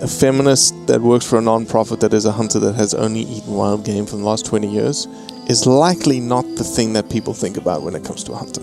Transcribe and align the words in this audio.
a 0.00 0.08
feminist 0.08 0.74
that 0.86 1.02
works 1.02 1.26
for 1.26 1.38
a 1.38 1.42
non-profit 1.42 2.00
that 2.00 2.14
is 2.14 2.24
a 2.24 2.32
hunter 2.32 2.58
that 2.58 2.74
has 2.74 2.94
only 2.94 3.20
eaten 3.20 3.52
wild 3.52 3.84
game 3.84 4.06
for 4.06 4.16
the 4.16 4.24
last 4.24 4.46
20 4.46 4.66
years 4.66 5.06
is 5.46 5.66
likely 5.66 6.20
not 6.20 6.42
the 6.56 6.64
thing 6.64 6.94
that 6.94 7.10
people 7.10 7.34
think 7.34 7.58
about 7.58 7.82
when 7.82 7.94
it 7.94 8.02
comes 8.02 8.24
to 8.24 8.32
a 8.32 8.36
hunter. 8.36 8.62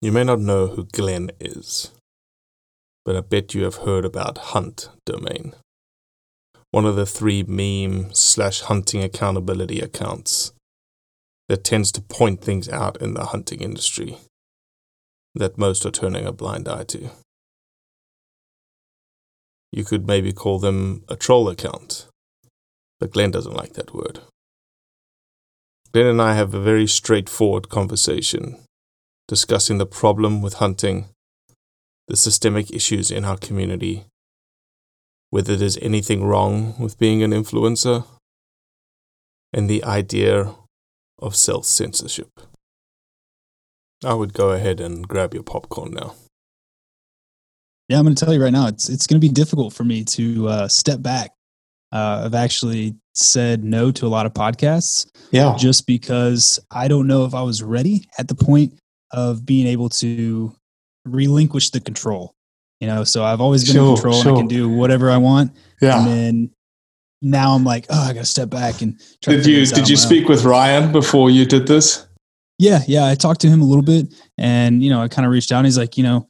You 0.00 0.12
may 0.12 0.22
not 0.22 0.38
know 0.38 0.68
who 0.68 0.84
Glenn 0.84 1.30
is, 1.40 1.90
but 3.04 3.16
I 3.16 3.22
bet 3.22 3.54
you 3.54 3.64
have 3.64 3.78
heard 3.78 4.04
about 4.04 4.38
Hunt 4.38 4.88
Domain, 5.04 5.54
one 6.70 6.86
of 6.86 6.94
the 6.94 7.06
three 7.06 7.42
meme 7.42 8.14
slash 8.14 8.60
hunting 8.60 9.02
accountability 9.02 9.80
accounts 9.80 10.52
that 11.52 11.64
tends 11.64 11.92
to 11.92 12.00
point 12.00 12.40
things 12.40 12.66
out 12.70 12.96
in 13.02 13.12
the 13.12 13.26
hunting 13.26 13.60
industry 13.60 14.16
that 15.34 15.58
most 15.58 15.84
are 15.84 15.90
turning 15.90 16.24
a 16.24 16.32
blind 16.32 16.66
eye 16.66 16.84
to. 16.84 17.10
You 19.70 19.84
could 19.84 20.06
maybe 20.06 20.32
call 20.32 20.58
them 20.58 21.04
a 21.10 21.14
troll 21.14 21.50
account, 21.50 22.06
but 22.98 23.10
Glenn 23.10 23.32
doesn't 23.32 23.52
like 23.52 23.74
that 23.74 23.92
word. 23.92 24.20
Glenn 25.92 26.06
and 26.06 26.22
I 26.22 26.32
have 26.36 26.54
a 26.54 26.58
very 26.58 26.86
straightforward 26.86 27.68
conversation 27.68 28.56
discussing 29.28 29.76
the 29.76 29.84
problem 29.84 30.40
with 30.40 30.54
hunting, 30.54 31.10
the 32.08 32.16
systemic 32.16 32.70
issues 32.70 33.10
in 33.10 33.26
our 33.26 33.36
community, 33.36 34.06
whether 35.28 35.54
there's 35.54 35.76
anything 35.82 36.24
wrong 36.24 36.74
with 36.78 36.98
being 36.98 37.22
an 37.22 37.32
influencer, 37.32 38.06
and 39.52 39.68
the 39.68 39.84
idea 39.84 40.54
of 41.22 41.36
self 41.36 41.64
censorship. 41.64 42.28
I 44.04 44.14
would 44.14 44.34
go 44.34 44.50
ahead 44.50 44.80
and 44.80 45.06
grab 45.06 45.32
your 45.32 45.44
popcorn 45.44 45.92
now. 45.92 46.14
Yeah, 47.88 47.98
I'm 47.98 48.04
going 48.04 48.14
to 48.14 48.24
tell 48.24 48.34
you 48.34 48.42
right 48.42 48.52
now, 48.52 48.66
it's 48.66 48.88
it's 48.88 49.06
going 49.06 49.20
to 49.20 49.26
be 49.26 49.32
difficult 49.32 49.72
for 49.72 49.84
me 49.84 50.04
to 50.04 50.48
uh, 50.48 50.68
step 50.68 51.02
back. 51.02 51.30
Uh, 51.92 52.22
I've 52.24 52.34
actually 52.34 52.96
said 53.14 53.62
no 53.62 53.92
to 53.92 54.06
a 54.06 54.08
lot 54.08 54.24
of 54.26 54.32
podcasts, 54.32 55.06
Yeah. 55.30 55.54
just 55.58 55.86
because 55.86 56.58
I 56.70 56.88
don't 56.88 57.06
know 57.06 57.24
if 57.26 57.34
I 57.34 57.42
was 57.42 57.62
ready 57.62 58.08
at 58.18 58.28
the 58.28 58.34
point 58.34 58.78
of 59.12 59.44
being 59.44 59.66
able 59.66 59.90
to 59.90 60.54
relinquish 61.04 61.70
the 61.70 61.80
control. 61.80 62.32
You 62.80 62.88
know, 62.88 63.04
so 63.04 63.22
I've 63.24 63.40
always 63.42 63.64
been 63.64 63.74
Sure, 63.74 63.90
in 63.90 63.94
control. 63.96 64.20
and 64.22 64.30
I 64.30 64.36
can 64.40 64.48
do 64.48 64.68
whatever 64.70 65.10
I 65.10 65.18
want, 65.18 65.50
and 65.52 65.60
Yeah. 65.82 66.04
then 66.04 66.50
now 67.22 67.54
I'm 67.54 67.64
like, 67.64 67.86
oh, 67.88 68.02
I 68.02 68.12
got 68.12 68.20
to 68.20 68.26
step 68.26 68.50
back 68.50 68.82
and. 68.82 69.00
Try 69.22 69.36
to 69.36 69.42
Did 69.42 69.46
you 69.46 69.66
did 69.66 69.88
you 69.88 69.96
my 69.96 70.02
own. 70.02 70.08
speak 70.08 70.28
with 70.28 70.44
Ryan 70.44 70.92
before 70.92 71.30
you 71.30 71.46
did 71.46 71.66
this? 71.66 72.06
Yeah, 72.58 72.80
yeah. 72.86 73.08
I 73.08 73.14
talked 73.14 73.40
to 73.40 73.48
him 73.48 73.60
a 73.60 73.64
little 73.64 73.82
bit 73.82 74.14
and, 74.38 74.82
you 74.82 74.90
know, 74.90 75.02
I 75.02 75.08
kind 75.08 75.26
of 75.26 75.32
reached 75.32 75.50
out 75.50 75.58
and 75.58 75.66
he's 75.66 75.78
like, 75.78 75.96
you 75.96 76.04
know, 76.04 76.28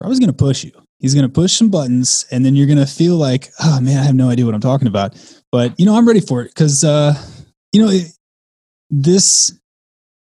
Robbie's 0.00 0.18
going 0.18 0.30
to 0.30 0.36
push 0.36 0.64
you. 0.64 0.72
He's 0.98 1.14
going 1.14 1.26
to 1.26 1.32
push 1.32 1.52
some 1.52 1.68
buttons 1.68 2.24
and 2.30 2.44
then 2.44 2.56
you're 2.56 2.66
going 2.66 2.78
to 2.78 2.86
feel 2.86 3.16
like, 3.16 3.50
oh 3.60 3.80
man, 3.80 3.98
I 3.98 4.02
have 4.02 4.14
no 4.14 4.30
idea 4.30 4.46
what 4.46 4.54
I'm 4.54 4.62
talking 4.62 4.88
about. 4.88 5.14
But, 5.52 5.78
you 5.78 5.84
know, 5.84 5.94
I'm 5.94 6.08
ready 6.08 6.20
for 6.20 6.40
it 6.40 6.48
because, 6.48 6.84
uh, 6.84 7.14
you 7.72 7.84
know, 7.84 7.90
it, 7.90 8.06
this 8.88 9.52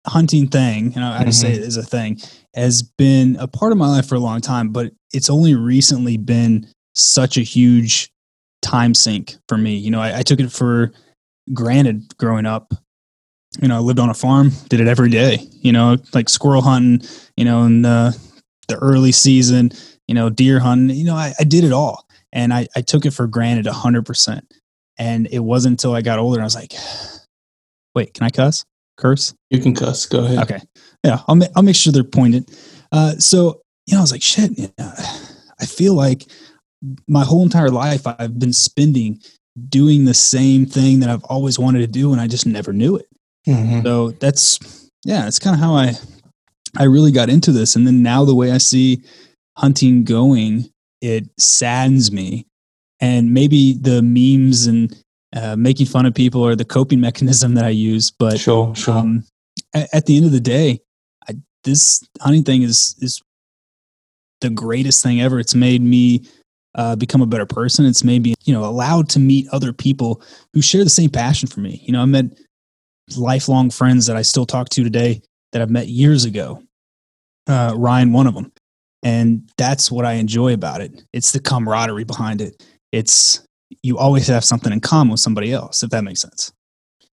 hunting 0.07 0.49
thing, 0.49 0.93
know, 0.97 1.13
I 1.13 1.25
just 1.25 1.41
say 1.41 1.53
it 1.53 1.61
is 1.61 1.77
a 1.77 1.83
thing, 1.83 2.21
has 2.57 2.83
been 2.83 3.37
a 3.39 3.47
part 3.47 3.71
of 3.71 3.79
my 3.79 3.89
life 3.89 4.09
for 4.09 4.17
a 4.17 4.21
long 4.21 4.41
time, 4.41 4.71
but 4.71 4.93
it's 5.13 5.31
only 5.31 5.55
recently 5.55 6.17
been 6.17 6.67
such 6.95 7.37
a 7.37 7.43
huge 7.43 8.11
time 8.73 8.95
sink 8.95 9.37
for 9.49 9.59
me. 9.59 9.77
You 9.77 9.91
know, 9.91 10.01
I, 10.01 10.19
I 10.19 10.23
took 10.23 10.41
it 10.41 10.51
for 10.51 10.93
granted 11.53 12.17
growing 12.19 12.47
up 12.47 12.73
you 13.61 13.69
know, 13.69 13.77
I 13.77 13.81
lived 13.81 13.99
on 13.99 14.09
a 14.09 14.15
farm, 14.15 14.51
did 14.69 14.81
it 14.81 14.89
every 14.89 15.11
day, 15.11 15.47
you 15.61 15.73
know, 15.73 15.99
like 16.15 16.29
squirrel 16.29 16.63
hunting, 16.63 17.07
you 17.37 17.45
know, 17.45 17.65
in 17.65 17.83
the, 17.83 18.17
the 18.69 18.77
early 18.77 19.13
season, 19.13 19.73
you 20.09 20.15
know, 20.15 20.31
deer 20.31 20.59
hunting, 20.59 20.97
you 20.97 21.05
know, 21.05 21.15
I, 21.15 21.35
I 21.39 21.45
did 21.45 21.65
it 21.65 21.73
all. 21.73 22.07
And 22.33 22.53
I, 22.55 22.67
I 22.75 22.81
took 22.81 23.05
it 23.05 23.11
for 23.11 23.27
granted 23.27 23.67
a 23.67 23.73
hundred 23.73 24.07
percent. 24.07 24.53
And 24.99 25.29
it 25.31 25.41
wasn't 25.41 25.73
until 25.73 25.95
I 25.95 26.01
got 26.01 26.19
older, 26.19 26.41
I 26.41 26.45
was 26.45 26.55
like, 26.55 26.73
wait, 27.95 28.15
can 28.15 28.25
I 28.25 28.31
cuss? 28.31 28.65
Curse? 28.97 29.35
You 29.51 29.61
can 29.61 29.75
cuss. 29.75 30.07
Go 30.07 30.25
ahead. 30.25 30.39
Okay. 30.39 30.61
Yeah. 31.05 31.21
I'll, 31.29 31.35
ma- 31.35 31.47
I'll 31.55 31.63
make 31.63 31.77
sure 31.77 31.93
they're 31.93 32.05
pointed. 32.05 32.51
Uh, 32.91 33.13
so, 33.19 33.61
you 33.87 33.95
know, 33.95 33.99
I 33.99 34.03
was 34.03 34.13
like, 34.13 34.23
shit, 34.23 34.59
you 34.59 34.69
know, 34.79 34.93
I 35.61 35.67
feel 35.67 35.95
like 35.95 36.25
my 37.09 37.25
whole 37.25 37.43
entire 37.43 37.71
life 37.71 38.07
I've 38.07 38.39
been 38.39 38.53
spending 38.53 39.21
doing 39.69 40.05
the 40.05 40.15
same 40.15 40.67
thing 40.67 41.01
that 41.01 41.11
I've 41.11 41.25
always 41.25 41.59
wanted 41.59 41.81
to 41.81 41.87
do. 41.87 42.13
And 42.13 42.21
I 42.21 42.27
just 42.27 42.47
never 42.47 42.73
knew 42.73 42.97
it. 42.97 43.07
Mhm. 43.47 43.83
So 43.83 44.11
that's 44.13 44.89
yeah, 45.05 45.23
that's 45.23 45.39
kind 45.39 45.55
of 45.55 45.61
how 45.61 45.75
I 45.75 45.95
I 46.77 46.85
really 46.85 47.13
got 47.13 47.29
into 47.29 47.53
this. 47.53 47.77
And 47.77 47.87
then 47.87 48.03
now 48.03 48.25
the 48.25 48.35
way 48.35 48.53
I 48.53 48.59
see 48.59 49.03
hunting 49.57 50.05
going 50.05 50.73
it 51.03 51.29
saddens 51.39 52.11
me. 52.13 52.47
And 53.01 53.35
maybe 53.35 53.75
the 53.75 54.01
memes 54.01 54.67
and 54.67 54.97
uh, 55.35 55.57
making 55.57 55.87
fun 55.87 56.07
of 56.07 56.15
people 56.15 56.47
are 56.47 56.55
the 56.55 56.65
coping 56.65 57.01
mechanism 57.09 57.55
that 57.55 57.65
I 57.65 57.71
use. 57.71 58.11
But 58.11 58.39
sure, 58.39 58.75
sure. 58.75 58.95
Um, 58.95 59.25
at, 59.75 59.93
at, 59.93 60.07
the 60.07 60.17
end 60.17 60.25
of 60.25 60.33
the 60.33 60.41
day, 60.41 60.81
I, 61.29 61.35
this 61.65 62.03
hunting 62.21 62.45
thing 62.45 62.63
is 62.63 62.95
is 63.01 63.21
the 64.41 64.51
greatest 64.51 65.03
thing 65.03 65.21
ever. 65.21 65.41
It's 65.41 65.55
made 65.55 65.83
me 65.83 66.25
uh, 66.75 66.97
become 66.97 67.23
a 67.23 67.27
better 67.27 67.47
person. 67.47 67.85
It's 67.85 68.05
maybe, 68.05 68.35
you 68.45 68.55
know, 68.55 68.65
allowed 68.65 69.09
to 69.11 69.19
meet 69.19 69.49
other 69.49 69.73
people 69.73 70.23
who 70.53 70.63
share 70.63 70.85
the 70.85 70.91
same 70.91 71.11
passion 71.11 71.49
for 71.49 71.61
me. 71.61 71.83
You 71.85 71.93
know, 71.93 72.03
I 72.03 72.07
met 72.07 72.27
lifelong 73.17 73.71
friends 73.71 74.07
that 74.07 74.17
I 74.17 74.23
still 74.23 74.47
talk 74.47 74.69
to 74.71 74.85
today 74.85 75.23
that 75.53 75.61
I've 75.61 75.71
met 75.71 75.89
years 75.89 76.25
ago. 76.25 76.63
Uh, 77.47 77.75
Ryan, 77.77 78.13
one 78.13 78.27
of 78.27 78.35
them. 78.35 78.53
And 79.03 79.51
that's 79.59 79.91
what 79.91 80.07
I 80.07 80.13
enjoy 80.15 80.55
about 80.55 80.81
it. 80.81 81.03
It's 81.13 81.33
the 81.33 81.41
camaraderie 81.41 82.05
behind 82.05 82.41
it. 82.41 82.65
It's 82.93 83.45
you 83.83 83.99
always 83.99 84.27
have 84.29 84.45
something 84.45 84.73
in 84.73 84.81
common 84.81 85.11
with 85.11 85.21
somebody 85.21 85.53
else, 85.53 85.83
if 85.83 85.91
that 85.91 86.05
makes 86.05 86.21
sense. 86.21 86.53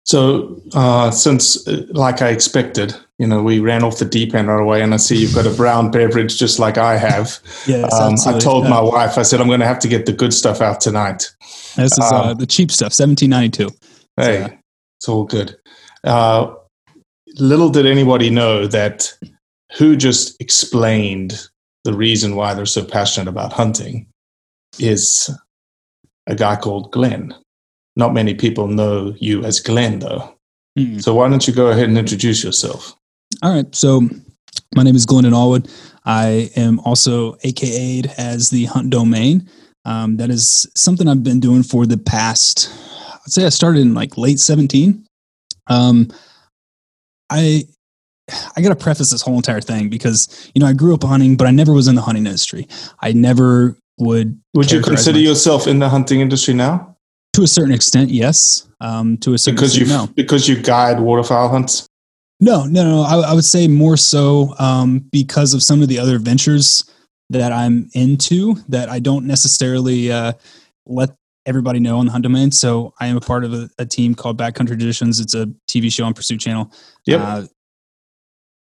So, 0.05 0.61
uh, 0.73 1.11
since, 1.11 1.65
uh, 1.67 1.85
like 1.91 2.21
I 2.21 2.29
expected, 2.29 2.93
you 3.19 3.27
know, 3.27 3.41
we 3.41 3.59
ran 3.59 3.83
off 3.83 3.99
the 3.99 4.05
deep 4.05 4.35
end 4.35 4.49
right 4.49 4.61
away, 4.61 4.81
and 4.81 4.93
I 4.93 4.97
see 4.97 5.15
you've 5.15 5.33
got 5.33 5.45
a 5.45 5.55
brown 5.55 5.91
beverage 5.91 6.37
just 6.37 6.59
like 6.59 6.77
I 6.77 6.97
have. 6.97 7.39
yes, 7.67 7.93
um, 7.93 8.15
I 8.27 8.37
told 8.37 8.67
my 8.67 8.81
wife, 8.81 9.17
I 9.17 9.21
said, 9.21 9.39
I'm 9.39 9.47
going 9.47 9.61
to 9.61 9.65
have 9.65 9.79
to 9.79 9.87
get 9.87 10.05
the 10.05 10.11
good 10.11 10.33
stuff 10.33 10.59
out 10.59 10.81
tonight. 10.81 11.33
This 11.77 11.93
is 11.93 11.99
uh, 11.99 12.31
um, 12.31 12.37
the 12.37 12.45
cheap 12.45 12.69
stuff, 12.69 12.91
1792. 12.91 13.69
Hey, 14.17 14.41
so, 14.41 14.57
it's 14.97 15.07
all 15.07 15.23
good. 15.23 15.55
Uh, 16.03 16.53
little 17.35 17.69
did 17.69 17.85
anybody 17.85 18.29
know 18.29 18.67
that 18.67 19.13
who 19.77 19.95
just 19.95 20.39
explained 20.41 21.47
the 21.83 21.93
reason 21.93 22.35
why 22.35 22.53
they're 22.53 22.65
so 22.65 22.83
passionate 22.83 23.27
about 23.27 23.53
hunting 23.53 24.07
is 24.79 25.29
a 26.27 26.35
guy 26.35 26.55
called 26.55 26.91
Glenn. 26.91 27.33
Not 27.95 28.13
many 28.13 28.33
people 28.33 28.67
know 28.67 29.15
you 29.19 29.43
as 29.43 29.59
Glenn, 29.59 29.99
though. 29.99 30.35
Mm-hmm. 30.77 30.99
So 30.99 31.13
why 31.13 31.29
don't 31.29 31.47
you 31.47 31.53
go 31.53 31.67
ahead 31.67 31.89
and 31.89 31.97
introduce 31.97 32.43
yourself? 32.43 32.95
All 33.41 33.53
right. 33.53 33.73
So 33.75 34.01
my 34.75 34.83
name 34.83 34.95
is 34.95 35.05
Glennon 35.05 35.33
Allwood. 35.33 35.69
I 36.05 36.49
am 36.55 36.79
also 36.79 37.33
AKA'd 37.43 38.11
as 38.17 38.49
the 38.49 38.65
Hunt 38.65 38.89
Domain. 38.89 39.47
Um, 39.85 40.17
that 40.17 40.29
is 40.29 40.67
something 40.75 41.07
I've 41.07 41.23
been 41.23 41.39
doing 41.39 41.63
for 41.63 41.85
the 41.85 41.97
past, 41.97 42.69
I'd 43.25 43.31
say 43.31 43.45
I 43.45 43.49
started 43.49 43.81
in 43.81 43.93
like 43.93 44.17
late 44.17 44.39
17. 44.39 45.05
Um, 45.67 46.09
I 47.29 47.65
I 48.55 48.61
got 48.61 48.69
to 48.69 48.75
preface 48.75 49.11
this 49.11 49.21
whole 49.21 49.35
entire 49.35 49.59
thing 49.59 49.89
because 49.89 50.49
you 50.55 50.61
know 50.61 50.67
I 50.67 50.73
grew 50.73 50.93
up 50.93 51.03
hunting, 51.03 51.35
but 51.35 51.47
I 51.47 51.51
never 51.51 51.73
was 51.73 51.87
in 51.87 51.95
the 51.95 52.01
hunting 52.01 52.25
industry. 52.25 52.67
I 53.01 53.11
never 53.11 53.77
would. 53.97 54.39
Would 54.53 54.71
you 54.71 54.81
consider 54.81 55.17
myself. 55.17 55.27
yourself 55.27 55.67
in 55.67 55.79
the 55.79 55.89
hunting 55.89 56.21
industry 56.21 56.53
now? 56.53 56.92
To 57.33 57.43
a 57.43 57.47
certain 57.47 57.73
extent, 57.73 58.11
yes. 58.11 58.67
Um, 58.79 59.17
to 59.19 59.33
a 59.33 59.37
certain 59.37 59.55
because 59.55 59.77
you 59.77 59.85
no. 59.85 60.07
because 60.07 60.47
you 60.47 60.61
guide 60.61 60.99
waterfowl 60.99 61.49
hunts. 61.49 61.87
No, 62.39 62.65
no, 62.65 62.83
no. 62.83 63.01
I, 63.01 63.31
I 63.31 63.33
would 63.33 63.45
say 63.45 63.67
more 63.67 63.97
so 63.97 64.53
um, 64.59 64.99
because 65.11 65.53
of 65.53 65.63
some 65.63 65.81
of 65.81 65.87
the 65.87 65.97
other 65.97 66.19
ventures 66.19 66.89
that 67.29 67.51
I'm 67.51 67.89
into 67.93 68.55
that 68.69 68.89
I 68.89 68.99
don't 68.99 69.25
necessarily 69.25 70.11
uh, 70.11 70.33
let 70.85 71.15
everybody 71.45 71.79
know 71.79 71.99
on 71.99 72.05
the 72.05 72.11
hunt 72.11 72.23
domain. 72.23 72.51
So 72.51 72.93
I 72.99 73.07
am 73.07 73.17
a 73.17 73.21
part 73.21 73.43
of 73.43 73.53
a, 73.53 73.69
a, 73.79 73.85
team 73.85 74.15
called 74.15 74.37
Backcountry 74.37 74.77
Traditions. 74.77 75.19
It's 75.19 75.33
a 75.33 75.47
TV 75.69 75.91
show 75.91 76.05
on 76.05 76.13
Pursuit 76.13 76.39
Channel. 76.39 76.71
Yep. 77.05 77.21
Uh, 77.21 77.43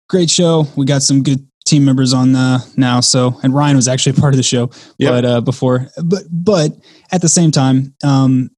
great 0.08 0.30
show. 0.30 0.66
We 0.76 0.86
got 0.86 1.02
some 1.02 1.22
good 1.22 1.46
team 1.66 1.84
members 1.84 2.12
on 2.12 2.34
uh, 2.34 2.60
now. 2.76 3.00
So, 3.00 3.38
and 3.42 3.54
Ryan 3.54 3.76
was 3.76 3.88
actually 3.88 4.16
a 4.16 4.20
part 4.20 4.34
of 4.34 4.38
the 4.38 4.42
show, 4.42 4.70
yep. 4.98 5.12
but 5.12 5.24
uh, 5.24 5.40
before, 5.40 5.88
but 6.04 6.24
but 6.30 6.72
at 7.12 7.22
the 7.22 7.28
same 7.28 7.50
time, 7.50 7.94
um, 8.02 8.50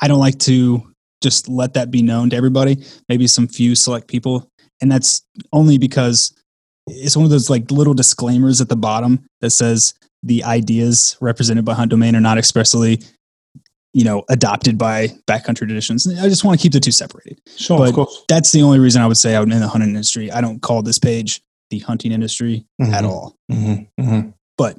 I 0.00 0.08
don't 0.08 0.20
like 0.20 0.38
to 0.40 0.86
just 1.22 1.48
let 1.48 1.74
that 1.74 1.90
be 1.90 2.02
known 2.02 2.30
to 2.30 2.36
everybody. 2.36 2.84
Maybe 3.08 3.26
some 3.26 3.46
few 3.46 3.74
select 3.74 4.08
people, 4.08 4.48
and 4.80 4.90
that's 4.90 5.22
only 5.52 5.78
because 5.78 6.34
it's 6.86 7.16
one 7.16 7.24
of 7.24 7.30
those 7.30 7.50
like 7.50 7.70
little 7.70 7.94
disclaimers 7.94 8.60
at 8.60 8.68
the 8.68 8.76
bottom 8.76 9.24
that 9.40 9.50
says 9.50 9.94
the 10.22 10.44
ideas 10.44 11.16
represented 11.20 11.64
by 11.64 11.74
Hunt 11.74 11.90
Domain 11.90 12.16
are 12.16 12.20
not 12.20 12.38
expressly 12.38 13.00
you 13.92 14.04
know, 14.04 14.24
adopted 14.28 14.78
by 14.78 15.08
backcountry 15.26 15.66
traditions. 15.66 16.06
I 16.06 16.28
just 16.28 16.44
want 16.44 16.58
to 16.58 16.62
keep 16.62 16.72
the 16.72 16.80
two 16.80 16.92
separated. 16.92 17.40
Sure, 17.56 17.78
but 17.78 17.88
of 17.88 17.94
course. 17.94 18.24
That's 18.28 18.52
the 18.52 18.62
only 18.62 18.78
reason 18.78 19.02
I 19.02 19.06
would 19.06 19.16
say 19.16 19.34
I'm 19.34 19.50
in 19.50 19.60
the 19.60 19.68
hunting 19.68 19.90
industry. 19.90 20.30
I 20.30 20.40
don't 20.40 20.60
call 20.60 20.82
this 20.82 20.98
page 20.98 21.40
the 21.70 21.80
hunting 21.80 22.12
industry 22.12 22.66
mm-hmm. 22.80 22.94
at 22.94 23.04
all. 23.04 23.36
Mm-hmm. 23.50 24.02
Mm-hmm. 24.02 24.30
But 24.56 24.76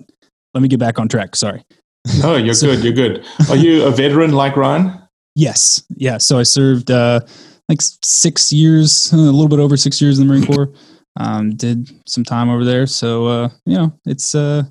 let 0.53 0.62
me 0.62 0.68
get 0.68 0.79
back 0.79 1.00
on 1.00 1.07
track. 1.07 1.35
Sorry. 1.35 1.63
No, 2.21 2.35
you're 2.35 2.53
so, 2.53 2.68
good. 2.68 2.83
You're 2.83 2.94
good. 2.94 3.25
Are 3.50 3.56
you 3.56 3.83
a 3.83 3.91
veteran 3.91 4.31
like 4.31 4.56
Ryan? 4.56 5.00
Yes. 5.36 5.83
Yeah. 5.95 6.18
So 6.18 6.39
I 6.39 6.44
served 6.44 6.92
uh, 6.92 7.22
like 7.69 7.80
six 8.04 8.51
years, 8.51 9.12
a 9.13 9.18
little 9.18 9.48
bit 9.48 9.60
over 9.60 9.78
six 9.78 10.01
years 10.01 10.19
in 10.19 10.28
the 10.28 10.33
Marine 10.33 10.45
Corps. 10.45 10.74
Um, 11.19 11.56
did 11.56 11.89
some 12.07 12.24
time 12.24 12.50
over 12.50 12.63
there. 12.63 12.88
So, 12.88 13.28
uh, 13.28 13.50
you 13.66 13.78
know, 13.78 13.94
it's, 14.06 14.33
uh, 14.33 14.63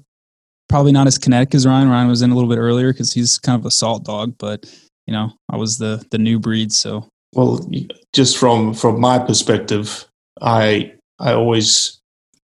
probably 0.71 0.93
not 0.93 1.09
as 1.09 1.19
kinetic 1.19 1.55
as 1.55 1.67
Ryan. 1.67 1.91
Ryan 1.91 2.09
was 2.09 2.23
in 2.23 2.31
a 2.31 2.35
little 2.35 2.49
bit 2.49 2.59
earlier 2.59 2.93
because 2.93 3.13
he's 3.13 3.39
kind 3.39 3.59
of 3.59 3.67
a 3.67 3.71
salt 3.71 4.05
dog, 4.05 4.37
but 4.39 4.65
you 5.07 5.13
know, 5.13 5.33
I 5.51 5.57
was 5.57 5.77
the 5.77 6.03
the 6.11 6.19
new 6.19 6.39
breed. 6.39 6.73
So 6.73 7.07
well, 7.35 7.69
just 8.15 8.39
from 8.39 8.73
from 8.73 9.01
my 9.01 9.19
perspective, 9.19 10.07
I 10.41 10.95
I 11.19 11.33
always 11.33 12.01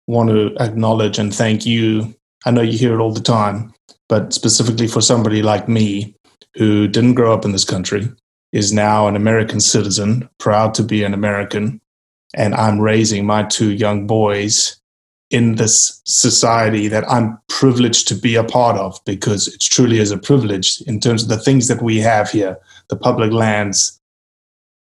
want 0.07 0.29
to 0.29 0.55
acknowledge 0.59 1.19
and 1.19 1.33
thank 1.33 1.65
you. 1.65 2.13
I 2.45 2.51
know 2.51 2.61
you 2.61 2.77
hear 2.77 2.93
it 2.93 3.01
all 3.01 3.13
the 3.13 3.21
time, 3.21 3.73
but 4.09 4.33
specifically 4.33 4.87
for 4.87 5.01
somebody 5.01 5.41
like 5.41 5.69
me 5.69 6.15
who 6.55 6.87
didn't 6.87 7.15
grow 7.15 7.33
up 7.33 7.45
in 7.45 7.51
this 7.51 7.65
country, 7.65 8.09
is 8.51 8.71
now 8.71 9.07
an 9.07 9.15
American 9.15 9.59
citizen, 9.59 10.29
proud 10.37 10.73
to 10.75 10.83
be 10.83 11.03
an 11.03 11.13
American, 11.13 11.81
and 12.33 12.53
I'm 12.55 12.79
raising 12.79 13.25
my 13.25 13.43
two 13.43 13.71
young 13.71 14.07
boys 14.07 14.77
in 15.31 15.55
this 15.55 16.01
society 16.05 16.87
that 16.87 17.09
I'm 17.09 17.37
privileged 17.49 18.07
to 18.09 18.15
be 18.15 18.35
a 18.35 18.43
part 18.43 18.77
of 18.77 18.99
because 19.05 19.47
it 19.47 19.59
truly 19.59 19.99
is 19.99 20.11
a 20.11 20.17
privilege 20.17 20.81
in 20.81 20.99
terms 20.99 21.23
of 21.23 21.29
the 21.29 21.37
things 21.37 21.67
that 21.67 21.81
we 21.81 21.99
have 21.99 22.29
here 22.29 22.57
the 22.89 22.95
public 22.95 23.31
lands, 23.31 23.99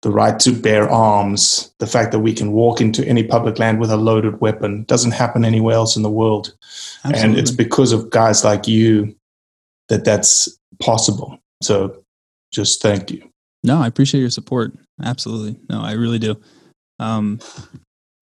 the 0.02 0.10
right 0.10 0.40
to 0.40 0.50
bear 0.50 0.90
arms, 0.90 1.72
the 1.78 1.86
fact 1.86 2.10
that 2.10 2.18
we 2.18 2.34
can 2.34 2.50
walk 2.50 2.80
into 2.80 3.06
any 3.06 3.22
public 3.22 3.60
land 3.60 3.78
with 3.78 3.92
a 3.92 3.96
loaded 3.96 4.40
weapon 4.40 4.82
doesn't 4.84 5.12
happen 5.12 5.44
anywhere 5.44 5.76
else 5.76 5.96
in 5.96 6.02
the 6.02 6.10
world. 6.10 6.52
Absolutely. 7.04 7.22
And 7.22 7.38
it's 7.38 7.52
because 7.52 7.92
of 7.92 8.10
guys 8.10 8.42
like 8.42 8.66
you 8.66 9.14
that 9.88 10.04
that's 10.04 10.48
possible. 10.80 11.38
So 11.62 12.04
just 12.52 12.82
thank 12.82 13.10
you. 13.10 13.28
No, 13.64 13.80
I 13.80 13.86
appreciate 13.86 14.20
your 14.20 14.30
support. 14.30 14.72
Absolutely. 15.02 15.58
No, 15.68 15.80
I 15.80 15.92
really 15.92 16.18
do. 16.18 16.40
Um, 16.98 17.40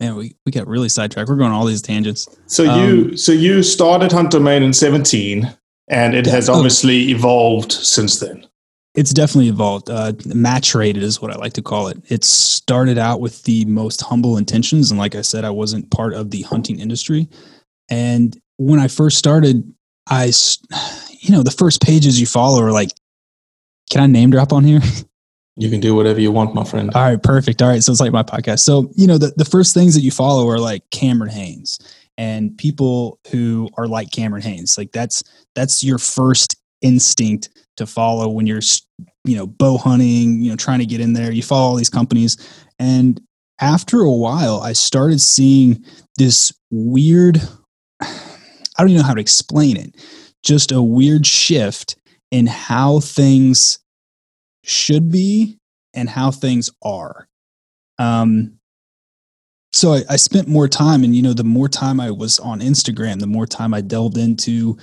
Man, 0.00 0.16
we, 0.16 0.34
we 0.46 0.52
got 0.52 0.66
really 0.66 0.88
sidetracked. 0.88 1.28
We're 1.28 1.36
going 1.36 1.52
all 1.52 1.66
these 1.66 1.82
tangents. 1.82 2.26
So 2.46 2.68
um, 2.68 2.80
you 2.80 3.16
so 3.18 3.32
you 3.32 3.62
started 3.62 4.10
Hunt 4.10 4.30
Domain 4.30 4.62
in 4.62 4.72
17 4.72 5.54
and 5.88 6.14
it 6.14 6.24
has 6.26 6.48
obviously 6.48 7.10
evolved 7.10 7.70
since 7.70 8.18
then. 8.18 8.46
It's 8.94 9.12
definitely 9.12 9.50
evolved. 9.50 9.90
Uh, 9.90 10.12
maturated 10.12 11.02
is 11.02 11.20
what 11.20 11.30
I 11.30 11.36
like 11.36 11.52
to 11.52 11.62
call 11.62 11.88
it. 11.88 11.98
It 12.08 12.24
started 12.24 12.96
out 12.96 13.20
with 13.20 13.42
the 13.42 13.64
most 13.66 14.00
humble 14.00 14.36
intentions. 14.38 14.90
And 14.90 14.98
like 14.98 15.14
I 15.14 15.20
said, 15.20 15.44
I 15.44 15.50
wasn't 15.50 15.90
part 15.90 16.14
of 16.14 16.30
the 16.30 16.42
hunting 16.42 16.80
industry. 16.80 17.28
And 17.88 18.40
when 18.56 18.80
I 18.80 18.88
first 18.88 19.18
started, 19.18 19.70
I, 20.08 20.32
you 21.20 21.30
know, 21.30 21.42
the 21.42 21.54
first 21.56 21.82
pages 21.82 22.18
you 22.18 22.26
follow 22.26 22.62
are 22.62 22.72
like, 22.72 22.90
can 23.90 24.00
I 24.00 24.06
name 24.06 24.30
drop 24.30 24.52
on 24.52 24.64
here? 24.64 24.80
You 25.56 25.68
can 25.68 25.80
do 25.80 25.94
whatever 25.94 26.20
you 26.20 26.32
want, 26.32 26.54
my 26.54 26.64
friend. 26.64 26.90
All 26.94 27.02
right, 27.02 27.22
perfect. 27.22 27.60
All 27.60 27.68
right, 27.68 27.82
so 27.82 27.92
it's 27.92 28.00
like 28.00 28.12
my 28.12 28.22
podcast. 28.22 28.60
So 28.60 28.90
you 28.96 29.06
know, 29.06 29.18
the 29.18 29.32
the 29.36 29.44
first 29.44 29.74
things 29.74 29.94
that 29.94 30.00
you 30.00 30.10
follow 30.10 30.48
are 30.48 30.58
like 30.58 30.88
Cameron 30.90 31.30
Hanes 31.30 31.78
and 32.16 32.56
people 32.56 33.18
who 33.30 33.68
are 33.76 33.86
like 33.86 34.10
Cameron 34.10 34.42
Hanes. 34.42 34.78
Like 34.78 34.92
that's 34.92 35.22
that's 35.54 35.82
your 35.82 35.98
first 35.98 36.56
instinct 36.80 37.50
to 37.76 37.86
follow 37.86 38.28
when 38.28 38.46
you're 38.46 38.62
you 39.24 39.36
know 39.36 39.46
bow 39.46 39.76
hunting, 39.76 40.40
you 40.40 40.50
know, 40.50 40.56
trying 40.56 40.78
to 40.78 40.86
get 40.86 41.00
in 41.00 41.12
there. 41.12 41.30
You 41.30 41.42
follow 41.42 41.68
all 41.70 41.76
these 41.76 41.90
companies, 41.90 42.38
and 42.78 43.20
after 43.60 44.00
a 44.00 44.12
while, 44.12 44.60
I 44.60 44.72
started 44.72 45.20
seeing 45.20 45.84
this 46.16 46.52
weird. 46.70 47.38
I 48.00 48.82
don't 48.82 48.90
even 48.90 49.02
know 49.02 49.06
how 49.06 49.14
to 49.14 49.20
explain 49.20 49.76
it. 49.76 49.94
Just 50.42 50.72
a 50.72 50.80
weird 50.80 51.26
shift 51.26 51.96
in 52.30 52.46
how 52.46 53.00
things 53.00 53.78
should 54.64 55.10
be 55.10 55.58
and 55.94 56.08
how 56.08 56.30
things 56.30 56.70
are. 56.82 57.28
Um, 57.98 58.58
so 59.72 59.94
I, 59.94 60.02
I, 60.10 60.16
spent 60.16 60.48
more 60.48 60.68
time, 60.68 61.04
and 61.04 61.14
you 61.14 61.22
know, 61.22 61.32
the 61.32 61.44
more 61.44 61.68
time 61.68 62.00
I 62.00 62.10
was 62.10 62.38
on 62.38 62.60
Instagram, 62.60 63.20
the 63.20 63.26
more 63.26 63.46
time 63.46 63.72
I 63.74 63.80
delved 63.80 64.16
into 64.16 64.78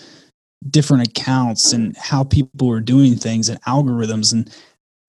different 0.69 1.07
accounts 1.07 1.73
and 1.73 1.95
how 1.97 2.23
people 2.23 2.67
were 2.67 2.79
doing 2.79 3.15
things 3.15 3.49
and 3.49 3.61
algorithms, 3.63 4.31
and 4.31 4.49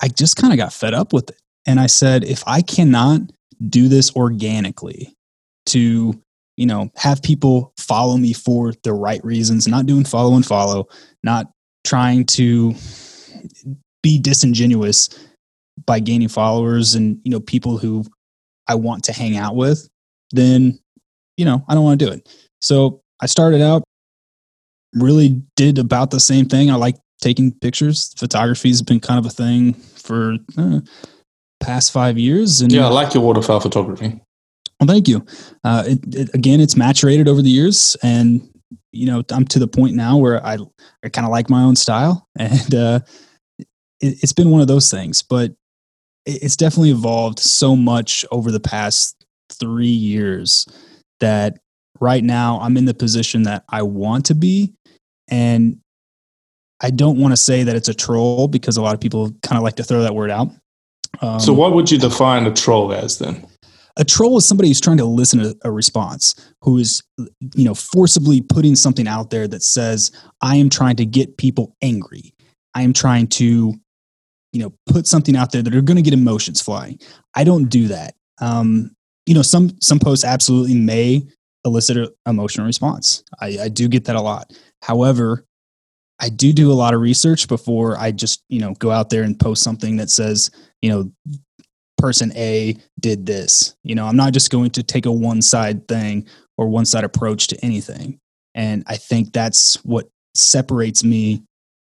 I 0.03 0.09
just 0.09 0.37
kind 0.37 0.53
of 0.53 0.59
got 0.59 0.73
fed 0.73 0.95
up 0.95 1.13
with 1.13 1.31
it. 1.31 1.41
And 1.67 1.79
I 1.79 1.87
said, 1.87 2.25
if 2.25 2.43
I 2.47 2.63
cannot 2.63 3.21
do 3.69 3.89
this 3.89 4.15
organically 4.17 5.15
to 5.67 6.21
you 6.59 6.67
know, 6.67 6.91
have 6.97 7.23
people 7.23 7.73
follow 7.79 8.17
me 8.17 8.33
for 8.33 8.75
the 8.83 8.93
right 8.93 9.25
reasons, 9.25 9.69
not 9.69 9.87
doing 9.87 10.05
follow 10.05 10.35
and 10.35 10.45
follow, 10.45 10.89
not 11.23 11.47
trying 11.89 12.27
to 12.27 12.75
be 14.03 14.19
disingenuous 14.19 15.09
by 15.87 16.01
gaining 16.01 16.29
followers 16.29 16.95
and, 16.95 17.19
you 17.25 17.31
know, 17.31 17.41
people 17.41 17.79
who 17.79 18.05
I 18.67 18.75
want 18.75 19.05
to 19.05 19.13
hang 19.13 19.37
out 19.37 19.57
with, 19.57 19.89
then, 20.33 20.79
you 21.37 21.45
know, 21.45 21.65
I 21.69 21.75
don't 21.75 21.85
want 21.85 21.99
to 21.99 22.07
do 22.07 22.13
it. 22.13 22.29
So 22.61 23.01
I 23.21 23.27
started 23.27 23.63
out, 23.63 23.83
really 24.93 25.43
did 25.57 25.79
about 25.79 26.11
the 26.11 26.21
same 26.21 26.47
thing. 26.47 26.71
I 26.71 26.75
like 26.75 26.97
taking 27.23 27.53
pictures. 27.53 28.13
Photography 28.19 28.69
has 28.69 28.83
been 28.83 29.01
kind 29.01 29.19
of 29.19 29.27
a 29.27 29.35
thing 29.35 29.73
for 29.73 30.37
uh, 30.59 30.81
past 31.61 31.93
five 31.93 32.19
years. 32.19 32.61
And 32.61 32.71
yeah, 32.71 32.87
I 32.87 32.91
like 32.91 33.15
your 33.15 33.23
waterfowl 33.23 33.61
photography. 33.61 34.21
Well, 34.79 34.87
thank 34.87 35.09
you. 35.09 35.25
Uh, 35.65 35.85
it, 35.87 36.15
it, 36.15 36.35
again, 36.35 36.61
it's 36.61 36.75
maturated 36.75 37.29
over 37.29 37.43
the 37.43 37.51
years, 37.51 37.97
and 38.03 38.49
you 38.93 39.07
know, 39.07 39.23
I'm 39.31 39.45
to 39.47 39.59
the 39.59 39.69
point 39.69 39.95
now 39.95 40.17
where 40.17 40.45
I 40.45 40.59
I 41.05 41.09
kind 41.09 41.27
of 41.27 41.31
like 41.31 41.51
my 41.51 41.63
own 41.63 41.77
style, 41.77 42.29
and 42.39 42.75
uh, 42.75 43.01
it, 44.01 44.21
has 44.21 44.33
been 44.33 44.51
one 44.51 44.61
of 44.61 44.69
those 44.69 44.91
things. 44.91 45.23
But 45.23 45.53
it's 46.27 46.57
definitely 46.57 46.91
evolved 46.91 47.39
so 47.39 47.75
much 47.75 48.25
over 48.31 48.51
the 48.51 48.61
past 48.61 49.25
three 49.51 49.87
years 49.87 50.67
that 51.21 51.59
right 52.01 52.23
now 52.23 52.61
I'm 52.61 52.77
in 52.77 52.85
the 52.85 52.95
position 52.95 53.45
that 53.45 53.65
I 53.69 53.83
want 53.83 54.27
to 54.27 54.35
be, 54.35 54.75
and 55.29 55.79
I 56.81 56.91
don't 56.91 57.19
want 57.19 57.33
to 57.33 57.37
say 57.37 57.65
that 57.65 57.77
it's 57.77 57.89
a 57.89 57.95
troll 57.95 58.49
because 58.49 58.77
a 58.77 58.83
lot 58.83 58.95
of 58.95 59.01
people 59.01 59.33
kind 59.43 59.57
of 59.57 59.63
like 59.63 59.77
to 59.77 59.85
throw 59.85 60.03
that 60.03 60.15
word 60.15 60.31
out. 60.31 60.49
Um, 61.21 61.41
so, 61.41 61.53
what 61.53 61.73
would 61.73 61.91
you 61.91 61.99
define 61.99 62.47
a 62.47 62.53
troll 62.53 62.93
as 62.93 63.19
then? 63.19 63.47
A 63.99 64.05
troll 64.05 64.39
is 64.39 64.47
somebody 64.47 64.69
who's 64.69 64.81
trying 64.81 64.97
to 64.99 65.05
listen 65.05 65.41
to 65.41 65.57
a 65.65 65.71
response, 65.71 66.35
who 66.63 66.79
is, 66.79 67.03
you 67.55 67.65
know, 67.65 67.75
forcibly 67.75 68.41
putting 68.41 68.77
something 68.77 69.09
out 69.09 69.31
there 69.31 69.49
that 69.49 69.63
says, 69.63 70.13
I 70.41 70.57
am 70.57 70.71
trying 70.71 70.97
to 70.97 71.05
get 71.05 71.37
people 71.37 71.77
angry. 71.83 72.33
I 72.75 72.83
am 72.83 72.93
trying 72.93 73.27
to, 73.29 73.75
you 74.53 74.61
know, 74.61 74.73
put 74.87 75.07
something 75.07 75.37
out 75.37 75.51
there 75.51 75.63
that 75.63 75.75
are 75.75 75.83
going 75.83 75.97
to 75.97 76.03
get 76.03 76.15
emotions 76.15 76.61
flying. 76.63 76.99
I 77.35 77.45
don't 77.45 77.65
do 77.65 77.89
that. 77.89 78.15
Um, 78.41 78.93
you 79.27 79.35
know, 79.35 79.43
some 79.43 79.71
some 79.81 79.99
posts 79.99 80.25
absolutely 80.25 80.75
may 80.75 81.27
elicit 81.65 81.97
an 81.97 82.09
emotional 82.27 82.67
response. 82.67 83.25
I, 83.41 83.59
I 83.63 83.69
do 83.69 83.89
get 83.89 84.05
that 84.05 84.17
a 84.17 84.23
lot. 84.23 84.53
However, 84.83 85.45
I 86.21 86.29
do 86.29 86.53
do 86.53 86.73
a 86.73 86.75
lot 86.75 86.95
of 86.95 87.01
research 87.01 87.49
before 87.49 87.99
I 87.99 88.13
just, 88.13 88.43
you 88.49 88.61
know, 88.61 88.75
go 88.75 88.91
out 88.91 89.11
there 89.11 89.23
and 89.23 89.39
post 89.39 89.63
something 89.63 89.97
that 89.97 90.11
says, 90.11 90.51
you 90.83 90.91
know, 90.91 91.13
person 91.99 92.33
A 92.37 92.77
did 92.99 93.27
this. 93.27 93.77
You 93.85 93.95
know, 93.95 94.07
I'm 94.07 94.17
not 94.17 94.33
just 94.33 94.51
going 94.51 94.71
to 94.71 94.83
take 94.83 95.07
a 95.07 95.13
one 95.13 95.43
side 95.43 95.87
thing 95.89 96.27
or 96.57 96.69
one 96.69 96.87
side 96.87 97.05
approach 97.05 97.49
to 97.49 97.65
anything. 97.65 98.19
And 98.55 98.83
I 98.87 98.97
think 98.97 99.33
that's 99.33 99.77
what 99.85 100.09
separates 100.35 101.05
me 101.05 101.43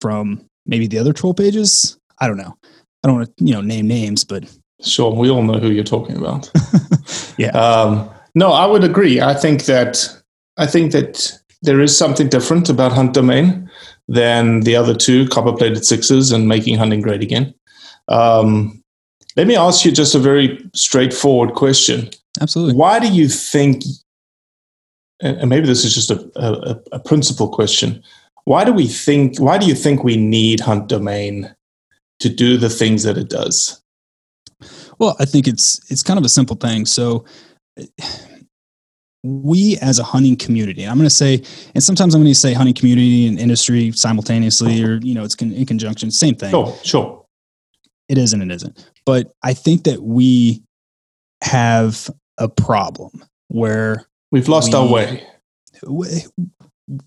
from 0.00 0.44
maybe 0.66 0.86
the 0.86 0.98
other 0.98 1.12
troll 1.12 1.34
pages. 1.34 1.98
I 2.20 2.28
don't 2.28 2.36
know. 2.36 2.56
I 3.02 3.08
don't 3.08 3.16
want 3.16 3.36
to, 3.36 3.44
you 3.44 3.52
know, 3.52 3.60
name 3.60 3.88
names, 3.88 4.24
but 4.24 4.44
sure, 4.80 5.12
we 5.12 5.30
all 5.30 5.42
know 5.42 5.58
who 5.58 5.70
you're 5.70 5.84
talking 5.84 6.16
about. 6.16 6.50
yeah. 7.38 7.50
Um, 7.50 8.08
no, 8.34 8.52
I 8.52 8.66
would 8.66 8.84
agree. 8.84 9.20
I 9.20 9.34
think 9.34 9.64
that 9.64 10.08
I 10.56 10.66
think 10.66 10.92
that 10.92 11.38
there 11.62 11.80
is 11.80 11.96
something 11.96 12.28
different 12.28 12.68
about 12.68 12.92
Hunt 12.92 13.14
Domain 13.14 13.70
than 14.08 14.60
the 14.60 14.76
other 14.76 14.94
two 14.94 15.26
copper 15.28 15.52
plated 15.52 15.84
sixes 15.84 16.32
and 16.32 16.48
making 16.48 16.76
hunting 16.76 17.00
great 17.00 17.22
again. 17.22 17.54
Um, 18.08 18.81
let 19.36 19.46
me 19.46 19.56
ask 19.56 19.84
you 19.84 19.92
just 19.92 20.14
a 20.14 20.18
very 20.18 20.68
straightforward 20.74 21.54
question. 21.54 22.10
Absolutely. 22.40 22.74
Why 22.74 22.98
do 22.98 23.08
you 23.08 23.28
think, 23.28 23.82
and 25.20 25.48
maybe 25.48 25.66
this 25.66 25.84
is 25.84 25.94
just 25.94 26.10
a, 26.10 26.30
a, 26.36 26.80
a 26.92 26.98
principal 26.98 27.48
question, 27.48 28.02
why 28.44 28.64
do 28.64 28.72
we 28.72 28.86
think, 28.86 29.38
why 29.38 29.58
do 29.58 29.66
you 29.66 29.74
think 29.74 30.02
we 30.02 30.16
need 30.16 30.60
Hunt 30.60 30.88
Domain 30.88 31.54
to 32.20 32.28
do 32.28 32.56
the 32.56 32.68
things 32.68 33.02
that 33.04 33.16
it 33.16 33.28
does? 33.28 33.82
Well, 34.98 35.16
I 35.18 35.24
think 35.24 35.48
it's 35.48 35.80
it's 35.90 36.02
kind 36.02 36.18
of 36.18 36.24
a 36.24 36.28
simple 36.28 36.54
thing. 36.54 36.86
So 36.86 37.24
we 39.24 39.76
as 39.78 39.98
a 39.98 40.04
hunting 40.04 40.36
community, 40.36 40.84
I'm 40.84 40.96
going 40.96 41.08
to 41.08 41.10
say, 41.10 41.42
and 41.74 41.82
sometimes 41.82 42.14
I'm 42.14 42.20
going 42.20 42.32
to 42.32 42.38
say 42.38 42.52
hunting 42.52 42.74
community 42.74 43.26
and 43.26 43.38
industry 43.38 43.90
simultaneously, 43.92 44.84
or 44.84 44.96
you 45.02 45.14
know, 45.14 45.24
it's 45.24 45.34
in 45.36 45.66
conjunction, 45.66 46.10
same 46.10 46.34
thing. 46.34 46.50
Sure, 46.50 46.76
sure 46.84 47.21
it 48.08 48.18
is 48.18 48.32
and 48.32 48.42
it 48.42 48.54
isn't. 48.54 48.90
But 49.06 49.32
I 49.42 49.54
think 49.54 49.84
that 49.84 50.02
we 50.02 50.62
have 51.42 52.10
a 52.38 52.48
problem 52.48 53.24
where 53.48 54.06
we've 54.30 54.48
lost 54.48 54.72
we, 54.72 54.78
our 54.78 54.86
way. 54.86 55.26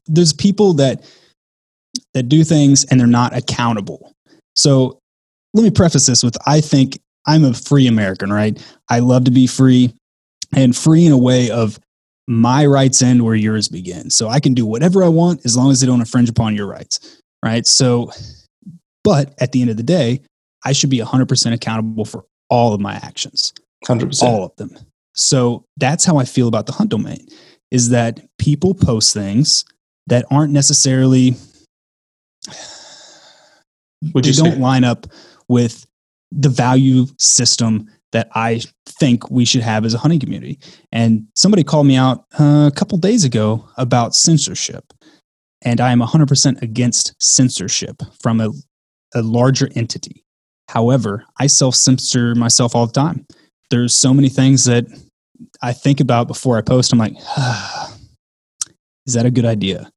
There's 0.08 0.34
people 0.34 0.74
that 0.76 1.04
that 2.14 2.30
do 2.30 2.44
things 2.44 2.86
and 2.86 3.00
they're 3.00 3.08
not 3.08 3.36
accountable. 3.36 4.14
So 4.56 5.00
let 5.54 5.64
me 5.64 5.72
preface 5.72 6.06
this 6.06 6.24
with 6.24 6.38
I 6.46 6.62
think 6.62 7.00
I'm 7.28 7.44
a 7.44 7.54
free 7.54 7.88
American, 7.88 8.32
right? 8.32 8.62
I 8.90 9.00
love 9.00 9.26
to 9.26 9.32
be 9.32 9.48
free 9.48 9.94
and 10.56 10.76
free 10.76 11.06
in 11.06 11.12
a 11.12 11.18
way 11.18 11.50
of 11.50 11.80
my 12.28 12.66
rights 12.66 13.02
end 13.02 13.24
where 13.24 13.36
yours 13.36 13.68
begin. 13.68 14.10
So 14.10 14.28
I 14.28 14.40
can 14.40 14.54
do 14.54 14.66
whatever 14.66 15.04
I 15.04 15.08
want 15.08 15.46
as 15.46 15.56
long 15.56 15.72
as 15.72 15.80
they 15.80 15.88
don't 15.88 16.00
infringe 16.00 16.30
upon 16.30 16.56
your 16.56 16.68
rights, 16.68 17.22
right? 17.44 17.66
So, 17.66 18.12
but 19.04 19.34
at 19.40 19.52
the 19.52 19.62
end 19.62 19.70
of 19.70 19.78
the 19.78 19.84
day, 19.84 20.22
I 20.66 20.74
should 20.74 20.90
be 20.90 21.00
100% 21.00 21.54
accountable 21.54 22.06
for 22.06 22.26
all 22.50 22.74
of 22.74 22.82
my 22.82 22.96
actions. 22.96 23.54
100%. 23.86 24.24
All 24.24 24.46
of 24.46 24.56
them. 24.58 24.76
So 25.14 25.66
that's 25.78 26.04
how 26.04 26.18
I 26.18 26.26
feel 26.26 26.48
about 26.48 26.66
the 26.66 26.74
hunt 26.74 26.90
domain 26.90 27.26
is 27.72 27.90
that 27.90 28.20
people 28.38 28.74
post 28.74 29.14
things 29.14 29.66
that 30.08 30.26
aren't 30.30 30.54
necessarily 30.54 31.36
Would 34.14 34.24
they 34.24 34.30
you 34.30 34.36
don't 34.36 34.54
say? 34.54 34.60
line 34.60 34.84
up 34.84 35.08
with 35.48 35.86
the 36.32 36.50
value 36.50 37.06
system 37.18 37.90
that 38.12 38.30
I 38.34 38.62
think 38.88 39.30
we 39.30 39.46
should 39.46 39.62
have 39.62 39.86
as 39.86 39.94
a 39.94 39.98
hunting 39.98 40.20
community. 40.20 40.60
And 40.92 41.28
somebody 41.36 41.64
called 41.64 41.88
me 41.88 41.96
out 41.96 42.26
uh, 42.40 42.70
a 42.72 42.76
couple 42.76 42.98
days 42.98 43.24
ago 43.24 43.68
about 43.78 44.16
censorship. 44.16 44.94
And 45.62 45.82
I 45.82 45.92
am 45.92 46.00
100% 46.00 46.62
against 46.62 47.16
censorship 47.22 48.02
from 48.22 48.40
a, 48.40 48.52
a 49.14 49.22
larger 49.22 49.70
entity. 49.76 50.25
However, 50.70 51.26
I 51.40 51.48
self 51.48 51.76
censor 51.76 52.36
myself 52.36 52.76
all 52.76 52.88
the 52.88 52.94
time. 52.94 53.26
There's 53.70 53.94
so 53.94 54.14
many 54.14 54.30
things 54.30 54.66
that 54.66 54.86
I 55.62 55.74
think 55.74 56.00
about 56.00 56.28
before 56.28 56.58
I 56.58 56.62
post. 56.62 56.94
I'm 56.94 57.00
like, 57.00 57.16
ah, 57.38 57.96
is 59.06 59.14
that 59.14 59.26
a 59.26 59.32
good 59.32 59.46
idea? 59.46 59.92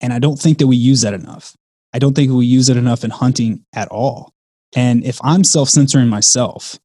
And 0.00 0.12
I 0.12 0.18
don't 0.18 0.38
think 0.38 0.58
that 0.58 0.66
we 0.66 0.76
use 0.76 1.02
that 1.02 1.14
enough. 1.14 1.54
I 1.92 1.98
don't 1.98 2.14
think 2.14 2.30
we 2.32 2.46
use 2.46 2.68
it 2.68 2.76
enough 2.76 3.04
in 3.04 3.10
hunting 3.10 3.64
at 3.74 3.88
all. 3.88 4.32
And 4.74 5.04
if 5.04 5.18
I'm 5.22 5.44
self 5.44 5.68
censoring 5.68 6.08
myself, 6.08 6.78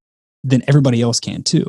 then 0.44 0.64
everybody 0.68 1.02
else 1.02 1.20
can 1.20 1.44
too. 1.44 1.66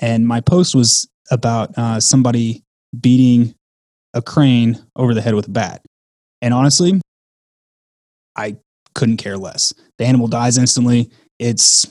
And 0.00 0.26
my 0.26 0.40
post 0.40 0.74
was 0.74 1.08
about 1.30 1.76
uh, 1.76 2.00
somebody 2.00 2.62
beating 2.98 3.54
a 4.12 4.22
crane 4.22 4.78
over 4.96 5.14
the 5.14 5.22
head 5.22 5.34
with 5.34 5.48
a 5.48 5.50
bat. 5.50 5.84
And 6.42 6.54
honestly, 6.54 7.00
I 8.36 8.56
couldn't 8.94 9.16
care 9.18 9.36
less. 9.36 9.72
The 9.98 10.04
animal 10.04 10.28
dies 10.28 10.58
instantly. 10.58 11.10
It's 11.38 11.86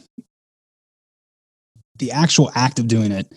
the 1.98 2.12
actual 2.12 2.52
act 2.56 2.80
of 2.80 2.88
doing 2.88 3.12
it 3.12 3.32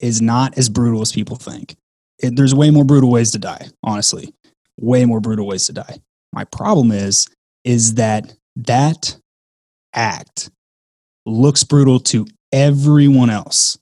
is 0.00 0.20
not 0.20 0.58
as 0.58 0.68
brutal 0.68 1.00
as 1.00 1.12
people 1.12 1.36
think. 1.36 1.76
It, 2.18 2.36
there's 2.36 2.54
way 2.54 2.70
more 2.70 2.84
brutal 2.84 3.10
ways 3.10 3.30
to 3.32 3.38
die, 3.38 3.68
honestly. 3.82 4.34
Way 4.80 5.04
more 5.04 5.20
brutal 5.20 5.46
ways 5.46 5.66
to 5.66 5.72
die. 5.72 5.98
My 6.32 6.44
problem 6.44 6.90
is 6.90 7.26
is 7.64 7.94
that 7.94 8.34
that 8.56 9.16
act 9.94 10.50
looks 11.24 11.62
brutal 11.64 12.00
to 12.00 12.26
everyone 12.52 13.30
else. 13.30 13.78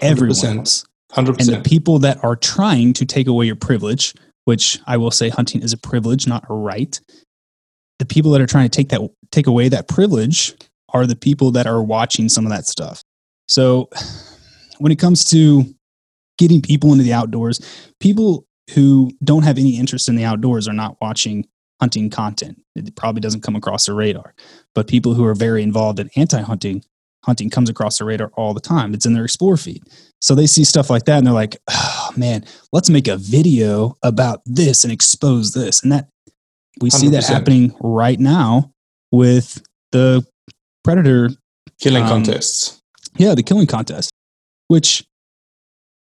Everyone 0.00 0.34
100%. 0.34 0.56
else. 0.58 0.84
100%. 1.12 1.38
And 1.38 1.48
the 1.48 1.68
people 1.68 1.98
that 2.00 2.22
are 2.24 2.36
trying 2.36 2.92
to 2.94 3.04
take 3.04 3.26
away 3.26 3.46
your 3.46 3.56
privilege, 3.56 4.14
which 4.44 4.78
I 4.86 4.96
will 4.96 5.10
say 5.10 5.28
hunting 5.28 5.62
is 5.62 5.72
a 5.72 5.78
privilege, 5.78 6.26
not 6.26 6.44
a 6.48 6.54
right, 6.54 6.98
the 8.00 8.06
people 8.06 8.30
that 8.32 8.40
are 8.40 8.46
trying 8.46 8.68
to 8.68 8.74
take 8.74 8.88
that 8.88 9.00
take 9.30 9.46
away 9.46 9.68
that 9.68 9.86
privilege 9.86 10.54
are 10.88 11.06
the 11.06 11.14
people 11.14 11.52
that 11.52 11.66
are 11.66 11.82
watching 11.82 12.28
some 12.28 12.46
of 12.46 12.50
that 12.50 12.66
stuff. 12.66 13.04
So 13.46 13.88
when 14.78 14.90
it 14.90 14.98
comes 14.98 15.24
to 15.26 15.64
getting 16.38 16.62
people 16.62 16.90
into 16.92 17.04
the 17.04 17.12
outdoors, 17.12 17.60
people 18.00 18.46
who 18.74 19.12
don't 19.22 19.44
have 19.44 19.58
any 19.58 19.78
interest 19.78 20.08
in 20.08 20.16
the 20.16 20.24
outdoors 20.24 20.66
are 20.66 20.72
not 20.72 20.96
watching 21.00 21.46
hunting 21.80 22.08
content. 22.10 22.60
It 22.74 22.96
probably 22.96 23.20
doesn't 23.20 23.42
come 23.42 23.54
across 23.54 23.86
their 23.86 23.94
radar. 23.94 24.34
But 24.74 24.88
people 24.88 25.14
who 25.14 25.24
are 25.26 25.34
very 25.34 25.62
involved 25.62 26.00
in 26.00 26.10
anti-hunting, 26.16 26.82
hunting 27.24 27.50
comes 27.50 27.68
across 27.68 27.98
their 27.98 28.06
radar 28.06 28.30
all 28.34 28.54
the 28.54 28.60
time. 28.60 28.94
It's 28.94 29.06
in 29.06 29.12
their 29.12 29.24
explore 29.24 29.58
feed. 29.58 29.82
So 30.20 30.34
they 30.34 30.46
see 30.46 30.64
stuff 30.64 30.88
like 30.88 31.04
that 31.04 31.18
and 31.18 31.26
they're 31.26 31.34
like, 31.34 31.56
oh 31.68 32.10
man, 32.16 32.44
let's 32.72 32.88
make 32.88 33.08
a 33.08 33.16
video 33.16 33.98
about 34.02 34.40
this 34.46 34.84
and 34.84 34.92
expose 34.92 35.52
this. 35.52 35.82
And 35.82 35.92
that 35.92 36.08
we 36.80 36.90
100%. 36.90 36.92
see 36.92 37.08
that 37.10 37.26
happening 37.26 37.74
right 37.80 38.18
now 38.18 38.72
with 39.12 39.62
the 39.92 40.24
predator 40.84 41.30
killing 41.80 42.02
um, 42.02 42.08
contests. 42.08 42.80
Yeah, 43.16 43.34
the 43.34 43.42
killing 43.42 43.66
contest, 43.66 44.10
which 44.68 45.04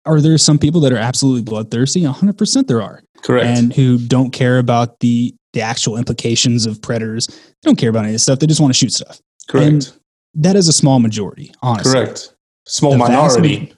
are 0.05 0.21
there 0.21 0.39
some 0.39 0.59
people 0.59 0.81
that 0.83 0.93
are 0.93 0.97
absolutely 0.99 1.43
bloodthirsty? 1.43 2.03
100% 2.03 2.67
there 2.67 2.83
are. 2.83 3.03
Correct. 3.23 3.47
And 3.47 3.73
who 3.73 3.99
don't 3.99 4.31
care 4.31 4.59
about 4.59 5.01
the 5.01 5.35
the 5.55 5.63
actual 5.63 5.97
implications 5.97 6.67
of 6.67 6.81
predators. 6.83 7.27
They 7.27 7.35
don't 7.65 7.77
care 7.77 7.89
about 7.89 8.01
any 8.01 8.09
of 8.11 8.15
this 8.15 8.23
stuff. 8.23 8.39
They 8.39 8.47
just 8.47 8.61
want 8.61 8.73
to 8.73 8.79
shoot 8.79 8.93
stuff. 8.93 9.19
Correct. 9.49 9.67
And 9.67 9.93
that 10.35 10.57
is 10.57 10.69
a 10.69 10.73
small 10.75 10.99
majority, 11.01 11.53
honestly. 11.63 11.91
Correct. 11.95 12.35
Small 12.67 12.93
The 12.93 12.99
minority. 12.99 13.61
ma- 13.61 13.75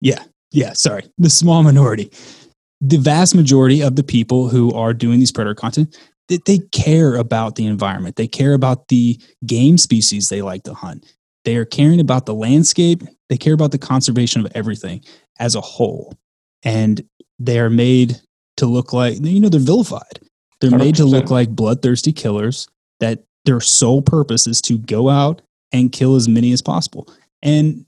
yeah. 0.00 0.24
Yeah. 0.50 0.72
Sorry. 0.72 1.04
The 1.18 1.30
small 1.30 1.62
minority. 1.62 2.10
The 2.80 2.96
vast 2.98 3.36
majority 3.36 3.82
of 3.82 3.94
the 3.94 4.02
people 4.02 4.48
who 4.48 4.72
are 4.74 4.92
doing 4.92 5.20
these 5.20 5.30
predator 5.30 5.54
content, 5.54 5.96
they, 6.28 6.38
they 6.44 6.58
care 6.72 7.14
about 7.16 7.56
the 7.56 7.66
environment. 7.66 8.16
They 8.16 8.28
care 8.28 8.54
about 8.54 8.88
the 8.88 9.20
game 9.44 9.78
species 9.78 10.28
they 10.28 10.42
like 10.42 10.64
to 10.64 10.74
hunt. 10.74 11.06
They 11.44 11.56
are 11.56 11.64
caring 11.64 12.00
about 12.00 12.26
the 12.26 12.34
landscape. 12.34 13.02
They 13.28 13.36
care 13.36 13.54
about 13.54 13.70
the 13.70 13.78
conservation 13.78 14.44
of 14.44 14.52
everything 14.54 15.04
as 15.38 15.54
a 15.54 15.60
whole. 15.60 16.14
And 16.62 17.04
they 17.38 17.60
are 17.60 17.70
made 17.70 18.20
to 18.56 18.66
look 18.66 18.92
like, 18.92 19.18
you 19.20 19.40
know, 19.40 19.48
they're 19.48 19.60
vilified. 19.60 20.20
They're 20.60 20.70
made 20.70 20.96
to 20.96 21.04
look 21.04 21.30
like 21.30 21.50
bloodthirsty 21.50 22.12
killers 22.12 22.66
that 23.00 23.24
their 23.44 23.60
sole 23.60 24.02
purpose 24.02 24.46
is 24.46 24.60
to 24.62 24.78
go 24.78 25.08
out 25.08 25.42
and 25.72 25.92
kill 25.92 26.16
as 26.16 26.28
many 26.28 26.52
as 26.52 26.62
possible. 26.62 27.08
And 27.42 27.84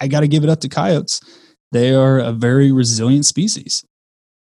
I 0.00 0.08
got 0.08 0.20
to 0.20 0.28
give 0.28 0.44
it 0.44 0.50
up 0.50 0.60
to 0.60 0.68
coyotes. 0.68 1.20
They 1.72 1.94
are 1.94 2.18
a 2.18 2.32
very 2.32 2.70
resilient 2.70 3.26
species. 3.26 3.84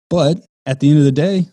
But 0.10 0.46
at 0.66 0.80
the 0.80 0.90
end 0.90 1.00
of 1.00 1.06
the 1.06 1.12
day, 1.12 1.48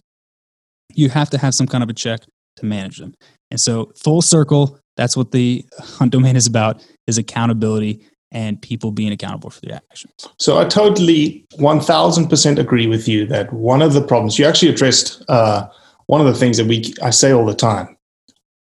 you 0.97 1.09
have 1.11 1.31
to 1.31 1.39
have 1.39 1.55
some 1.55 1.67
kind 1.67 1.83
of 1.83 1.91
a 1.91 1.95
check 1.95 2.21
to 2.57 2.67
manage 2.67 2.99
them. 2.99 3.15
And 3.51 3.61
so 3.61 3.93
full 3.97 4.23
circle, 4.23 4.79
that's 4.97 5.17
what 5.17 5.33
the 5.33 5.65
hunt 5.79 6.13
domain 6.13 6.37
is 6.37 6.47
about 6.47 6.85
is 7.07 7.19
accountability 7.19 8.05
and 8.33 8.61
people 8.61 8.91
being 8.91 9.13
accountable 9.13 9.51
for 9.51 9.61
their 9.61 9.77
actions. 9.91 10.29
So 10.39 10.59
I 10.59 10.65
totally 10.65 11.47
1000% 11.59 12.59
agree 12.59 12.87
with 12.87 13.07
you 13.07 13.25
that 13.27 13.53
one 13.53 13.83
of 13.83 13.93
the 13.93 14.03
problems, 14.03 14.39
you 14.39 14.45
actually 14.45 14.73
addressed 14.73 15.25
uh, 15.29 15.69
one 16.07 16.21
of 16.21 16.27
the 16.27 16.35
things 16.35 16.57
that 16.57 16.67
we 16.67 16.93
I 17.03 17.11
say 17.11 17.33
all 17.33 17.47
the 17.47 17.55
time. 17.55 17.97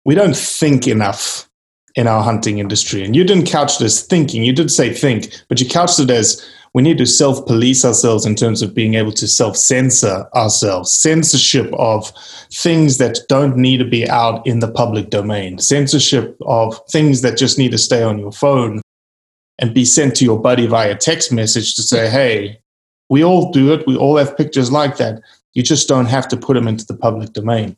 We 0.05 0.15
don't 0.15 0.37
think 0.37 0.87
enough 0.87 1.49
in 1.97 2.07
our 2.07 2.23
hunting 2.23 2.59
industry. 2.59 3.03
And 3.03 3.17
you 3.17 3.25
didn't 3.25 3.47
couch 3.47 3.81
it 3.81 3.85
as 3.85 4.03
thinking, 4.03 4.45
you 4.45 4.53
did 4.53 4.71
say 4.71 4.93
think, 4.93 5.35
but 5.49 5.61
you 5.61 5.69
couched 5.69 5.99
it 5.99 6.11
as 6.11 6.45
we 6.77 6.83
need 6.83 6.99
to 6.99 7.07
self 7.07 7.47
police 7.47 7.87
ourselves 7.87 8.27
in 8.27 8.35
terms 8.35 8.61
of 8.61 8.75
being 8.75 8.97
able 8.97 9.13
to 9.13 9.27
self 9.27 9.57
censor 9.57 10.29
ourselves, 10.35 10.95
censorship 10.95 11.73
of 11.73 12.13
things 12.53 12.99
that 12.99 13.19
don't 13.31 13.57
need 13.57 13.79
to 13.79 13.85
be 13.87 14.07
out 14.11 14.47
in 14.47 14.59
the 14.59 14.71
public 14.71 15.09
domain, 15.09 15.59
censorship 15.59 16.37
of 16.43 16.79
things 16.91 17.23
that 17.23 17.39
just 17.39 17.57
need 17.57 17.71
to 17.71 17.79
stay 17.79 18.03
on 18.03 18.19
your 18.19 18.31
phone 18.31 18.83
and 19.59 19.73
be 19.73 19.87
sent 19.87 20.15
to 20.17 20.25
your 20.27 20.39
buddy 20.39 20.67
via 20.67 20.95
text 20.95 21.33
message 21.33 21.75
to 21.77 21.83
say, 21.83 22.11
hey, 22.11 22.61
we 23.09 23.25
all 23.25 23.51
do 23.53 23.73
it. 23.73 23.87
We 23.87 23.97
all 23.97 24.19
have 24.19 24.37
pictures 24.37 24.71
like 24.71 24.99
that. 24.99 25.23
You 25.55 25.63
just 25.63 25.89
don't 25.89 26.05
have 26.05 26.29
to 26.29 26.37
put 26.37 26.53
them 26.53 26.69
into 26.69 26.85
the 26.85 26.99
public 26.99 27.33
domain. 27.33 27.75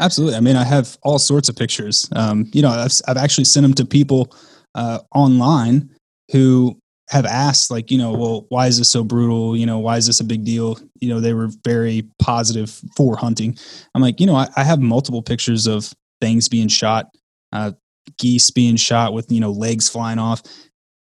Absolutely. 0.00 0.36
I 0.36 0.40
mean, 0.40 0.56
I 0.56 0.64
have 0.64 0.98
all 1.04 1.20
sorts 1.20 1.48
of 1.48 1.54
pictures. 1.54 2.08
Um, 2.16 2.50
you 2.52 2.62
know, 2.62 2.70
I've, 2.70 2.90
I've 3.06 3.16
actually 3.16 3.44
sent 3.44 3.62
them 3.62 3.74
to 3.74 3.84
people 3.84 4.34
uh, 4.74 4.98
online 5.14 5.88
who 6.32 6.81
have 7.12 7.26
asked, 7.26 7.70
like, 7.70 7.90
you 7.90 7.98
know, 7.98 8.12
well, 8.12 8.46
why 8.48 8.66
is 8.66 8.78
this 8.78 8.90
so 8.90 9.04
brutal? 9.04 9.56
You 9.56 9.66
know, 9.66 9.78
why 9.78 9.96
is 9.96 10.06
this 10.06 10.20
a 10.20 10.24
big 10.24 10.44
deal? 10.44 10.78
You 11.00 11.08
know, 11.08 11.20
they 11.20 11.34
were 11.34 11.50
very 11.64 12.08
positive 12.18 12.70
for 12.96 13.16
hunting. 13.16 13.56
I'm 13.94 14.02
like, 14.02 14.20
you 14.20 14.26
know, 14.26 14.34
I, 14.34 14.48
I 14.56 14.64
have 14.64 14.80
multiple 14.80 15.22
pictures 15.22 15.66
of 15.66 15.92
things 16.20 16.48
being 16.48 16.68
shot, 16.68 17.06
uh, 17.52 17.72
geese 18.18 18.50
being 18.50 18.76
shot 18.76 19.12
with, 19.12 19.30
you 19.30 19.40
know, 19.40 19.50
legs 19.50 19.88
flying 19.88 20.18
off. 20.18 20.42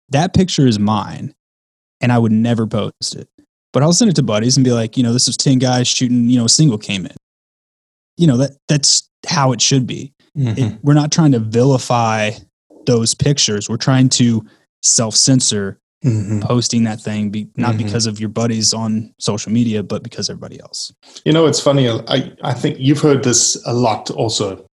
That 0.09 0.33
picture 0.33 0.67
is 0.67 0.79
mine, 0.79 1.33
and 2.01 2.11
I 2.11 2.17
would 2.17 2.31
never 2.31 2.67
post 2.67 3.15
it. 3.15 3.29
But 3.71 3.83
I'll 3.83 3.93
send 3.93 4.09
it 4.09 4.15
to 4.15 4.23
buddies 4.23 4.57
and 4.57 4.63
be 4.63 4.71
like, 4.71 4.97
you 4.97 5.03
know, 5.03 5.13
this 5.13 5.27
is 5.27 5.37
10 5.37 5.59
guys 5.59 5.87
shooting, 5.87 6.29
you 6.29 6.39
know, 6.39 6.45
a 6.45 6.49
single 6.49 6.79
came 6.79 7.05
in 7.05 7.15
you 8.19 8.27
know 8.27 8.37
that 8.37 8.51
that's 8.67 9.09
how 9.25 9.51
it 9.53 9.61
should 9.61 9.87
be 9.87 10.13
it, 10.35 10.79
we're 10.83 10.93
not 10.93 11.11
trying 11.11 11.31
to 11.31 11.39
vilify 11.39 12.31
those 12.85 13.15
pictures 13.15 13.69
we're 13.69 13.77
trying 13.77 14.09
to 14.09 14.45
self-censor 14.83 15.78
Mhm. 16.03 16.41
posting 16.41 16.83
that 16.85 17.01
thing 17.01 17.29
be, 17.29 17.47
not 17.57 17.75
Mhm. 17.75 17.79
because 17.79 18.05
of 18.05 18.19
your 18.19 18.29
buddies 18.29 18.73
on 18.73 19.13
social 19.19 19.51
media 19.51 19.83
but 19.83 20.01
because 20.01 20.29
everybody 20.29 20.59
else 20.61 20.93
You 21.25 21.33
know, 21.33 21.45
it's 21.45 21.59
funny. 21.59 21.89
I, 21.89 22.31
I 22.41 22.53
think 22.53 22.77
you've 22.79 23.01
heard 23.01 23.23
this 23.23 23.61
a 23.65 23.73
lot 23.73 24.09
also. 24.11 24.65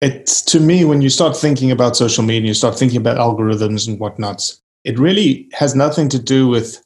It's 0.00 0.42
to 0.42 0.60
me, 0.60 0.84
when 0.84 1.00
you 1.02 1.08
start 1.10 1.36
thinking 1.36 1.70
about 1.70 1.96
social 1.96 2.22
media, 2.22 2.48
you 2.48 2.54
start 2.54 2.78
thinking 2.78 2.98
about 2.98 3.16
algorithms 3.16 3.88
and 3.88 3.98
whatnots, 3.98 4.60
it 4.84 4.98
really 4.98 5.48
has 5.54 5.74
nothing 5.74 6.08
to 6.10 6.18
do 6.18 6.46
with 6.46 6.80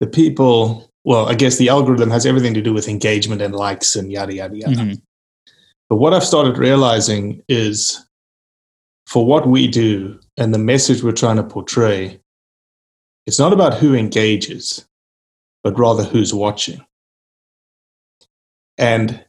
the 0.00 0.06
people. 0.06 0.88
Well, 1.04 1.26
I 1.28 1.34
guess 1.34 1.58
the 1.58 1.68
algorithm 1.68 2.10
has 2.10 2.24
everything 2.24 2.54
to 2.54 2.62
do 2.62 2.72
with 2.72 2.88
engagement 2.88 3.42
and 3.42 3.54
likes 3.54 3.96
and 3.96 4.12
yada, 4.12 4.32
yada, 4.34 4.56
yada. 4.56 4.76
Mhm. 4.76 5.02
But 5.90 5.96
what 5.96 6.14
I've 6.14 6.24
started 6.24 6.56
realizing 6.56 7.42
is 7.48 8.00
for 9.06 9.26
what 9.26 9.46
we 9.48 9.66
do 9.66 10.18
and 10.38 10.54
the 10.54 10.58
message 10.58 11.02
we're 11.02 11.12
trying 11.12 11.36
to 11.36 11.42
portray, 11.42 12.18
it's 13.26 13.38
not 13.38 13.52
about 13.52 13.74
who 13.74 13.94
engages, 13.94 14.86
but 15.62 15.78
rather 15.78 16.04
who's 16.04 16.34
watching. 16.34 16.84
And 18.78 19.24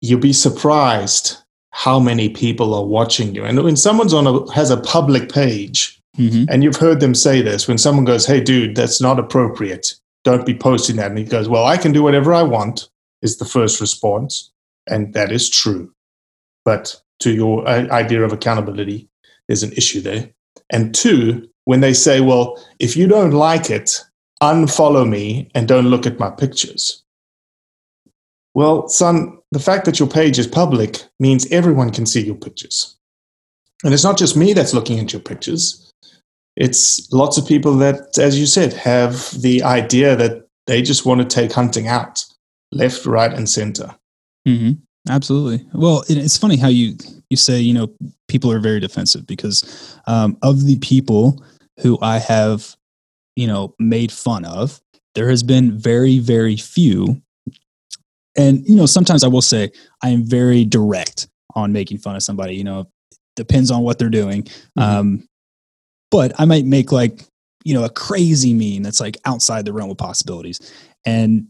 you'll 0.00 0.20
be 0.20 0.32
surprised 0.32 1.36
how 1.70 1.98
many 1.98 2.28
people 2.28 2.74
are 2.74 2.84
watching 2.84 3.34
you. 3.34 3.44
And 3.44 3.62
when 3.62 3.76
someone's 3.76 4.12
on 4.12 4.26
a 4.26 4.52
has 4.52 4.70
a 4.70 4.76
public 4.76 5.32
page, 5.32 6.00
Mhm. 6.18 6.46
and 6.50 6.62
you've 6.62 6.76
heard 6.76 7.00
them 7.00 7.14
say 7.14 7.40
this, 7.40 7.66
when 7.66 7.78
someone 7.78 8.04
goes, 8.04 8.26
"Hey, 8.26 8.40
dude, 8.40 8.76
that's 8.76 9.00
not 9.00 9.18
appropriate. 9.18 9.94
Don't 10.24 10.44
be 10.44 10.54
posting 10.54 10.96
that," 10.96 11.10
and 11.10 11.18
he 11.18 11.24
goes, 11.24 11.48
"Well, 11.48 11.64
I 11.64 11.78
can 11.78 11.92
do 11.92 12.02
whatever 12.02 12.34
I 12.34 12.42
want," 12.42 12.90
is 13.22 13.38
the 13.38 13.46
first 13.46 13.80
response, 13.80 14.50
and 14.86 15.14
that 15.14 15.32
is 15.32 15.48
true. 15.48 15.94
But 16.64 17.00
to 17.20 17.32
your 17.32 17.66
idea 17.66 18.22
of 18.22 18.32
accountability, 18.32 19.08
there's 19.48 19.62
an 19.62 19.72
issue 19.72 20.00
there. 20.02 20.34
And 20.68 20.94
two, 20.94 21.48
when 21.64 21.80
they 21.80 21.92
say, 21.92 22.20
"Well, 22.20 22.62
if 22.78 22.96
you 22.96 23.06
don't 23.06 23.32
like 23.32 23.70
it, 23.70 24.00
unfollow 24.42 25.08
me 25.08 25.50
and 25.54 25.68
don't 25.68 25.88
look 25.88 26.06
at 26.06 26.18
my 26.18 26.30
pictures." 26.30 27.02
Well, 28.54 28.88
son, 28.88 29.38
the 29.50 29.58
fact 29.58 29.84
that 29.86 29.98
your 29.98 30.08
page 30.08 30.38
is 30.38 30.46
public 30.46 31.02
means 31.18 31.50
everyone 31.50 31.90
can 31.90 32.06
see 32.06 32.24
your 32.24 32.34
pictures. 32.34 32.96
And 33.84 33.94
it's 33.94 34.04
not 34.04 34.18
just 34.18 34.36
me 34.36 34.52
that's 34.52 34.74
looking 34.74 34.98
at 34.98 35.12
your 35.12 35.22
pictures. 35.22 35.90
It's 36.56 37.10
lots 37.12 37.38
of 37.38 37.46
people 37.46 37.74
that, 37.78 38.18
as 38.18 38.38
you 38.38 38.46
said, 38.46 38.74
have 38.74 39.30
the 39.40 39.62
idea 39.62 40.16
that 40.16 40.46
they 40.66 40.82
just 40.82 41.06
want 41.06 41.20
to 41.20 41.26
take 41.26 41.52
hunting 41.52 41.88
out 41.88 42.24
left, 42.72 43.06
right, 43.06 43.32
and 43.32 43.48
center. 43.48 43.94
hmm 44.46 44.72
Absolutely. 45.10 45.66
Well, 45.74 46.04
it's 46.08 46.38
funny 46.38 46.56
how 46.56 46.68
you 46.68 46.96
you 47.28 47.36
say 47.36 47.58
you 47.58 47.74
know 47.74 47.92
people 48.28 48.52
are 48.52 48.60
very 48.60 48.78
defensive 48.78 49.26
because 49.26 49.98
um, 50.06 50.36
of 50.42 50.64
the 50.64 50.76
people 50.76 51.42
who 51.80 51.98
I 52.00 52.18
have 52.18 52.76
you 53.36 53.46
know 53.46 53.74
made 53.78 54.12
fun 54.12 54.44
of, 54.44 54.80
there 55.14 55.28
has 55.30 55.42
been 55.42 55.78
very 55.78 56.18
very 56.18 56.56
few, 56.56 57.20
and 58.36 58.66
you 58.66 58.76
know 58.76 58.86
sometimes 58.86 59.24
I 59.24 59.28
will 59.28 59.42
say 59.42 59.70
I 60.02 60.10
am 60.10 60.24
very 60.24 60.64
direct 60.64 61.28
on 61.54 61.72
making 61.72 61.98
fun 61.98 62.16
of 62.16 62.22
somebody. 62.22 62.54
You 62.54 62.64
know, 62.64 62.90
depends 63.36 63.70
on 63.70 63.82
what 63.82 63.98
they're 63.98 64.08
doing. 64.08 64.46
Um, 64.76 65.28
but 66.10 66.32
I 66.38 66.44
might 66.44 66.64
make 66.64 66.92
like 66.92 67.24
you 67.64 67.74
know 67.74 67.84
a 67.84 67.90
crazy 67.90 68.52
meme 68.52 68.82
that's 68.82 69.00
like 69.00 69.16
outside 69.24 69.64
the 69.64 69.72
realm 69.72 69.90
of 69.90 69.98
possibilities, 69.98 70.60
and 71.04 71.48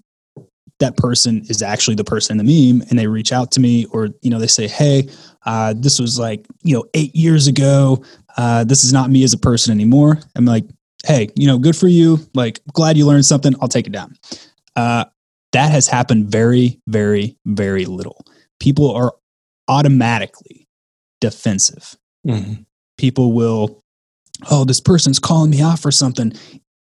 that 0.83 0.97
person 0.97 1.43
is 1.49 1.63
actually 1.63 1.95
the 1.95 2.05
person 2.05 2.39
in 2.39 2.45
the 2.45 2.73
meme 2.73 2.85
and 2.91 2.99
they 2.99 3.07
reach 3.07 3.33
out 3.33 3.53
to 3.53 3.61
me 3.61 3.87
or 3.87 4.09
you 4.21 4.31
know 4.31 4.39
they 4.39 4.47
say 4.47 4.67
hey 4.67 5.09
uh, 5.45 5.75
this 5.77 5.99
was 5.99 6.19
like 6.19 6.47
you 6.63 6.75
know 6.75 6.85
eight 6.95 7.15
years 7.17 7.47
ago. 7.47 8.05
Uh, 8.37 8.65
this 8.65 8.85
is 8.85 8.93
not 8.93 9.11
me 9.11 9.25
as 9.25 9.33
a 9.33 9.39
person 9.39 9.73
anymore. 9.73 10.21
I'm 10.37 10.45
like 10.45 10.65
hey 11.07 11.29
you 11.35 11.47
know 11.47 11.59
good 11.59 11.77
for 11.77 11.89
you. 11.89 12.19
Like 12.35 12.61
glad 12.73 12.97
you 12.97 13.07
learned 13.07 13.25
something. 13.25 13.55
I'll 13.61 13.69
take 13.69 13.87
it 13.87 13.93
down. 13.93 14.17
Uh, 14.77 15.07
that 15.53 15.71
has 15.71 15.89
happened 15.89 16.27
very 16.27 16.81
very 16.87 17.37
very 17.47 17.87
little. 17.87 18.25
People 18.61 18.91
are 18.93 19.13
automatically 19.69 20.69
defensive. 21.21 21.97
People 22.99 23.33
will 23.33 23.83
oh 24.51 24.65
this 24.65 24.81
person's 24.81 25.19
calling 25.19 25.51
me 25.51 25.63
out 25.63 25.79
for 25.79 25.91
something 25.91 26.33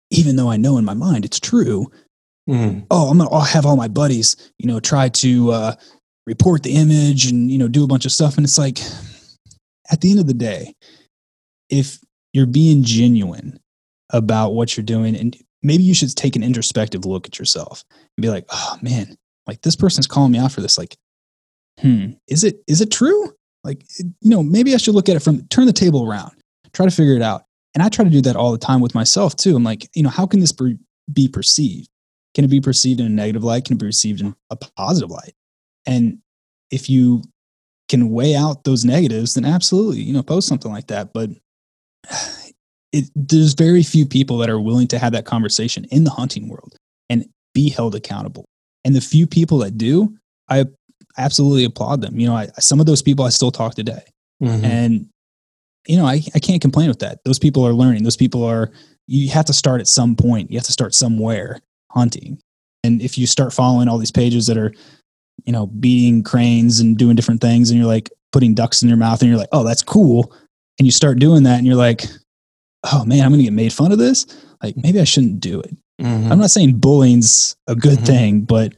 even 0.09 0.35
though 0.35 0.49
i 0.49 0.57
know 0.57 0.77
in 0.77 0.85
my 0.85 0.93
mind 0.93 1.25
it's 1.25 1.39
true 1.39 1.91
oh 2.91 3.09
i'm 3.09 3.17
gonna 3.17 3.29
I'll 3.29 3.41
have 3.41 3.65
all 3.65 3.75
my 3.75 3.87
buddies 3.87 4.51
you 4.57 4.67
know 4.67 4.79
try 4.79 5.09
to 5.09 5.51
uh, 5.51 5.75
report 6.25 6.63
the 6.63 6.75
image 6.75 7.25
and 7.25 7.51
you 7.51 7.57
know 7.57 7.67
do 7.67 7.83
a 7.83 7.87
bunch 7.87 8.05
of 8.05 8.11
stuff. 8.11 8.37
And 8.37 8.45
it's 8.45 8.57
like 8.57 8.79
at 9.91 10.01
the 10.01 10.11
end 10.11 10.19
of 10.19 10.27
the 10.27 10.33
day 10.33 10.73
if 11.69 11.99
you're 12.33 12.45
being 12.45 12.83
genuine 12.83 13.59
about 14.11 14.53
what 14.53 14.75
you're 14.75 14.83
doing 14.83 15.15
and 15.15 15.37
maybe 15.63 15.83
you 15.83 15.93
should 15.93 16.15
take 16.15 16.35
an 16.35 16.43
introspective 16.43 17.05
look 17.05 17.27
at 17.27 17.39
yourself 17.39 17.83
and 17.91 18.21
be 18.21 18.29
like 18.29 18.45
oh 18.49 18.77
man 18.81 19.15
like 19.47 19.61
this 19.61 19.75
person's 19.75 20.07
calling 20.07 20.31
me 20.31 20.39
out 20.39 20.51
for 20.51 20.61
this. 20.61 20.77
Like 20.77 20.95
hmm 21.79 22.11
is 22.27 22.43
it 22.43 22.61
is 22.67 22.81
it 22.81 22.91
true? 22.91 23.33
Like 23.63 23.83
you 23.99 24.29
know 24.29 24.43
maybe 24.43 24.73
i 24.73 24.77
should 24.77 24.95
look 24.95 25.09
at 25.09 25.15
it 25.15 25.21
from 25.21 25.47
turn 25.47 25.65
the 25.65 25.73
table 25.73 26.07
around 26.09 26.31
try 26.73 26.85
to 26.85 26.95
figure 26.95 27.15
it 27.15 27.21
out. 27.21 27.43
And 27.73 27.83
I 27.83 27.89
try 27.89 28.05
to 28.05 28.11
do 28.11 28.21
that 28.21 28.35
all 28.35 28.51
the 28.51 28.57
time 28.57 28.81
with 28.81 28.95
myself 28.95 29.35
too. 29.35 29.55
I'm 29.55 29.63
like, 29.63 29.89
you 29.93 30.03
know, 30.03 30.09
how 30.09 30.25
can 30.25 30.39
this 30.39 30.53
be 31.11 31.27
perceived? 31.27 31.89
Can 32.33 32.45
it 32.45 32.49
be 32.49 32.61
perceived 32.61 32.99
in 32.99 33.05
a 33.05 33.09
negative 33.09 33.43
light? 33.43 33.65
Can 33.65 33.75
it 33.75 33.79
be 33.79 33.87
perceived 33.87 34.21
in 34.21 34.35
a 34.49 34.55
positive 34.55 35.09
light? 35.09 35.33
And 35.85 36.19
if 36.69 36.89
you 36.89 37.23
can 37.89 38.09
weigh 38.09 38.35
out 38.35 38.63
those 38.63 38.85
negatives, 38.85 39.33
then 39.33 39.45
absolutely, 39.45 40.01
you 40.01 40.13
know, 40.13 40.23
post 40.23 40.47
something 40.47 40.71
like 40.71 40.87
that. 40.87 41.11
But 41.13 41.29
it, 42.93 43.09
there's 43.15 43.53
very 43.53 43.83
few 43.83 44.05
people 44.05 44.37
that 44.37 44.49
are 44.49 44.59
willing 44.59 44.87
to 44.87 44.99
have 44.99 45.11
that 45.13 45.25
conversation 45.25 45.85
in 45.91 46.03
the 46.03 46.11
hunting 46.11 46.47
world 46.47 46.75
and 47.09 47.25
be 47.53 47.69
held 47.69 47.95
accountable. 47.95 48.45
And 48.85 48.95
the 48.95 49.01
few 49.01 49.27
people 49.27 49.59
that 49.59 49.77
do, 49.77 50.15
I 50.49 50.65
absolutely 51.17 51.65
applaud 51.65 52.01
them. 52.01 52.19
You 52.19 52.27
know, 52.27 52.35
I, 52.35 52.47
some 52.59 52.79
of 52.79 52.85
those 52.85 53.01
people 53.01 53.25
I 53.25 53.29
still 53.29 53.51
talk 53.51 53.75
today. 53.75 54.03
Mhm. 54.41 54.63
And, 54.63 55.09
you 55.87 55.97
know, 55.97 56.05
I, 56.05 56.21
I 56.33 56.39
can't 56.39 56.61
complain 56.61 56.87
with 56.87 56.99
that. 56.99 57.19
Those 57.25 57.39
people 57.39 57.65
are 57.65 57.73
learning. 57.73 58.03
Those 58.03 58.17
people 58.17 58.43
are, 58.43 58.71
you 59.07 59.29
have 59.29 59.45
to 59.45 59.53
start 59.53 59.81
at 59.81 59.87
some 59.87 60.15
point. 60.15 60.49
You 60.49 60.57
have 60.57 60.65
to 60.65 60.71
start 60.71 60.95
somewhere 60.95 61.59
hunting. 61.93 62.39
And 62.83 63.01
if 63.01 63.17
you 63.17 63.27
start 63.27 63.53
following 63.53 63.87
all 63.87 63.97
these 63.97 64.11
pages 64.11 64.47
that 64.47 64.57
are, 64.57 64.73
you 65.45 65.53
know, 65.53 65.67
beating 65.67 66.23
cranes 66.23 66.79
and 66.79 66.97
doing 66.97 67.15
different 67.15 67.41
things, 67.41 67.69
and 67.69 67.77
you're 67.79 67.87
like 67.87 68.09
putting 68.31 68.53
ducks 68.53 68.81
in 68.81 68.87
your 68.89 68.97
mouth, 68.97 69.21
and 69.21 69.29
you're 69.29 69.39
like, 69.39 69.49
oh, 69.51 69.63
that's 69.63 69.83
cool. 69.83 70.33
And 70.79 70.85
you 70.87 70.91
start 70.91 71.19
doing 71.19 71.43
that, 71.43 71.57
and 71.57 71.67
you're 71.67 71.75
like, 71.75 72.03
oh 72.91 73.05
man, 73.05 73.21
I'm 73.21 73.29
going 73.29 73.39
to 73.39 73.43
get 73.43 73.53
made 73.53 73.71
fun 73.73 73.91
of 73.91 73.99
this. 73.99 74.25
Like 74.63 74.75
maybe 74.77 74.99
I 74.99 75.03
shouldn't 75.03 75.39
do 75.39 75.59
it. 75.59 75.75
Mhm. 76.01 76.31
I'm 76.31 76.39
not 76.39 76.49
saying 76.51 76.79
bullying's 76.79 77.55
a 77.67 77.75
good 77.75 77.99
Mhm. 77.99 78.05
thing, 78.05 78.41
but 78.41 78.73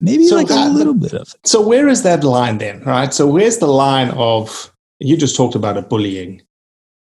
maybe 0.00 0.26
So 0.26 0.36
like 0.36 0.50
a 0.50 0.68
little 0.70 0.92
bit 0.94 1.14
of 1.14 1.22
it. 1.34 1.48
So 1.48 1.66
where 1.66 1.88
is 1.88 2.02
that 2.02 2.22
line 2.24 2.58
then, 2.58 2.82
right? 2.84 3.14
So 3.14 3.26
where's 3.26 3.58
the 3.58 3.66
line 3.68 4.10
of 4.10 4.70
you 5.00 5.16
just 5.16 5.36
talked 5.36 5.54
about 5.54 5.76
a 5.78 5.82
bullying. 5.82 6.42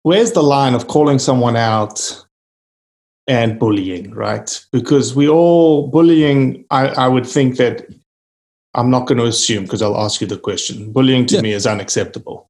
Where's 0.04 0.32
the 0.34 0.44
line 0.44 0.76
of 0.76 0.88
calling 0.88 1.18
someone 1.20 1.56
out 1.56 2.25
and 3.28 3.58
bullying, 3.60 4.14
right? 4.14 4.64
Because 4.72 5.16
we 5.16 5.28
all 5.28 5.88
bullying. 5.88 6.66
I, 6.70 6.88
I 6.90 7.08
would 7.08 7.26
think 7.26 7.58
that 7.58 7.88
I'm 8.76 8.90
not 8.90 9.08
going 9.08 9.18
to 9.18 9.26
assume 9.26 9.64
because 9.64 9.82
I'll 9.82 9.98
ask 10.00 10.22
you 10.22 10.28
the 10.28 10.38
question. 10.38 10.92
Bullying 10.92 11.26
to 11.28 11.36
Yeah. 11.36 11.42
me 11.42 11.54
is 11.54 11.66
unacceptable, 11.66 12.50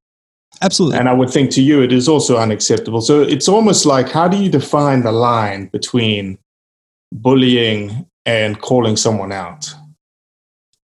Absolutely. 0.62 0.98
and 0.98 1.08
I 1.08 1.12
would 1.14 1.30
think 1.30 1.50
to 1.52 1.62
you 1.62 1.82
it 1.82 1.92
is 1.92 2.08
also 2.08 2.36
unacceptable. 2.36 3.00
So 3.00 3.22
it's 3.22 3.48
almost 3.48 3.86
like 3.86 4.10
how 4.10 4.28
do 4.28 4.36
you 4.36 4.50
define 4.50 5.02
the 5.02 5.12
line 5.12 5.66
between 5.66 6.38
bullying 7.12 8.06
and 8.26 8.60
calling 8.60 8.96
someone 8.96 9.32
out? 9.32 9.72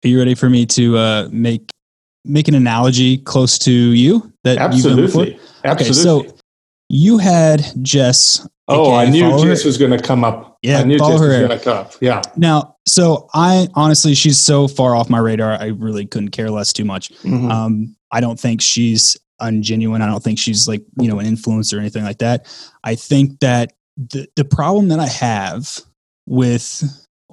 Are 0.05 0.07
you 0.07 0.19
ready 0.19 0.35
for 0.35 0.49
me 0.49 0.65
to 0.67 0.97
uh, 0.97 1.29
make 1.31 1.69
make 2.25 2.47
an 2.47 2.55
analogy 2.55 3.17
close 3.17 3.57
to 3.59 3.71
you 3.71 4.31
that 4.43 4.73
you've 4.73 4.83
done 4.83 4.95
before? 4.97 5.23
Absolutely, 5.23 5.39
absolutely. 5.65 6.21
Okay, 6.21 6.29
so 6.29 6.37
you 6.89 7.17
had 7.17 7.65
Jess. 7.81 8.47
Oh, 8.67 8.93
I 8.93 9.09
knew 9.09 9.29
this 9.45 9.65
was 9.65 9.77
going 9.77 9.91
to 9.91 9.99
come 10.01 10.23
up. 10.23 10.57
Yeah, 10.61 10.79
I 10.79 10.83
knew 10.83 10.97
her 10.97 11.11
was 11.11 11.19
going 11.21 11.49
to 11.49 11.59
come 11.59 11.77
up. 11.77 11.93
Yeah. 11.99 12.21
Now, 12.37 12.77
so 12.85 13.27
I 13.33 13.67
honestly, 13.75 14.13
she's 14.13 14.37
so 14.37 14.67
far 14.69 14.95
off 14.95 15.09
my 15.09 15.19
radar. 15.19 15.51
I 15.53 15.67
really 15.67 16.05
couldn't 16.05 16.29
care 16.29 16.49
less 16.49 16.71
too 16.71 16.85
much. 16.85 17.09
Mhm. 17.23 17.51
Um, 17.51 17.95
I 18.11 18.21
don't 18.21 18.39
think 18.39 18.61
she's 18.61 19.17
ungenuine. 19.41 20.01
I 20.01 20.05
don't 20.07 20.23
think 20.23 20.39
she's 20.39 20.67
like 20.67 20.83
you 20.97 21.09
know 21.09 21.19
an 21.19 21.25
influencer 21.25 21.75
or 21.75 21.79
anything 21.79 22.03
like 22.05 22.19
that. 22.19 22.45
I 22.85 22.95
think 22.95 23.39
that 23.41 23.73
the 23.97 24.27
the 24.37 24.45
problem 24.45 24.87
that 24.89 24.99
I 24.99 25.07
have 25.07 25.81
with 26.25 26.83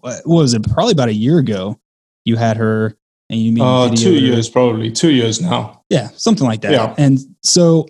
what 0.01 0.23
was 0.27 0.53
it 0.55 0.69
probably 0.73 0.93
about 0.93 1.09
a 1.11 1.14
year 1.14 1.38
ago, 1.38 1.79
you 2.25 2.35
had 2.37 2.57
her 2.57 2.97
and 3.29 3.38
you 3.40 3.53
made 3.53 3.62
Uh, 3.62 3.95
two 3.95 4.14
years, 4.14 4.49
probably 4.49 4.90
two 4.90 5.11
years 5.12 5.40
now. 5.40 5.83
yeah, 5.90 6.09
something 6.16 6.47
like 6.47 6.62
that. 6.62 6.73
Yeah. 6.73 6.95
And 6.99 7.21
so 7.45 7.87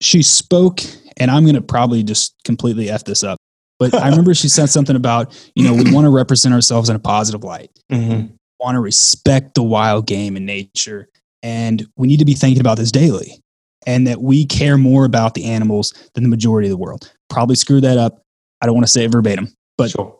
she 0.00 0.22
spoke, 0.22 0.80
and 1.18 1.30
I'm 1.30 1.44
going 1.44 1.54
to 1.54 1.62
probably 1.62 2.02
just 2.02 2.34
completely 2.44 2.90
F 2.90 3.04
this 3.04 3.22
up. 3.24 3.38
But 3.78 3.94
I 3.94 4.08
remember 4.08 4.34
she 4.34 4.48
said 4.48 4.66
something 4.70 4.94
about, 4.96 5.34
you 5.56 5.64
know, 5.64 5.74
we 5.74 5.92
want 5.92 6.04
to 6.04 6.10
represent 6.10 6.54
ourselves 6.54 6.88
in 6.88 6.96
a 6.96 7.00
positive 7.00 7.42
light, 7.42 7.70
Mm-hmm. 7.90 8.34
want 8.60 8.76
to 8.76 8.80
respect 8.80 9.54
the 9.54 9.62
wild 9.62 10.06
game 10.06 10.36
and 10.36 10.46
nature. 10.46 11.08
And 11.42 11.86
we 11.96 12.06
need 12.08 12.18
to 12.20 12.24
be 12.24 12.34
thinking 12.34 12.60
about 12.60 12.76
this 12.78 12.90
daily 12.92 13.40
and 13.86 14.06
that 14.06 14.22
we 14.22 14.46
care 14.46 14.78
more 14.78 15.04
about 15.04 15.34
the 15.34 15.44
animals 15.44 15.92
than 16.14 16.22
the 16.22 16.30
majority 16.30 16.68
of 16.68 16.70
the 16.70 16.76
world. 16.78 17.12
Probably 17.28 17.56
screwed 17.56 17.84
that 17.84 17.98
up. 17.98 18.22
I 18.60 18.66
don't 18.66 18.74
want 18.74 18.86
to 18.86 18.92
say 18.92 19.04
it 19.04 19.10
verbatim, 19.10 19.52
but 19.76 19.90
Sure. 19.90 20.18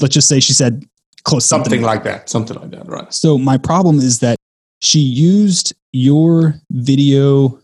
let's 0.00 0.14
just 0.14 0.26
say 0.28 0.40
she 0.40 0.52
said 0.54 0.82
close 1.24 1.44
something, 1.44 1.70
Something 1.70 1.82
like 1.86 2.02
that. 2.04 2.28
Something 2.28 2.56
like 2.58 2.70
that. 2.70 2.88
Right. 2.88 3.12
so 3.14 3.38
my 3.38 3.56
problem 3.58 3.98
is 3.98 4.18
that 4.20 4.36
she 4.80 4.98
used 4.98 5.74
your 5.92 6.54
video 6.72 7.60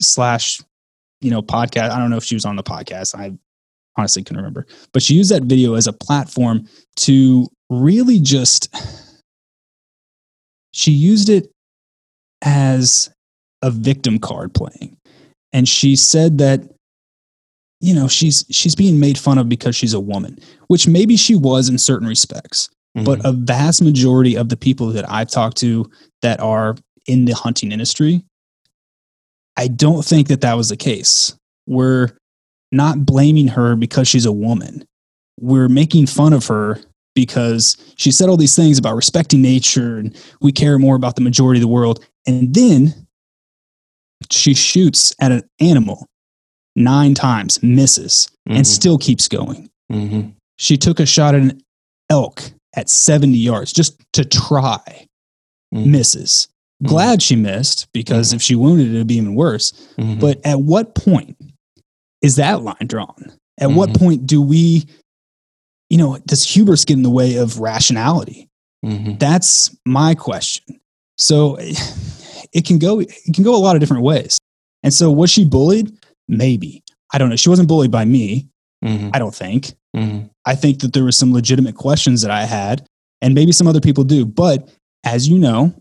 slash, 0.00 0.60
you 1.20 1.30
know, 1.30 1.42
podcast. 1.42 1.90
I 1.90 1.98
don't 1.98 2.10
know 2.10 2.16
if 2.16 2.24
she 2.24 2.34
was 2.34 2.44
on 2.44 2.56
the 2.56 2.62
podcast. 2.62 3.14
I 3.14 3.32
honestly 3.96 4.22
couldn't 4.22 4.38
remember, 4.38 4.66
but 4.92 5.02
she 5.02 5.14
used 5.14 5.30
that 5.30 5.44
video 5.44 5.74
as 5.74 5.86
a 5.86 5.92
platform 5.92 6.66
to 6.96 7.46
really 7.70 8.20
just. 8.20 8.74
She 10.72 10.92
used 10.92 11.28
it 11.28 11.50
as 12.42 13.10
a 13.62 13.70
victim 13.70 14.18
card 14.18 14.54
playing, 14.54 14.96
and 15.52 15.68
she 15.68 15.96
said 15.96 16.38
that 16.38 16.62
you 17.80 17.94
know 17.94 18.06
she's 18.06 18.44
she's 18.50 18.74
being 18.74 19.00
made 19.00 19.18
fun 19.18 19.38
of 19.38 19.48
because 19.48 19.74
she's 19.74 19.94
a 19.94 20.00
woman, 20.00 20.38
which 20.68 20.86
maybe 20.86 21.16
she 21.16 21.34
was 21.34 21.68
in 21.68 21.78
certain 21.78 22.06
respects 22.06 22.68
mm-hmm. 22.96 23.04
but 23.04 23.20
a 23.24 23.32
vast 23.32 23.82
majority 23.82 24.36
of 24.36 24.48
the 24.48 24.56
people 24.56 24.88
that 24.88 25.10
I've 25.10 25.30
talked 25.30 25.56
to 25.58 25.90
that 26.22 26.40
are 26.40 26.76
in 27.06 27.24
the 27.24 27.34
hunting 27.34 27.72
industry, 27.72 28.22
I 29.58 29.68
don't 29.68 30.04
think 30.04 30.28
that 30.28 30.40
that 30.42 30.54
was 30.56 30.68
the 30.68 30.76
case. 30.76 31.34
We're 31.66 32.10
not 32.72 33.04
blaming 33.04 33.48
her 33.48 33.76
because 33.76 34.08
she's 34.08 34.24
a 34.24 34.32
woman. 34.32 34.84
We're 35.40 35.68
making 35.68 36.06
fun 36.06 36.32
of 36.32 36.46
her 36.46 36.80
because 37.14 37.76
she 37.96 38.12
said 38.12 38.28
all 38.28 38.36
these 38.36 38.54
things 38.54 38.78
about 38.78 38.94
respecting 38.94 39.42
nature 39.42 39.98
and 39.98 40.16
we 40.40 40.52
care 40.52 40.78
more 40.78 40.94
about 40.96 41.16
the 41.16 41.20
majority 41.22 41.58
of 41.58 41.62
the 41.62 41.68
world. 41.68 42.04
And 42.26 42.54
then 42.54 42.94
she 44.30 44.54
shoots 44.54 45.12
at 45.20 45.32
an 45.32 45.42
animal 45.60 46.06
nine 46.76 47.14
times, 47.14 47.60
misses, 47.62 48.28
and 48.46 48.64
Mhm. 48.64 48.66
still 48.66 48.98
keeps 48.98 49.26
going. 49.26 49.68
Mm-hmm. 49.90 50.30
She 50.56 50.76
took 50.76 51.00
a 51.00 51.06
shot 51.06 51.34
at 51.34 51.40
an 51.42 51.60
elk 52.10 52.52
at 52.76 52.88
70 52.88 53.36
yards 53.38 53.72
just 53.72 53.96
to 54.12 54.24
try, 54.24 55.06
Mhm. 55.74 55.86
misses. 55.86 56.48
Mhm. 56.82 56.88
Glad 56.88 57.22
she 57.22 57.36
missed 57.36 57.88
because 57.92 58.32
if 58.32 58.40
she 58.42 58.54
wounded 58.54 58.88
it, 58.88 58.94
it'd 58.94 59.06
be 59.06 59.16
even 59.16 59.34
worse. 59.34 59.72
Mhm. 59.98 60.20
But 60.20 60.40
at 60.44 60.60
what 60.60 60.94
point 60.94 61.36
is 62.22 62.36
that 62.36 62.62
line 62.62 62.86
drawn? 62.86 63.32
At 63.58 63.72
what 63.72 63.90
Mhm. 63.90 63.98
point 63.98 64.26
do 64.26 64.40
we, 64.40 64.86
you 65.90 65.98
know, 65.98 66.18
does 66.26 66.44
hubris 66.44 66.84
get 66.84 66.94
in 66.96 67.02
the 67.02 67.10
way 67.10 67.36
of 67.36 67.58
rationality? 67.58 68.48
Mm-hmm. 68.84 69.18
That's 69.18 69.74
my 69.84 70.14
question. 70.14 70.78
So 71.16 71.56
it 72.52 72.64
can 72.64 72.78
go 72.78 73.00
it 73.00 73.12
can 73.34 73.42
go 73.42 73.56
a 73.56 73.58
lot 73.58 73.74
of 73.74 73.80
different 73.80 74.04
ways. 74.04 74.38
And 74.84 74.94
so 74.94 75.10
was 75.10 75.30
she 75.30 75.44
bullied? 75.44 75.92
Maybe. 76.28 76.82
I 77.12 77.18
don't 77.18 77.30
know. 77.30 77.36
She 77.36 77.48
wasn't 77.48 77.68
bullied 77.68 77.90
by 77.90 78.04
me, 78.04 78.46
Mm-hmm. 78.84 79.10
I 79.12 79.18
don't 79.18 79.34
think. 79.34 79.74
Mm-hmm. 79.96 80.26
I 80.44 80.54
think 80.54 80.78
that 80.82 80.92
there 80.92 81.02
were 81.02 81.10
some 81.10 81.32
legitimate 81.32 81.74
questions 81.74 82.22
that 82.22 82.30
I 82.30 82.44
had, 82.44 82.86
and 83.20 83.34
maybe 83.34 83.50
some 83.50 83.66
other 83.66 83.80
people 83.80 84.04
do. 84.04 84.24
But 84.24 84.68
as 85.04 85.26
you 85.26 85.36
know, 85.36 85.74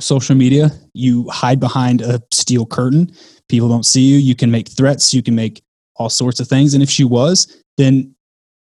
social 0.00 0.34
media, 0.34 0.70
you 0.94 1.28
hide 1.28 1.60
behind 1.60 2.00
a 2.00 2.20
steel 2.30 2.66
curtain. 2.66 3.12
People 3.48 3.68
don't 3.68 3.84
see 3.84 4.02
you. 4.02 4.16
You 4.16 4.34
can 4.34 4.50
make 4.50 4.68
threats, 4.68 5.12
you 5.12 5.22
can 5.22 5.34
make 5.34 5.62
all 5.96 6.08
sorts 6.08 6.40
of 6.40 6.48
things. 6.48 6.74
And 6.74 6.82
if 6.82 6.90
she 6.90 7.04
was, 7.04 7.62
then 7.76 8.14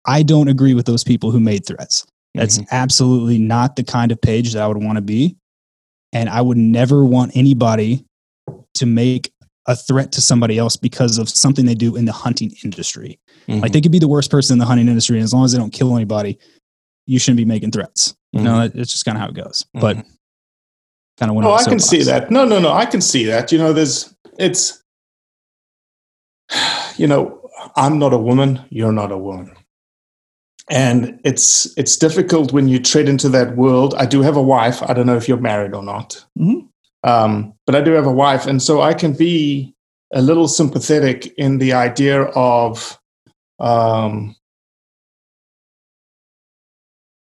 I 0.05 0.23
don't 0.23 0.47
agree 0.47 0.73
with 0.73 0.85
those 0.85 1.03
people 1.03 1.31
who 1.31 1.39
made 1.39 1.65
threats. 1.65 2.05
That's 2.33 2.57
mm-hmm. 2.59 2.67
absolutely 2.71 3.39
not 3.39 3.75
the 3.75 3.83
kind 3.83 4.11
of 4.11 4.21
page 4.21 4.53
that 4.53 4.63
I 4.63 4.67
would 4.67 4.81
want 4.81 4.97
to 4.97 5.01
be. 5.01 5.35
And 6.13 6.29
I 6.29 6.41
would 6.41 6.57
never 6.57 7.03
want 7.03 7.35
anybody 7.35 8.05
to 8.75 8.85
make 8.85 9.33
a 9.67 9.75
threat 9.75 10.13
to 10.13 10.21
somebody 10.21 10.57
else 10.57 10.77
because 10.77 11.17
of 11.17 11.27
something 11.27 11.65
they 11.65 11.75
do 11.75 11.95
in 11.97 12.05
the 12.05 12.13
hunting 12.13 12.55
industry. 12.63 13.19
Mm-hmm. 13.47 13.59
Like 13.59 13.73
they 13.73 13.79
mm-hmm. 13.79 13.83
could 13.83 13.91
be 13.91 13.99
the 13.99 14.07
worst 14.07 14.31
person 14.31 14.55
in 14.55 14.59
the 14.59 14.65
hunting 14.65 14.87
industry, 14.87 15.17
and 15.17 15.23
as 15.23 15.33
long 15.33 15.43
as 15.43 15.51
they 15.51 15.57
don't 15.57 15.73
kill 15.73 15.93
anybody, 15.95 16.39
you 17.05 17.19
shouldn't 17.19 17.37
be 17.37 17.45
making 17.45 17.71
threats. 17.71 18.11
Mm-hmm. 18.33 18.37
You 18.37 18.43
know, 18.43 18.61
it- 18.61 18.75
it's 18.75 18.93
just 18.93 19.03
kind 19.03 19.17
of 19.17 19.21
how 19.21 19.27
it 19.27 19.35
goes. 19.35 19.65
But 19.73 19.97
kind 21.17 21.29
of 21.31 21.35
went 21.35 21.47
Oh, 21.47 21.53
I 21.53 21.63
can 21.63 21.79
see 21.79 22.03
that. 22.03 22.31
No, 22.31 22.45
no, 22.45 22.59
no. 22.59 22.71
I 22.71 22.85
can 22.85 23.01
see 23.01 23.25
that. 23.25 23.51
You 23.51 23.57
know, 23.57 23.73
there's, 23.73 24.13
it's, 24.37 24.83
you 26.97 27.07
know, 27.07 27.41
I'm 27.75 27.99
not 27.99 28.13
a 28.13 28.17
woman. 28.17 28.61
You're 28.69 28.91
not 28.91 29.11
a 29.11 29.17
woman. 29.17 29.51
And 30.69 31.19
it's 31.23 31.77
it's 31.77 31.95
difficult 31.95 32.51
when 32.51 32.67
you 32.67 32.77
tread 32.79 33.07
into 33.07 33.29
that 33.29 33.55
world. 33.55 33.95
I 33.97 34.05
do 34.05 34.21
have 34.21 34.35
a 34.35 34.41
wife. 34.41 34.83
I 34.83 34.93
don't 34.93 35.05
know 35.07 35.15
if 35.15 35.27
you're 35.27 35.37
married 35.39 35.73
or 35.73 35.81
not, 35.81 36.25
Mhm. 36.37 36.67
um, 37.03 37.53
but 37.65 37.73
I 37.73 37.79
do 37.81 37.91
have 37.93 38.05
a 38.05 38.11
wife, 38.11 38.45
and 38.47 38.61
so 38.61 38.81
I 38.81 38.93
can 38.93 39.13
be 39.13 39.73
a 40.13 40.21
little 40.21 40.47
sympathetic 40.49 41.27
in 41.37 41.59
the 41.59 41.71
idea 41.71 42.23
of, 42.35 42.99
um, 43.59 44.35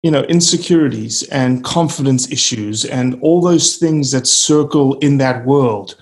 you 0.06 0.12
know, 0.12 0.22
insecurities 0.26 1.24
and 1.30 1.64
confidence 1.64 2.32
issues 2.32 2.86
and 2.86 3.18
all 3.22 3.42
those 3.42 3.78
things 3.78 4.12
that 4.12 4.28
circle 4.28 5.00
in 5.00 5.18
that 5.18 5.44
world. 5.48 5.96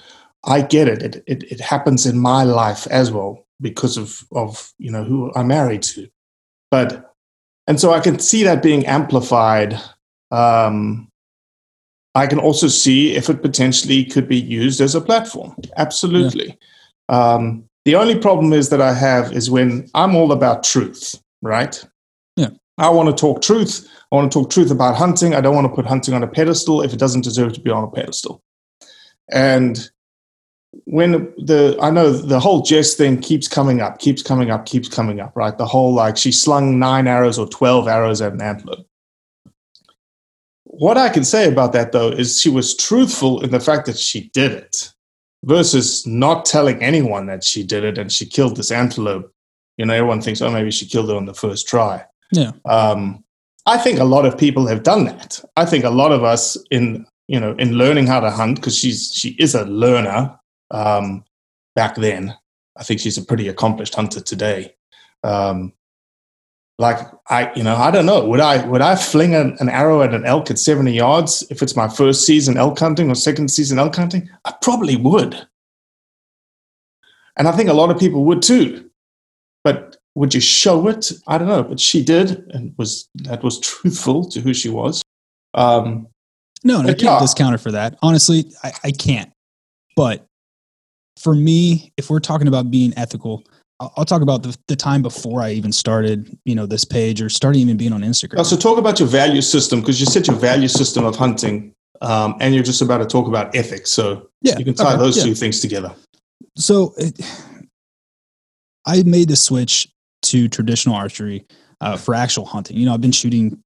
I 0.43 0.61
get 0.61 0.89
it. 0.89 1.01
It, 1.01 1.23
it, 1.25 1.43
it 1.53 1.61
happens 1.61 2.05
in 2.05 2.19
my 2.19 2.43
life 2.43 2.85
as 2.87 3.13
well. 3.13 3.45
because 3.61 3.97
of 3.97 4.23
of 4.33 4.73
you 4.77 4.91
know 4.91 5.03
who 5.03 5.31
I'm 5.35 5.47
married 5.47 5.83
to, 5.83 6.07
but 6.69 7.13
and 7.65 7.79
so 7.79 7.93
I 7.93 8.01
can 8.01 8.19
see 8.19 8.43
that 8.43 8.61
being 8.61 8.85
amplified. 8.85 9.79
Um, 10.31 11.07
I 12.13 12.27
can 12.27 12.39
also 12.39 12.67
see 12.67 13.15
if 13.15 13.29
it 13.29 13.41
potentially 13.41 14.03
could 14.05 14.27
be 14.27 14.39
used 14.39 14.81
as 14.81 14.95
a 14.95 15.01
platform. 15.01 15.55
Absolutely. 15.77 16.57
Um, 17.09 17.63
the 17.85 17.95
only 17.95 18.19
problem 18.19 18.53
is 18.53 18.69
that 18.69 18.81
I 18.81 18.93
have 18.93 19.33
is 19.33 19.49
when 19.49 19.89
I'm 19.95 20.15
all 20.15 20.31
about 20.31 20.63
truth, 20.63 21.19
right? 21.41 21.83
I 22.77 22.89
want 22.89 23.09
to 23.09 23.19
talk 23.19 23.41
truth. 23.41 23.88
I 24.12 24.15
want 24.15 24.31
to 24.31 24.39
talk 24.39 24.49
truth 24.49 24.71
about 24.71 24.95
hunting. 24.95 25.36
I 25.36 25.41
don't 25.41 25.55
want 25.55 25.65
to 25.65 25.73
put 25.73 25.86
hunting 25.86 26.13
on 26.13 26.23
a 26.23 26.27
pedestal 26.27 26.81
if 26.81 26.93
it 26.93 26.99
doesn't 26.99 27.23
deserve 27.23 27.53
to 27.53 27.62
be 27.62 27.71
on 27.71 27.83
a 27.83 27.91
pedestal. 27.91 28.41
And 29.31 29.89
when 30.86 31.33
the 31.38 31.77
I 31.81 31.91
know 31.91 32.12
the 32.12 32.39
whole 32.39 32.62
Jess 32.62 32.95
thing 32.95 33.19
keeps 33.19 33.47
coming 33.47 33.79
up, 33.79 33.99
keeps 33.99 34.23
coming 34.23 34.49
up, 34.49 34.65
keeps 34.65 34.89
coming 34.89 35.19
up, 35.19 35.36
right? 35.36 35.57
The 35.57 35.67
whole 35.67 35.93
like 35.93 36.17
she 36.17 36.31
slung 36.31 36.79
nine 36.79 37.07
arrows 37.07 37.38
or 37.38 37.47
twelve 37.47 37.88
arrows 37.88 38.21
at 38.21 38.33
an 38.33 38.41
antelope. 38.41 38.88
What 40.63 40.97
I 40.97 41.09
can 41.09 41.23
say 41.23 41.47
about 41.47 41.73
that 41.73 41.91
though 41.91 42.09
is 42.09 42.41
she 42.41 42.49
was 42.49 42.75
truthful 42.75 43.43
in 43.43 43.51
the 43.51 43.59
fact 43.59 43.86
that 43.86 43.97
she 43.97 44.29
did 44.33 44.51
it 44.51 44.91
versus 45.43 46.07
not 46.07 46.45
telling 46.45 46.81
anyone 46.81 47.27
that 47.27 47.43
she 47.43 47.63
did 47.63 47.83
it 47.83 47.97
and 47.99 48.12
she 48.12 48.25
killed 48.25 48.57
this 48.57 48.71
antelope. 48.71 49.31
You 49.77 49.86
know, 49.86 49.93
everyone 49.93 50.21
thinks, 50.21 50.41
oh, 50.41 50.51
maybe 50.51 50.71
she 50.71 50.88
killed 50.88 51.09
it 51.09 51.15
on 51.15 51.25
the 51.25 51.33
first 51.33 51.67
try. 51.67 52.05
Yeah. 52.33 52.51
Um, 52.65 53.23
I 53.65 53.77
think 53.77 53.99
a 53.99 54.03
lot 54.03 54.25
of 54.25 54.37
people 54.37 54.67
have 54.67 54.83
done 54.83 55.05
that. 55.05 55.39
I 55.55 55.65
think 55.65 55.85
a 55.85 55.89
lot 55.89 56.11
of 56.11 56.23
us 56.23 56.57
in 56.71 57.05
you 57.27 57.39
know 57.39 57.53
in 57.53 57.73
learning 57.73 58.07
how 58.07 58.19
to 58.19 58.29
hunt 58.29 58.55
because 58.55 58.77
she's 58.77 59.11
she 59.13 59.29
is 59.39 59.55
a 59.55 59.65
learner. 59.65 60.37
Um, 60.71 61.23
back 61.75 61.95
then, 61.95 62.35
I 62.75 62.83
think 62.83 62.99
she's 62.99 63.17
a 63.17 63.25
pretty 63.25 63.47
accomplished 63.47 63.95
hunter 63.95 64.19
today. 64.19 64.75
Um, 65.23 65.73
like 66.79 66.97
I, 67.29 67.53
you 67.53 67.63
know, 67.63 67.75
I 67.75 67.91
don't 67.91 68.05
know. 68.05 68.25
Would 68.27 68.39
I 68.39 68.65
would 68.65 68.81
I 68.81 68.95
fling 68.95 69.35
an, 69.35 69.55
an, 69.59 69.69
arrow 69.69 70.01
at 70.01 70.13
an 70.13 70.25
elk 70.25 70.49
at 70.49 70.57
seventy 70.57 70.93
yards 70.93 71.45
if 71.49 71.61
it's 71.61 71.75
my 71.75 71.87
first 71.87 72.25
season 72.25 72.57
elk 72.57 72.79
hunting 72.79 73.09
or 73.09 73.15
second 73.15 73.49
season 73.49 73.79
elk 73.79 73.95
hunting? 73.95 74.29
I 74.43 74.53
probably 74.61 74.95
would, 74.95 75.47
and 77.37 77.47
I 77.47 77.51
think 77.51 77.69
a 77.69 77.73
lot 77.73 77.91
of 77.91 77.99
people 77.99 78.25
would 78.25 78.41
too. 78.41 78.89
But 79.63 79.97
would 80.15 80.34
you 80.34 80.41
show 80.41 80.88
it? 80.88 81.12
I 81.28 81.38
don't 81.38 81.47
know, 81.47 81.63
but 81.63 81.80
she 81.80 82.04
did, 82.04 82.52
and 82.52 82.73
was 82.78 83.10
that 83.15 83.43
was 83.43 83.60
truthful 83.60 84.30
to 84.30 84.41
who 84.41 84.54
she 84.54 84.69
was. 84.69 85.02
Um, 85.54 86.08
no, 86.63 86.80
and 86.80 86.88
I 86.88 86.93
can't 86.93 87.04
yeah. 87.04 87.19
discount 87.19 87.52
her 87.52 87.58
for 87.58 87.71
that. 87.71 87.97
Honestly, 88.02 88.52
I, 88.63 88.71
I 88.86 88.91
can't. 88.91 89.32
But 89.95 90.26
for 91.19 91.36
me, 91.36 91.91
if 91.97 92.10
we're 92.10 92.19
talking 92.19 92.47
about 92.47 92.71
being 92.71 92.93
ethical, 92.97 93.43
I'll 93.80 94.06
talk 94.06 94.21
about 94.21 94.43
the, 94.43 94.58
the 94.67 94.76
time 94.76 95.02
before 95.02 95.41
I 95.41 95.52
even 95.52 95.71
started, 95.71 96.38
you 96.45 96.56
know, 96.56 96.65
this 96.65 96.86
page 96.86 97.21
or 97.21 97.30
starting 97.30 97.62
even 97.62 97.78
being 97.78 97.93
on 97.93 98.02
Instagram. 98.02 98.36
Oh, 98.38 98.43
so 98.43 98.56
talk 98.56 98.78
about 98.78 98.99
your 98.99 99.10
value 99.10 99.41
system 99.41 99.82
because 99.82 99.99
you 99.99 100.06
said 100.06 100.28
your 100.28 100.38
value 100.38 100.67
system 100.67 101.06
of 101.06 101.15
hunting, 101.15 101.73
um, 102.02 102.36
and 102.39 102.54
you're 102.54 102.63
just 102.63 102.82
about 102.82 102.99
to 102.99 103.06
talk 103.06 103.28
about 103.28 103.56
ethics. 103.56 103.91
So 103.91 104.30
yeah, 104.41 104.58
you 104.58 104.65
can 104.65 104.73
tie 104.73 104.93
okay, 104.93 104.97
those 104.97 105.17
yeah. 105.17 105.23
two 105.23 105.36
things 105.36 105.60
together. 105.60 105.93
So 106.56 106.93
it, 106.97 107.19
I 108.86 109.04
made 109.04 109.30
the 109.30 109.36
switch 109.36 109.89
to 110.23 110.47
traditional 110.47 110.95
archery 110.95 111.45
uh, 111.81 111.97
for 111.97 112.13
actual 112.15 112.45
hunting. 112.45 112.77
You 112.77 112.86
know, 112.86 112.93
I've 112.93 113.01
been 113.01 113.12
shooting 113.12 113.62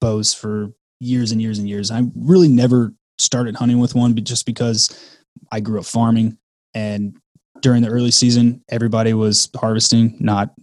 bows 0.00 0.32
for 0.34 0.72
years 1.00 1.32
and 1.32 1.40
years 1.40 1.58
and 1.58 1.68
years. 1.68 1.90
I 1.90 2.02
really 2.14 2.48
never 2.48 2.92
started 3.18 3.56
hunting 3.56 3.78
with 3.78 3.94
one, 3.94 4.14
but 4.14 4.24
just 4.24 4.46
because 4.46 4.88
I 5.52 5.60
grew 5.60 5.78
up 5.78 5.86
farming 5.86 6.38
and 6.74 7.16
during 7.60 7.82
the 7.82 7.88
early 7.88 8.10
season, 8.10 8.62
everybody 8.70 9.12
was 9.12 9.50
harvesting, 9.56 10.16
not 10.20 10.54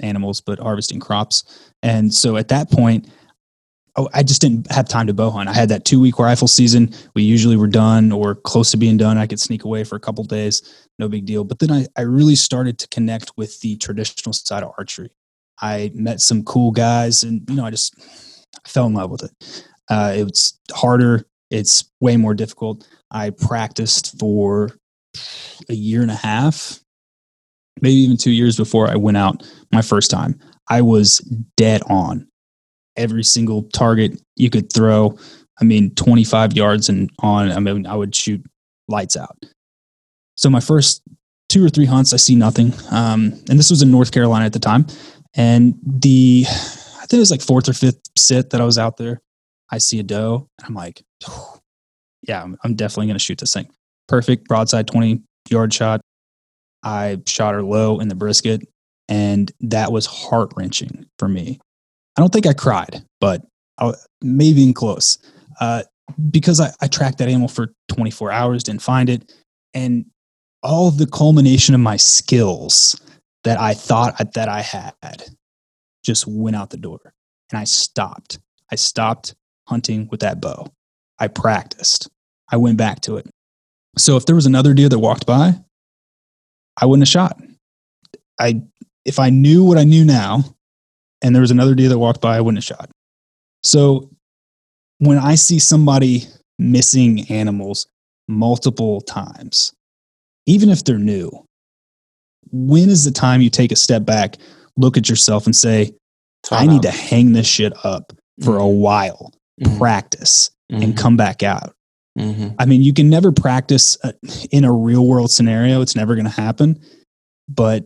animals, 0.00 0.40
but 0.40 0.58
harvesting 0.58 1.00
crops. 1.00 1.72
And 1.82 2.12
so 2.12 2.36
at 2.36 2.48
that 2.48 2.70
point, 2.70 3.08
I 4.12 4.22
just 4.22 4.42
didn't 4.42 4.70
have 4.70 4.88
time 4.88 5.06
to 5.06 5.14
bow 5.14 5.30
hunt. 5.30 5.48
I 5.48 5.54
had 5.54 5.70
that 5.70 5.84
two 5.84 6.00
week 6.00 6.18
rifle 6.18 6.48
season. 6.48 6.92
We 7.14 7.22
usually 7.22 7.56
were 7.56 7.66
done 7.66 8.12
or 8.12 8.34
close 8.34 8.70
to 8.72 8.76
being 8.76 8.96
done. 8.96 9.16
I 9.16 9.26
could 9.26 9.40
sneak 9.40 9.64
away 9.64 9.84
for 9.84 9.96
a 9.96 10.00
couple 10.00 10.22
days, 10.24 10.86
no 10.98 11.08
big 11.08 11.24
deal. 11.24 11.44
But 11.44 11.60
then 11.60 11.70
I, 11.70 11.86
I 11.96 12.02
really 12.02 12.34
started 12.34 12.78
to 12.80 12.88
connect 12.88 13.32
with 13.36 13.60
the 13.60 13.76
traditional 13.76 14.34
side 14.34 14.62
of 14.62 14.72
archery. 14.76 15.10
I 15.60 15.90
met 15.94 16.20
some 16.20 16.44
cool 16.44 16.72
guys 16.72 17.22
and, 17.22 17.48
you 17.48 17.56
know, 17.56 17.64
I 17.64 17.70
just 17.70 17.94
I 18.64 18.68
fell 18.68 18.86
in 18.86 18.94
love 18.94 19.10
with 19.10 19.24
it. 19.24 19.66
Uh, 19.88 20.12
it's 20.14 20.58
harder, 20.72 21.24
it's 21.50 21.90
way 22.00 22.16
more 22.16 22.34
difficult. 22.34 22.86
I 23.10 23.30
practiced 23.30 24.18
for 24.18 24.76
a 25.70 25.74
year 25.74 26.02
and 26.02 26.10
a 26.10 26.16
half, 26.16 26.80
maybe 27.80 27.94
even 27.94 28.18
two 28.18 28.32
years 28.32 28.56
before 28.56 28.90
I 28.90 28.96
went 28.96 29.16
out 29.16 29.48
my 29.72 29.80
first 29.80 30.10
time. 30.10 30.38
I 30.68 30.82
was 30.82 31.18
dead 31.56 31.82
on 31.88 32.28
every 32.96 33.24
single 33.24 33.64
target 33.64 34.20
you 34.36 34.50
could 34.50 34.72
throw. 34.72 35.18
I 35.60 35.64
mean, 35.64 35.94
25 35.94 36.54
yards 36.54 36.88
and 36.88 37.10
on. 37.20 37.50
I 37.50 37.58
mean, 37.60 37.86
I 37.86 37.94
would 37.94 38.14
shoot 38.14 38.44
lights 38.88 39.16
out. 39.16 39.36
So 40.36 40.50
my 40.50 40.60
first 40.60 41.02
two 41.48 41.64
or 41.64 41.68
three 41.68 41.86
hunts, 41.86 42.12
I 42.12 42.18
see 42.18 42.34
nothing. 42.34 42.72
Um, 42.90 43.32
and 43.48 43.58
this 43.58 43.70
was 43.70 43.82
in 43.82 43.90
North 43.90 44.12
Carolina 44.12 44.44
at 44.44 44.52
the 44.52 44.58
time. 44.58 44.86
And 45.34 45.74
the, 45.84 46.44
I 46.48 47.06
think 47.06 47.14
it 47.14 47.18
was 47.18 47.30
like 47.30 47.40
fourth 47.40 47.68
or 47.68 47.72
fifth 47.72 48.00
sit 48.16 48.50
that 48.50 48.60
I 48.60 48.64
was 48.64 48.78
out 48.78 48.96
there. 48.96 49.20
I 49.70 49.78
see 49.78 49.98
a 49.98 50.02
doe. 50.02 50.48
And 50.58 50.66
I'm 50.68 50.74
like, 50.74 51.02
yeah, 52.22 52.42
I'm, 52.42 52.56
I'm 52.64 52.74
definitely 52.74 53.06
going 53.06 53.18
to 53.18 53.24
shoot 53.24 53.38
this 53.38 53.52
thing 53.52 53.68
perfect 54.08 54.46
broadside 54.48 54.86
20 54.86 55.22
yard 55.50 55.72
shot. 55.72 56.00
I 56.82 57.18
shot 57.26 57.54
her 57.54 57.62
low 57.62 57.98
in 57.98 58.08
the 58.08 58.14
brisket, 58.14 58.62
and 59.08 59.50
that 59.60 59.90
was 59.90 60.06
heart 60.06 60.52
wrenching 60.56 61.06
for 61.18 61.28
me. 61.28 61.58
I 62.16 62.20
don't 62.20 62.32
think 62.32 62.46
I 62.46 62.52
cried, 62.52 63.04
but 63.20 63.42
I, 63.78 63.92
maybe 64.22 64.62
in 64.62 64.72
close 64.72 65.18
uh, 65.60 65.82
because 66.30 66.60
I, 66.60 66.70
I 66.80 66.88
tracked 66.88 67.18
that 67.18 67.28
animal 67.28 67.48
for 67.48 67.72
24 67.88 68.32
hours, 68.32 68.62
didn't 68.62 68.82
find 68.82 69.08
it, 69.08 69.32
and 69.74 70.06
all 70.62 70.90
the 70.90 71.06
culmination 71.06 71.74
of 71.74 71.80
my 71.80 71.96
skills 71.96 73.00
that 73.44 73.60
I 73.60 73.74
thought 73.74 74.34
that 74.34 74.48
I 74.48 74.62
had 74.62 75.24
just 76.04 76.26
went 76.26 76.56
out 76.56 76.70
the 76.70 76.76
door, 76.76 77.00
and 77.50 77.58
I 77.58 77.64
stopped. 77.64 78.38
I 78.70 78.76
stopped 78.76 79.34
hunting 79.68 80.08
with 80.10 80.20
that 80.20 80.40
bow. 80.40 80.72
I 81.18 81.28
practiced. 81.28 82.08
I 82.50 82.56
went 82.56 82.78
back 82.78 83.00
to 83.02 83.16
it. 83.16 83.28
So 83.98 84.16
if 84.16 84.26
there 84.26 84.36
was 84.36 84.46
another 84.46 84.74
deer 84.74 84.88
that 84.88 84.98
walked 84.98 85.26
by, 85.26 85.54
I 86.76 86.86
wouldn't 86.86 87.06
have 87.06 87.12
shot. 87.12 87.40
I 88.38 88.62
if 89.04 89.18
I 89.18 89.30
knew 89.30 89.64
what 89.64 89.78
I 89.78 89.84
knew 89.84 90.04
now, 90.04 90.44
and 91.26 91.34
there 91.34 91.40
was 91.40 91.50
another 91.50 91.74
deer 91.74 91.88
that 91.88 91.98
walked 91.98 92.20
by, 92.20 92.36
I 92.36 92.40
wouldn't 92.40 92.64
have 92.64 92.78
shot. 92.78 92.88
So 93.64 94.08
when 94.98 95.18
I 95.18 95.34
see 95.34 95.58
somebody 95.58 96.22
missing 96.56 97.28
animals 97.28 97.88
multiple 98.28 99.00
times, 99.00 99.72
even 100.46 100.68
if 100.68 100.84
they're 100.84 100.98
new, 100.98 101.44
when 102.52 102.90
is 102.90 103.04
the 103.04 103.10
time 103.10 103.40
you 103.40 103.50
take 103.50 103.72
a 103.72 103.76
step 103.76 104.04
back, 104.04 104.36
look 104.76 104.96
at 104.96 105.08
yourself, 105.08 105.46
and 105.46 105.56
say, 105.56 105.90
I 106.52 106.64
need 106.64 106.82
to 106.82 106.92
hang 106.92 107.32
this 107.32 107.48
shit 107.48 107.72
up 107.84 108.12
for 108.44 108.52
mm-hmm. 108.52 108.60
a 108.60 108.68
while, 108.68 109.32
mm-hmm. 109.60 109.78
practice, 109.78 110.52
mm-hmm. 110.70 110.80
and 110.80 110.96
come 110.96 111.16
back 111.16 111.42
out? 111.42 111.74
Mm-hmm. 112.16 112.50
I 112.60 112.66
mean, 112.66 112.82
you 112.82 112.94
can 112.94 113.10
never 113.10 113.32
practice 113.32 113.98
uh, 114.04 114.12
in 114.52 114.64
a 114.64 114.72
real 114.72 115.04
world 115.04 115.32
scenario. 115.32 115.80
It's 115.80 115.96
never 115.96 116.14
going 116.14 116.26
to 116.26 116.30
happen. 116.30 116.80
But 117.48 117.84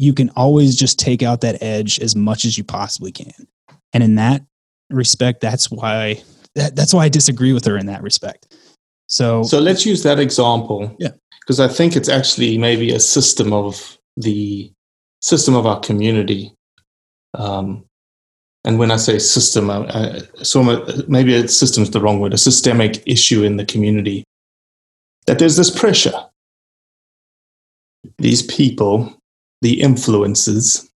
you 0.00 0.14
can 0.14 0.30
always 0.30 0.76
just 0.76 0.98
take 0.98 1.22
out 1.22 1.42
that 1.42 1.62
edge 1.62 2.00
as 2.00 2.16
much 2.16 2.46
as 2.46 2.56
you 2.56 2.64
possibly 2.64 3.12
can. 3.12 3.46
And 3.92 4.02
in 4.02 4.14
that 4.14 4.42
respect, 4.88 5.42
that's 5.42 5.70
why 5.70 6.22
that, 6.54 6.74
that's 6.74 6.94
why 6.94 7.04
I 7.04 7.08
disagree 7.10 7.52
with 7.52 7.66
her 7.66 7.76
in 7.76 7.86
that 7.86 8.02
respect. 8.02 8.56
So, 9.08 9.42
so 9.42 9.58
let's 9.58 9.84
use 9.84 10.02
that 10.04 10.18
example. 10.18 10.96
Yeah, 10.98 11.10
because 11.40 11.60
I 11.60 11.68
think 11.68 11.96
it's 11.96 12.08
actually 12.08 12.56
maybe 12.56 12.92
a 12.92 13.00
system 13.00 13.52
of 13.52 13.98
the 14.16 14.72
system 15.20 15.54
of 15.54 15.66
our 15.66 15.80
community. 15.80 16.54
Um, 17.34 17.84
and 18.64 18.78
when 18.78 18.90
I 18.90 18.96
say 18.96 19.18
system, 19.18 19.70
I, 19.70 19.86
I, 19.88 20.20
so 20.42 20.62
maybe 21.08 21.34
a 21.34 21.46
system 21.46 21.82
is 21.82 21.90
the 21.90 22.00
wrong 22.00 22.20
word, 22.20 22.32
a 22.32 22.38
systemic 22.38 23.02
issue 23.06 23.42
in 23.42 23.58
the 23.58 23.66
community, 23.66 24.24
that 25.26 25.38
there's 25.38 25.56
this 25.56 25.70
pressure. 25.70 26.14
These 28.18 28.42
people, 28.42 29.19
the 29.60 29.80
influences, 29.80 30.90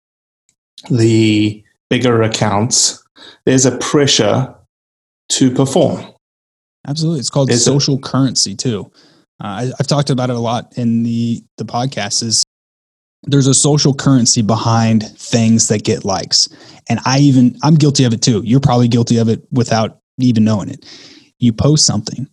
the 0.89 1.63
bigger 1.89 2.21
accounts, 2.21 3.03
there's 3.45 3.65
a 3.65 3.77
pressure 3.77 4.53
to 5.29 5.51
perform. 5.51 6.05
Absolutely. 6.87 7.19
It's 7.19 7.29
called 7.29 7.49
there's 7.49 7.63
social 7.63 7.95
a, 7.95 8.01
currency 8.01 8.55
too. 8.55 8.91
Uh, 9.43 9.47
I, 9.47 9.71
I've 9.79 9.87
talked 9.87 10.09
about 10.09 10.29
it 10.29 10.35
a 10.35 10.39
lot 10.39 10.77
in 10.77 11.03
the, 11.03 11.43
the 11.57 11.65
podcast 11.65 12.23
is 12.23 12.43
there's 13.23 13.47
a 13.47 13.53
social 13.53 13.93
currency 13.93 14.41
behind 14.41 15.03
things 15.17 15.67
that 15.69 15.83
get 15.83 16.03
likes. 16.03 16.49
And 16.89 16.99
I 17.05 17.19
even, 17.19 17.57
I'm 17.63 17.75
guilty 17.75 18.03
of 18.03 18.13
it 18.13 18.21
too. 18.21 18.41
You're 18.43 18.59
probably 18.59 18.89
guilty 18.89 19.17
of 19.17 19.29
it 19.29 19.41
without 19.51 19.99
even 20.19 20.43
knowing 20.43 20.69
it. 20.69 20.85
You 21.39 21.53
post 21.53 21.85
something, 21.85 22.27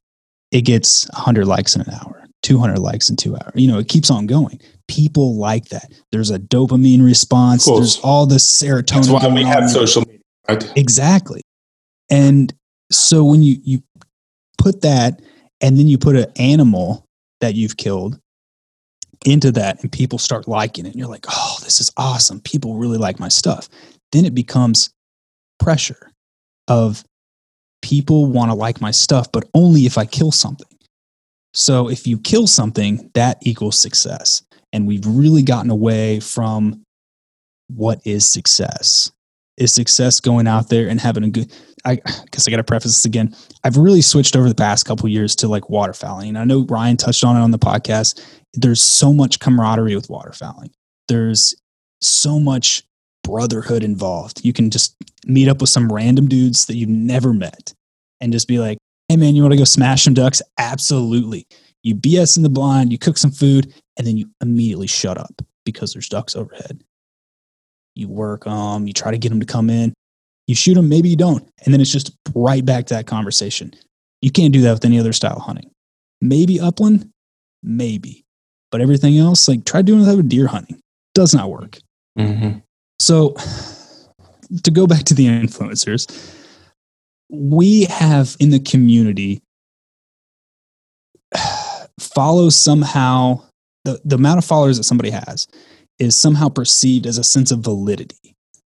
it 0.51 0.63
gets 0.63 1.09
100 1.11 1.47
likes 1.47 1.77
in 1.77 1.83
an 1.83 1.91
hour, 1.91 2.27
200 2.43 2.79
likes 2.79 3.09
in 3.09 3.17
two 3.17 3.37
hours. 3.37 3.53
You 3.55 3.69
know, 3.69 3.79
it 3.79 3.89
keeps 3.89 4.11
on 4.11 4.27
going. 4.27 4.61
People 4.91 5.37
like 5.37 5.69
that. 5.69 5.93
There's 6.11 6.31
a 6.31 6.39
dopamine 6.39 7.05
response. 7.05 7.65
There's 7.65 8.01
all 8.01 8.27
this 8.27 8.45
serotonin. 8.45 9.07
That's 9.07 9.09
why 9.09 9.29
we 9.29 9.45
have 9.45 9.71
social 9.71 10.03
media, 10.03 10.19
right? 10.49 10.73
Exactly. 10.77 11.43
And 12.11 12.53
so 12.91 13.23
when 13.23 13.41
you 13.41 13.57
you 13.63 13.83
put 14.59 14.81
that 14.81 15.23
and 15.61 15.79
then 15.79 15.87
you 15.87 15.97
put 15.97 16.17
an 16.17 16.27
animal 16.37 17.07
that 17.41 17.55
you've 17.55 17.77
killed 17.77 18.19
into 19.25 19.53
that 19.53 19.81
and 19.81 19.93
people 19.93 20.19
start 20.19 20.49
liking 20.49 20.87
it 20.87 20.89
and 20.89 20.97
you're 20.97 21.09
like, 21.09 21.27
"Oh, 21.31 21.57
this 21.63 21.81
is 21.81 21.93
awesome. 21.97 22.41
People 22.41 22.75
really 22.75 22.99
like 22.99 23.21
my 23.21 23.29
stuff." 23.29 23.69
Then 24.11 24.25
it 24.25 24.35
becomes 24.35 24.91
pressure 25.61 26.11
of 26.67 27.05
people 27.81 28.27
want 28.27 28.51
to 28.51 28.57
like 28.57 28.81
my 28.81 28.91
stuff, 28.91 29.31
but 29.31 29.49
only 29.55 29.87
if 29.87 29.97
I 29.97 30.05
kill 30.05 30.33
something. 30.33 30.67
So 31.55 31.89
if 31.89 32.09
you 32.09 32.19
kill 32.19 32.49
something, 32.49 33.11
that 33.15 33.39
equals 33.43 33.79
success. 33.79 34.43
And 34.73 34.87
we've 34.87 35.07
really 35.07 35.43
gotten 35.43 35.71
away 35.71 36.21
from 36.21 36.83
what 37.69 38.01
is 38.05 38.29
success. 38.29 39.13
Is 39.57 39.75
success 39.75 40.21
going 40.21 40.47
out 40.47 40.71
there 40.71 40.89
and 40.89 40.99
having 40.99 41.25
a 41.25 41.29
good 41.29 41.53
I 41.85 41.97
guess 42.31 42.47
I 42.47 42.51
got 42.51 42.59
to 42.59 42.65
preface 42.65 42.93
this 42.93 43.05
again. 43.05 43.35
I've 43.65 43.77
really 43.77 44.03
switched 44.03 44.37
over 44.37 44.49
the 44.49 44.55
past 44.55 44.85
couple 44.85 45.09
years 45.09 45.35
to 45.37 45.49
like 45.49 45.65
waterfowling. 45.65 46.29
And 46.29 46.39
I 46.39 46.45
know 46.45 46.67
Ryan 46.69 46.97
touched 46.97 47.25
on 47.25 47.37
it 47.37 47.41
on 47.41 47.51
the 47.51 47.59
podcast. 47.59 48.23
There's 48.55 48.83
so 48.83 49.13
much 49.13 49.41
camaraderie 49.41 49.95
with 49.95 50.09
waterfowling. 50.09 50.71
There's 51.09 51.55
so 52.01 52.39
much 52.39 52.83
brotherhood 53.25 53.83
involved. 53.83 54.45
You 54.45 54.53
can 54.53 54.71
just 54.71 54.95
meet 55.27 55.49
up 55.49 55.61
with 55.61 55.71
some 55.71 55.93
random 55.93 56.29
dudes 56.29 56.67
that 56.67 56.77
you've 56.77 56.89
never 56.89 57.33
met 57.33 57.73
and 58.21 58.33
just 58.33 58.49
be 58.49 58.59
like, 58.59 58.79
hey 59.09 59.17
man, 59.17 59.35
you 59.35 59.43
want 59.43 59.53
to 59.53 59.59
go 59.59 59.65
smash 59.65 60.05
some 60.05 60.15
ducks? 60.15 60.43
Absolutely. 60.59 61.47
You 61.83 61.95
BS 61.95 62.37
in 62.37 62.43
the 62.43 62.51
blind, 62.51 62.93
you 62.93 62.99
cook 62.99 63.19
some 63.19 63.31
food, 63.31 63.73
and 63.97 64.07
then 64.07 64.17
you 64.17 64.29
immediately 64.41 64.87
shut 64.87 65.19
up 65.19 65.43
because 65.65 65.93
there's 65.93 66.09
ducks 66.09 66.37
overhead. 66.37 66.83
You 67.95 68.09
work 68.09 68.45
them, 68.45 68.87
you 68.87 68.93
try 68.93 69.11
to 69.11 69.19
get 69.19 69.31
them 69.31 69.41
to 69.41 69.47
come 69.47 69.71
in. 69.71 69.93
You 70.47 70.55
shoot 70.55 70.75
them, 70.75 70.89
maybe 70.89 71.09
you 71.09 71.17
don't. 71.17 71.49
And 71.65 71.73
then 71.73 71.81
it's 71.81 71.93
just 71.93 72.13
right 72.35 72.65
back 72.65 72.87
to 72.87 72.95
that 72.95 73.07
conversation. 73.07 73.73
You 74.21 74.31
can't 74.31 74.53
do 74.53 74.61
that 74.63 74.73
with 74.73 74.85
any 74.85 74.99
other 74.99 75.13
style 75.13 75.37
of 75.37 75.43
hunting. 75.43 75.71
Maybe 76.21 76.61
upland, 76.61 77.09
maybe. 77.63 78.25
But 78.71 78.81
everything 78.81 79.19
else, 79.19 79.49
like 79.49 79.65
try 79.65 79.83
doing 79.83 80.05
that 80.05 80.17
with 80.17 80.29
deer 80.29 80.47
hunting. 80.47 80.81
Does 81.15 81.35
not 81.35 81.51
work. 81.51 81.79
Mm-hmm. 82.19 82.59
So, 82.99 83.35
to 84.63 84.71
go 84.71 84.87
back 84.87 85.05
to 85.05 85.15
the 85.15 85.27
influencers, 85.27 86.37
we 87.31 87.85
have 87.85 88.37
in 88.41 88.51
the 88.51 88.61
community 88.61 89.43
follow 92.01 92.49
somehow 92.49 93.43
the, 93.85 94.01
the 94.05 94.17
amount 94.17 94.39
of 94.39 94.45
followers 94.45 94.77
that 94.77 94.85
somebody 94.85 95.11
has 95.11 95.47
is 95.99 96.19
somehow 96.19 96.49
perceived 96.49 97.07
as 97.07 97.19
a 97.19 97.25
sense 97.25 97.51
of 97.51 97.61
validity 97.61 98.35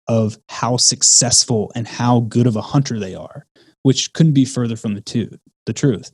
of 0.08 0.38
how 0.50 0.78
successful 0.78 1.72
and 1.76 1.88
how 1.88 2.22
good 2.22 2.48
of 2.48 2.56
a 2.56 2.62
hunter 2.62 3.00
they 3.00 3.16
are, 3.16 3.46
which 3.84 4.12
couldn't 4.14 4.34
be 4.34 4.46
further 4.46 4.76
from 4.76 4.96
the 4.96 5.02
two, 5.02 5.38
the 5.66 5.74
truth. 5.74 6.12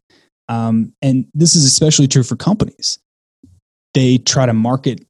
Um, 0.48 0.93
and 1.02 1.28
this 1.34 1.56
is 1.56 1.65
especially 1.65 2.08
true 2.08 2.24
for 2.24 2.36
companies. 2.36 3.00
They 3.93 4.17
try 4.17 4.45
to 4.45 4.54
market 4.54 5.06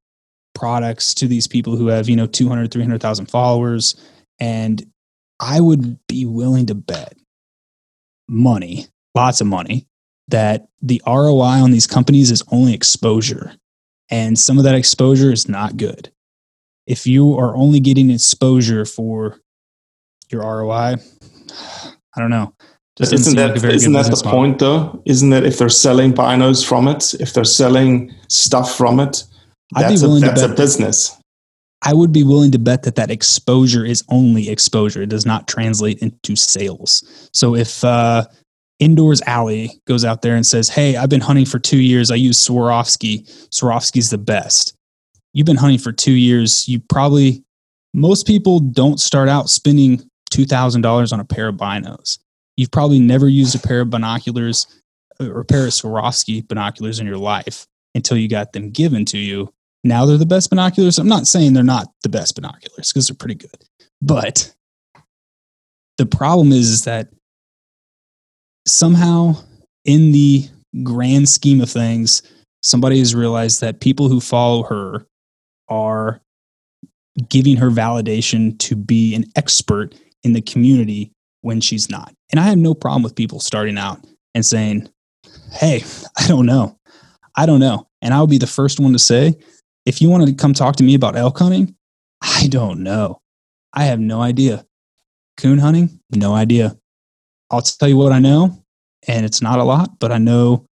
products 0.56 1.14
to 1.16 1.28
these 1.28 1.48
people 1.48 1.76
who 1.76 1.88
have, 1.88 2.10
you 2.10 2.16
know, 2.16 2.28
200, 2.28 2.72
300,000 2.72 3.26
followers. 3.28 3.96
And 4.40 4.86
I 5.40 5.60
would 5.60 6.00
be 6.08 6.26
willing 6.26 6.66
to 6.68 6.76
bet 6.76 7.14
money, 8.28 8.88
lots 9.16 9.42
of 9.42 9.48
money, 9.48 9.88
that 10.30 10.68
the 10.82 11.02
ROI 11.06 11.62
on 11.62 11.72
these 11.72 11.88
companies 11.88 12.32
is 12.32 12.44
only 12.52 12.74
exposure. 12.74 13.54
And 14.10 14.38
some 14.38 14.58
of 14.58 14.64
that 14.64 14.76
exposure 14.76 15.32
is 15.32 15.48
not 15.48 15.78
good. 15.78 16.12
If 16.88 17.06
you 17.06 17.38
are 17.38 17.56
only 17.56 17.80
getting 17.80 18.10
exposure 18.10 18.86
for 18.86 19.40
your 20.30 20.42
ROI, 20.42 20.96
I 22.16 22.20
don't 22.20 22.32
know. 22.32 22.54
Just 22.98 23.14
isn't 23.14 23.38
that, 23.38 23.62
like 23.62 23.74
isn't 23.74 23.94
that 23.94 24.06
the 24.06 24.22
model. 24.26 24.32
point 24.32 24.60
though? 24.60 25.02
Isn't 25.06 25.30
that 25.30 25.46
if 25.46 25.58
they're 25.58 25.70
selling 25.70 26.14
binos 26.14 26.68
from 26.68 26.88
it, 26.90 27.14
if 27.14 27.34
they're 27.34 27.46
selling 27.46 28.14
stuff 28.28 28.76
from 28.76 29.00
it, 29.00 29.24
I'd 29.74 29.84
be 29.84 29.90
that's, 29.90 30.02
a, 30.02 30.08
willing 30.08 30.24
to 30.24 30.28
that's 30.28 30.42
a 30.42 30.50
business. 30.50 31.16
I 31.82 31.94
would 31.94 32.12
be 32.12 32.24
willing 32.24 32.52
to 32.52 32.60
bet 32.60 32.84
that 32.84 32.96
that 32.96 33.10
exposure 33.10 33.86
is 33.86 34.04
only 34.10 34.50
exposure. 34.50 35.02
It 35.02 35.10
does 35.10 35.26
not 35.26 35.48
translate 35.48 36.00
into 36.00 36.36
sales. 36.36 37.30
So 37.32 37.56
if 37.56 37.86
uh, 37.86 38.26
Indoors 38.80 39.22
Alley 39.26 39.82
goes 39.86 40.06
out 40.06 40.22
there 40.22 40.36
and 40.36 40.46
says, 40.46 40.70
"Hey, 40.70 40.96
I've 40.96 41.10
been 41.10 41.22
hunting 41.22 41.46
for 41.46 41.60
two 41.60 41.80
years. 41.80 42.12
I 42.12 42.16
use 42.16 42.38
Swarovski. 42.46 43.28
Swarovski's 43.50 44.10
the 44.10 44.18
best." 44.18 44.76
You've 45.34 45.46
been 45.46 45.58
hunting 45.58 45.80
for 45.80 45.92
two 45.92 46.14
years. 46.14 46.68
You 46.68 46.80
probably 46.80 47.44
most 47.94 48.26
people 48.26 48.60
don't 48.60 49.00
start 49.00 49.30
out 49.30 49.50
spending 49.50 50.04
two 50.32 50.46
thousand 50.46 50.82
dollars 50.82 51.12
on 51.12 51.20
a 51.20 51.26
pair 51.26 51.50
of 51.50 51.56
binos. 51.56 52.20
You've 52.58 52.72
probably 52.72 53.00
never 53.00 53.28
used 53.28 53.56
a 53.56 53.68
pair 53.68 53.82
of 53.82 53.90
binoculars 53.90 54.68
uh, 55.20 55.30
or 55.30 55.42
a 55.42 55.46
pair 55.46 55.66
of 55.66 55.74
Swarovski 55.74 56.48
binoculars 56.48 57.00
in 57.00 57.08
your 57.08 57.18
life 57.18 57.66
until 57.96 58.18
you 58.18 58.28
got 58.28 58.54
them 58.54 58.70
given 58.70 59.06
to 59.06 59.18
you 59.18 59.54
now 59.84 60.06
they're 60.06 60.18
the 60.18 60.26
best 60.26 60.50
binoculars. 60.50 60.98
I'm 60.98 61.08
not 61.08 61.28
saying 61.28 61.54
they're 61.54 61.64
not 61.64 61.88
the 62.04 62.10
best 62.10 62.36
binoculars 62.36 62.92
because 62.92 63.08
they're 63.08 63.16
pretty 63.16 63.36
good. 63.36 63.64
But 64.02 64.54
the 65.98 66.06
problem 66.06 66.52
is, 66.52 66.70
is 66.70 66.84
that 66.84 67.10
somehow 68.70 69.36
in 69.86 70.12
the 70.12 70.48
grand 70.84 71.30
scheme 71.30 71.62
of 71.62 71.70
things, 71.70 72.22
somebody 72.64 73.00
has 73.00 73.16
realized 73.16 73.62
that 73.62 73.82
people 73.82 74.10
who 74.10 74.20
follow 74.20 74.64
her 74.64 75.06
are 75.68 76.22
giving 77.28 77.58
her 77.58 77.70
validation 77.70 78.58
to 78.60 78.76
be 78.76 79.14
an 79.16 79.26
expert 79.36 79.96
in 80.24 80.34
the 80.34 80.42
community 80.42 81.12
when 81.42 81.62
she's 81.62 81.90
not. 81.90 82.14
And 82.32 82.40
I 82.40 82.44
have 82.44 82.58
no 82.58 82.74
problem 82.74 83.04
with 83.04 83.16
people 83.16 83.40
starting 83.40 83.78
out 83.78 84.06
and 84.36 84.46
saying, 84.46 84.90
Hey, 85.52 85.84
I 86.18 86.28
don't 86.28 86.46
know. 86.46 86.78
I 87.36 87.46
don't 87.46 87.60
know. 87.60 87.88
And 88.02 88.14
I 88.14 88.22
would 88.22 88.30
be 88.30 88.38
the 88.38 88.48
first 88.48 88.80
one 88.80 88.94
to 88.94 89.00
say, 89.00 89.36
if 89.86 90.02
you 90.02 90.10
want 90.10 90.28
to 90.28 90.34
come 90.34 90.54
talk 90.54 90.76
to 90.78 90.84
me 90.84 90.94
about 90.94 91.16
elk 91.16 91.40
hunting, 91.40 91.76
I 92.22 92.48
don't 92.48 92.84
know. 92.84 93.22
I 93.74 93.86
have 93.86 94.00
no 94.00 94.22
idea. 94.22 94.66
Coon 95.38 95.58
hunting, 95.58 96.00
no 96.12 96.34
idea. 96.34 96.78
I'll 97.52 97.62
tell 97.62 97.90
you 97.90 97.98
what 97.98 98.12
I 98.12 98.20
know, 98.20 98.64
and 99.08 99.26
it's 99.26 99.42
not 99.42 99.60
a 99.60 99.64
lot, 99.64 100.00
but 100.00 100.12
I 100.12 100.18
know 100.18 100.66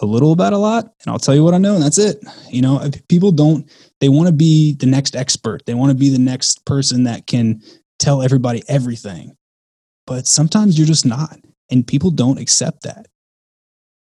a 0.00 0.06
little 0.06 0.32
about 0.32 0.52
a 0.52 0.58
lot, 0.58 0.84
and 0.84 1.12
I'll 1.12 1.18
tell 1.18 1.34
you 1.34 1.44
what 1.44 1.54
I 1.54 1.58
know, 1.58 1.74
and 1.74 1.82
that's 1.82 1.98
it. 1.98 2.24
You 2.50 2.62
know, 2.62 2.90
people 3.08 3.30
don't, 3.30 3.70
they 4.00 4.08
want 4.08 4.26
to 4.26 4.32
be 4.32 4.74
the 4.74 4.86
next 4.86 5.14
expert. 5.14 5.64
They 5.66 5.74
want 5.74 5.90
to 5.90 5.96
be 5.96 6.08
the 6.08 6.18
next 6.18 6.64
person 6.64 7.04
that 7.04 7.26
can 7.26 7.62
tell 7.98 8.22
everybody 8.22 8.62
everything. 8.68 9.36
But 10.06 10.26
sometimes 10.26 10.78
you're 10.78 10.86
just 10.86 11.06
not, 11.06 11.38
and 11.70 11.86
people 11.86 12.10
don't 12.10 12.38
accept 12.38 12.82
that. 12.82 13.06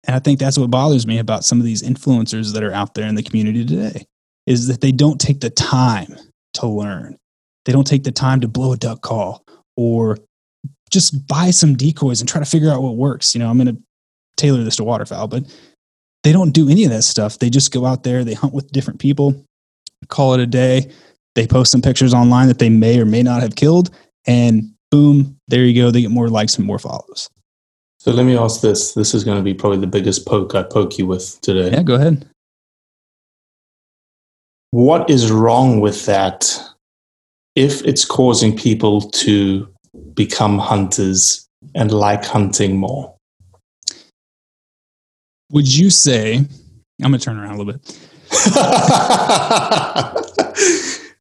And 0.06 0.16
I 0.16 0.20
think 0.20 0.40
that's 0.40 0.58
what 0.58 0.72
bothers 0.72 1.08
me 1.08 1.20
about 1.20 1.46
some 1.46 1.60
of 1.60 1.66
these 1.66 1.84
influencers 1.84 2.54
that 2.54 2.64
are 2.64 2.74
out 2.74 2.94
there 2.94 3.08
in 3.08 3.16
the 3.16 3.24
community 3.24 3.66
today 3.66 4.06
is 4.46 4.68
that 4.68 4.82
they 4.82 4.92
don't 4.92 5.20
take 5.20 5.40
the 5.40 5.50
time 5.50 6.16
to 6.56 6.68
learn. 6.68 7.18
They 7.66 7.72
don't 7.72 7.88
take 7.88 8.04
the 8.04 8.12
time 8.12 8.42
to 8.42 8.48
blow 8.48 8.74
a 8.74 8.78
duck 8.78 9.02
call 9.02 9.46
or 9.78 10.18
just 10.94 11.28
buy 11.28 11.50
some 11.52 11.76
decoys 11.76 12.22
and 12.22 12.30
try 12.30 12.40
to 12.40 12.46
figure 12.46 12.72
out 12.72 12.82
what 12.82 12.96
works. 12.96 13.34
You 13.34 13.40
know, 13.40 13.50
I'm 13.50 13.58
going 13.58 13.76
to 13.76 13.82
tailor 14.38 14.64
this 14.64 14.78
to 14.78 14.84
waterfowl, 14.84 15.28
but 15.28 15.44
they 16.24 16.32
don't 16.32 16.52
do 16.52 16.70
any 16.70 16.86
of 16.86 16.92
that 16.92 17.04
stuff. 17.04 17.40
They 17.40 17.50
just 17.50 17.74
go 17.74 17.86
out 17.86 18.04
there, 18.04 18.24
they 18.24 18.34
hunt 18.34 18.54
with 18.54 18.72
different 18.72 19.00
people, 19.00 19.44
call 20.08 20.34
it 20.34 20.40
a 20.40 20.46
day. 20.46 20.92
They 21.36 21.48
post 21.48 21.72
some 21.72 21.82
pictures 21.82 22.14
online 22.14 22.48
that 22.48 22.60
they 22.60 22.70
may 22.70 23.00
or 23.00 23.06
may 23.06 23.24
not 23.24 23.42
have 23.42 23.56
killed, 23.56 23.90
and 24.28 24.72
boom, 24.92 25.40
there 25.48 25.66
you 25.66 25.82
go. 25.82 25.90
They 25.90 26.02
get 26.02 26.12
more 26.12 26.30
likes 26.30 26.58
and 26.58 26.68
more 26.68 26.78
follows. 26.78 27.28
So 27.98 28.12
let 28.12 28.26
me 28.26 28.38
ask 28.38 28.62
this. 28.62 28.94
This 28.94 29.16
is 29.16 29.24
going 29.24 29.38
to 29.38 29.44
be 29.44 29.54
probably 29.54 29.80
the 29.80 29.88
biggest 29.88 30.28
poke 30.28 30.54
I 30.54 30.62
poke 30.62 31.00
you 31.00 31.08
with 31.08 31.42
today. 31.42 31.72
Yeah, 31.72 31.82
go 31.82 31.96
ahead. 31.96 32.30
What 34.70 35.10
is 35.10 35.32
wrong 35.32 35.80
with 35.80 36.06
that 36.06 36.60
if 37.56 37.84
it's 37.84 38.06
causing 38.06 38.56
people 38.56 39.02
to 39.02 39.68
become 40.14 40.60
hunters 40.60 41.48
and 41.76 41.92
like 41.92 42.26
hunting 42.26 42.78
more? 42.78 43.16
Would 45.52 45.74
you 45.74 45.90
say, 45.90 46.38
I'm 46.38 47.12
going 47.12 47.14
to 47.14 47.20
turn 47.20 47.38
around 47.38 47.56
a 47.56 47.58
little 47.58 47.74
bit. 47.74 48.00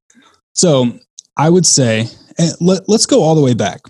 so 0.55 0.99
I 1.37 1.51
would 1.51 1.67
say, 1.67 2.07
let, 2.61 2.89
let's 2.89 3.07
go 3.07 3.23
all 3.23 3.35
the 3.35 3.43
way 3.43 3.55
back 3.55 3.81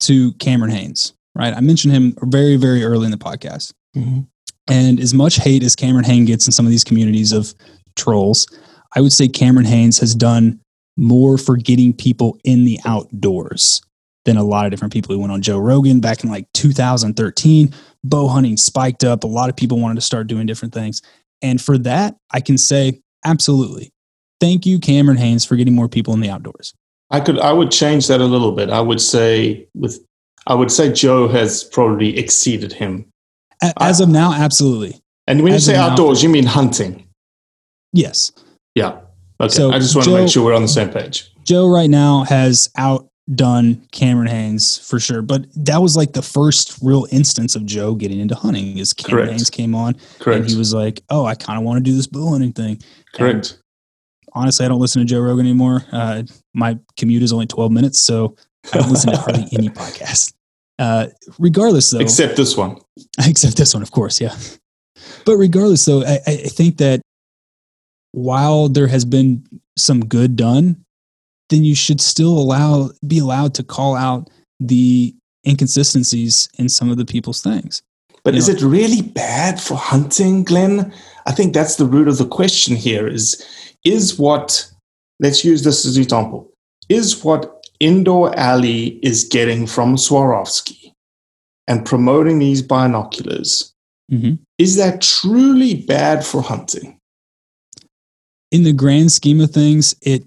to 0.00 0.32
Cameron 0.34 0.70
Hanes, 0.70 1.14
right? 1.34 1.54
I 1.54 1.60
mentioned 1.60 1.94
him 1.94 2.14
very, 2.22 2.56
very 2.56 2.84
early 2.84 3.06
in 3.06 3.10
the 3.10 3.18
podcast. 3.18 3.72
Mhm. 3.96 4.26
And 4.68 5.00
as 5.00 5.14
much 5.14 5.36
hate 5.36 5.62
as 5.62 5.74
Cameron 5.74 6.04
Hanes 6.04 6.28
gets 6.28 6.46
in 6.46 6.52
some 6.52 6.66
of 6.66 6.70
these 6.70 6.84
communities 6.84 7.32
of 7.32 7.54
trolls, 7.96 8.46
I 8.94 9.00
would 9.00 9.12
say 9.12 9.26
Cameron 9.26 9.66
Hanes 9.66 9.98
has 9.98 10.14
done 10.14 10.60
more 10.96 11.38
for 11.38 11.56
getting 11.56 11.92
people 11.92 12.38
in 12.44 12.64
the 12.64 12.78
outdoors 12.84 13.80
than 14.28 14.36
a 14.36 14.44
lot 14.44 14.66
of 14.66 14.70
different 14.70 14.92
people 14.92 15.14
who 15.14 15.20
went 15.20 15.32
on 15.32 15.40
Joe 15.40 15.58
Rogan 15.58 16.00
back 16.00 16.22
in 16.22 16.28
like 16.28 16.46
2013. 16.52 17.74
Bow 18.04 18.28
hunting 18.28 18.58
spiked 18.58 19.02
up. 19.02 19.24
A 19.24 19.26
lot 19.26 19.48
of 19.48 19.56
people 19.56 19.80
wanted 19.80 19.94
to 19.94 20.02
start 20.02 20.26
doing 20.26 20.44
different 20.46 20.74
things. 20.74 21.00
And 21.40 21.58
for 21.60 21.78
that, 21.78 22.14
I 22.30 22.40
can 22.40 22.58
say 22.58 23.00
absolutely. 23.24 23.90
Thank 24.38 24.66
you, 24.66 24.80
Cameron 24.80 25.16
Hanes, 25.16 25.46
for 25.46 25.56
getting 25.56 25.74
more 25.74 25.88
people 25.88 26.12
in 26.12 26.20
the 26.20 26.28
outdoors. 26.28 26.74
I 27.10 27.20
could 27.20 27.38
I 27.38 27.54
would 27.54 27.70
change 27.70 28.06
that 28.08 28.20
a 28.20 28.26
little 28.26 28.52
bit. 28.52 28.68
I 28.68 28.82
would 28.82 29.00
say 29.00 29.66
with 29.74 29.98
I 30.46 30.54
would 30.54 30.70
say 30.70 30.92
Joe 30.92 31.26
has 31.28 31.64
probably 31.64 32.18
exceeded 32.18 32.74
him. 32.74 33.06
As 33.80 34.00
of 34.00 34.10
now, 34.10 34.34
absolutely. 34.34 35.00
And 35.26 35.42
when 35.42 35.54
As 35.54 35.66
you 35.66 35.72
say 35.72 35.78
of 35.78 35.86
now- 35.86 35.90
outdoors, 35.92 36.22
you 36.22 36.28
mean 36.28 36.44
hunting. 36.44 37.08
Yes. 37.94 38.30
Yeah. 38.74 39.00
Okay. 39.40 39.54
So, 39.54 39.70
I 39.70 39.78
just 39.78 39.94
want 39.96 40.04
to 40.06 40.14
make 40.14 40.28
sure 40.28 40.44
we're 40.44 40.54
on 40.54 40.62
the 40.62 40.68
same 40.68 40.90
page. 40.90 41.30
Joe 41.44 41.66
right 41.66 41.88
now 41.88 42.24
has 42.24 42.68
outdone 43.30 43.86
Cameron 43.92 44.26
Hanes 44.28 44.78
for 44.78 44.98
sure. 45.00 45.22
But 45.22 45.46
that 45.56 45.82
was 45.82 45.96
like 45.96 46.12
the 46.12 46.22
first 46.22 46.78
real 46.82 47.06
instance 47.10 47.54
of 47.56 47.66
Joe 47.66 47.94
getting 47.94 48.20
into 48.20 48.34
hunting 48.34 48.78
is 48.78 48.92
Cameron 48.92 49.26
Correct. 49.26 49.32
Hanes 49.32 49.50
came 49.50 49.74
on 49.74 49.94
Correct. 50.18 50.40
and 50.42 50.50
he 50.50 50.56
was 50.56 50.72
like, 50.74 51.02
Oh, 51.10 51.24
I 51.24 51.34
kind 51.34 51.58
of 51.58 51.64
want 51.64 51.78
to 51.78 51.90
do 51.90 51.94
this 51.96 52.06
bow 52.06 52.30
hunting 52.30 52.52
thing. 52.52 52.80
Correct. 53.14 53.58
honestly, 54.32 54.64
I 54.66 54.68
don't 54.68 54.80
listen 54.80 55.00
to 55.02 55.06
Joe 55.06 55.20
Rogan 55.20 55.46
anymore. 55.46 55.84
Uh, 55.92 56.22
my 56.54 56.78
commute 56.96 57.22
is 57.22 57.32
only 57.32 57.46
12 57.46 57.72
minutes, 57.72 57.98
so 57.98 58.36
I 58.72 58.78
don't 58.78 58.90
listen 58.90 59.10
to 59.12 59.18
hardly 59.18 59.46
any 59.52 59.68
podcast. 59.68 60.32
Uh, 60.78 61.08
regardless, 61.38 61.90
though, 61.90 61.98
Except 61.98 62.36
this 62.36 62.56
one. 62.56 62.78
except 63.26 63.56
this 63.56 63.74
one, 63.74 63.82
of 63.82 63.90
course, 63.90 64.20
yeah. 64.20 64.34
But 65.24 65.36
regardless, 65.36 65.84
though, 65.84 66.02
I 66.04 66.20
I 66.26 66.36
think 66.36 66.78
that 66.78 67.00
while 68.12 68.68
there 68.68 68.86
has 68.86 69.04
been 69.04 69.44
some 69.76 70.04
good 70.04 70.36
done, 70.36 70.84
then 71.50 71.64
you 71.64 71.74
should 71.74 72.00
still 72.00 72.36
allow 72.38 72.90
be 73.06 73.18
allowed 73.18 73.54
to 73.54 73.62
call 73.62 73.96
out 73.96 74.28
the 74.60 75.14
inconsistencies 75.46 76.48
in 76.58 76.68
some 76.68 76.90
of 76.90 76.96
the 76.96 77.04
people's 77.04 77.42
things. 77.42 77.82
But 78.24 78.34
You 78.34 78.38
is 78.40 78.48
know- 78.48 78.54
it 78.54 78.62
really 78.62 79.02
bad 79.02 79.60
for 79.60 79.76
hunting, 79.76 80.44
Glenn? 80.44 80.92
I 81.26 81.32
think 81.32 81.54
that's 81.54 81.76
the 81.76 81.86
root 81.86 82.08
of 82.08 82.18
the 82.18 82.26
question 82.26 82.76
here 82.76 83.06
is 83.06 83.42
is 83.84 84.18
what 84.18 84.68
let's 85.20 85.44
use 85.44 85.62
this 85.62 85.86
as 85.86 85.96
an 85.96 86.02
example. 86.02 86.50
Is 86.88 87.22
what 87.24 87.54
Indoor 87.80 88.36
Alley 88.38 88.98
is 89.02 89.24
getting 89.24 89.66
from 89.66 89.96
Swarovski 89.96 90.92
and 91.68 91.86
promoting 91.86 92.38
these 92.40 92.60
binoculars, 92.62 93.72
Mhm. 94.10 94.38
is 94.58 94.74
that 94.76 95.00
truly 95.00 95.74
bad 95.74 96.26
for 96.26 96.42
hunting? 96.42 96.94
in 98.50 98.62
the 98.64 98.72
grand 98.72 99.12
scheme 99.12 99.42
of 99.42 99.50
things, 99.50 99.94
it 100.00 100.24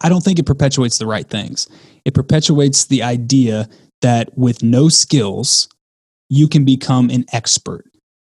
I 0.00 0.08
don't 0.08 0.22
think 0.22 0.38
it 0.38 0.46
perpetuates 0.46 0.98
the 0.98 1.06
right 1.06 1.28
things. 1.28 1.68
It 2.04 2.14
perpetuates 2.14 2.86
the 2.86 3.02
idea 3.02 3.68
that 4.02 4.36
with 4.36 4.62
no 4.62 4.88
skills, 4.88 5.68
you 6.28 6.48
can 6.48 6.64
become 6.64 7.10
an 7.10 7.24
expert. 7.32 7.84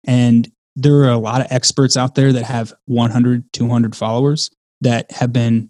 And 0.05 0.51
there 0.75 0.95
are 0.95 1.09
a 1.09 1.17
lot 1.17 1.41
of 1.41 1.47
experts 1.49 1.97
out 1.97 2.15
there 2.15 2.33
that 2.33 2.43
have 2.43 2.73
100, 2.85 3.51
200 3.53 3.95
followers 3.95 4.49
that 4.81 5.11
have 5.11 5.31
been 5.31 5.69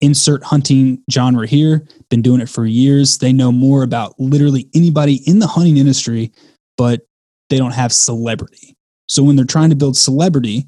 insert 0.00 0.42
hunting 0.42 1.02
genre 1.10 1.46
here, 1.46 1.86
been 2.10 2.22
doing 2.22 2.40
it 2.40 2.48
for 2.48 2.66
years. 2.66 3.18
They 3.18 3.32
know 3.32 3.50
more 3.50 3.82
about 3.82 4.18
literally 4.18 4.68
anybody 4.74 5.20
in 5.26 5.38
the 5.38 5.46
hunting 5.46 5.78
industry, 5.78 6.32
but 6.76 7.02
they 7.48 7.56
don't 7.56 7.72
have 7.72 7.92
celebrity. 7.92 8.76
So 9.08 9.22
when 9.22 9.36
they're 9.36 9.44
trying 9.44 9.70
to 9.70 9.76
build 9.76 9.96
celebrity, 9.96 10.66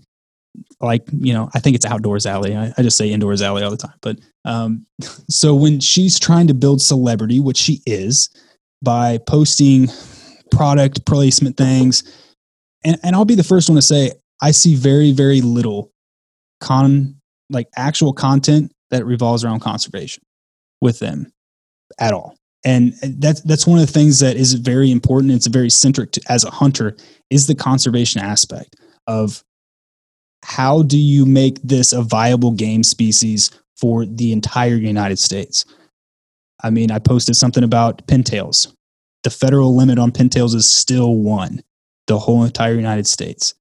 like 0.80 1.02
you 1.12 1.32
know 1.32 1.48
i 1.54 1.60
think 1.60 1.74
it's 1.76 1.86
outdoors 1.86 2.26
alley. 2.26 2.56
I, 2.56 2.72
I 2.76 2.82
just 2.82 2.96
say 2.96 3.10
indoors 3.10 3.42
alley 3.42 3.62
all 3.62 3.70
the 3.70 3.76
time 3.76 3.94
but 4.00 4.18
um, 4.44 4.86
so 5.30 5.54
when 5.54 5.80
she's 5.80 6.18
trying 6.18 6.46
to 6.48 6.54
build 6.54 6.80
celebrity 6.80 7.40
which 7.40 7.56
she 7.56 7.80
is 7.86 8.30
by 8.82 9.18
posting 9.26 9.88
product 10.50 11.06
placement 11.06 11.56
things 11.56 12.02
and, 12.84 12.98
and 13.02 13.16
i'll 13.16 13.24
be 13.24 13.34
the 13.34 13.44
first 13.44 13.68
one 13.68 13.76
to 13.76 13.82
say 13.82 14.12
i 14.42 14.50
see 14.50 14.74
very 14.74 15.12
very 15.12 15.40
little 15.40 15.90
con 16.60 17.16
like 17.50 17.68
actual 17.76 18.12
content 18.12 18.72
that 18.90 19.04
revolves 19.04 19.44
around 19.44 19.60
conservation 19.60 20.22
with 20.80 20.98
them 20.98 21.32
at 21.98 22.12
all. 22.12 22.36
And 22.64 22.94
that's 23.02 23.42
that's 23.42 23.66
one 23.66 23.78
of 23.78 23.86
the 23.86 23.92
things 23.92 24.18
that 24.20 24.36
is 24.36 24.54
very 24.54 24.90
important. 24.90 25.32
It's 25.32 25.46
very 25.46 25.70
centric 25.70 26.12
to 26.12 26.20
as 26.28 26.44
a 26.44 26.50
hunter 26.50 26.96
is 27.30 27.46
the 27.46 27.54
conservation 27.54 28.20
aspect 28.20 28.74
of 29.06 29.44
how 30.46 30.82
do 30.82 30.96
you 30.96 31.26
make 31.26 31.60
this 31.62 31.92
a 31.92 32.02
viable 32.02 32.52
game 32.52 32.84
species 32.84 33.50
for 33.76 34.06
the 34.06 34.30
entire 34.30 34.76
United 34.76 35.18
States? 35.18 35.64
I 36.62 36.70
mean, 36.70 36.92
I 36.92 37.00
posted 37.00 37.34
something 37.34 37.64
about 37.64 38.06
pintails. 38.06 38.72
The 39.24 39.30
federal 39.30 39.74
limit 39.74 39.98
on 39.98 40.12
pintails 40.12 40.54
is 40.54 40.70
still 40.70 41.16
one, 41.16 41.64
the 42.06 42.20
whole 42.20 42.44
entire 42.44 42.76
United 42.76 43.08
States. 43.08 43.54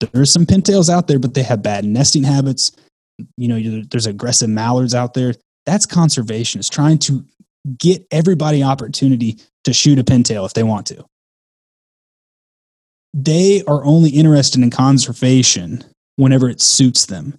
There's 0.00 0.32
some 0.32 0.46
pintails 0.46 0.90
out 0.90 1.06
there, 1.06 1.20
but 1.20 1.34
they 1.34 1.44
have 1.44 1.62
bad 1.62 1.84
nesting 1.84 2.24
habits. 2.24 2.72
You 3.36 3.46
know, 3.46 3.82
there's 3.88 4.06
aggressive 4.06 4.50
mallards 4.50 4.96
out 4.96 5.14
there. 5.14 5.34
That's 5.64 5.86
conservation. 5.86 6.58
It's 6.58 6.68
trying 6.68 6.98
to 6.98 7.24
get 7.78 8.04
everybody 8.10 8.64
opportunity 8.64 9.38
to 9.62 9.72
shoot 9.72 10.00
a 10.00 10.04
pintail 10.04 10.44
if 10.44 10.54
they 10.54 10.64
want 10.64 10.86
to. 10.88 11.04
They 13.14 13.62
are 13.68 13.84
only 13.84 14.10
interested 14.10 14.60
in 14.60 14.70
conservation 14.70 15.84
whenever 16.20 16.48
it 16.48 16.60
suits 16.60 17.06
them. 17.06 17.38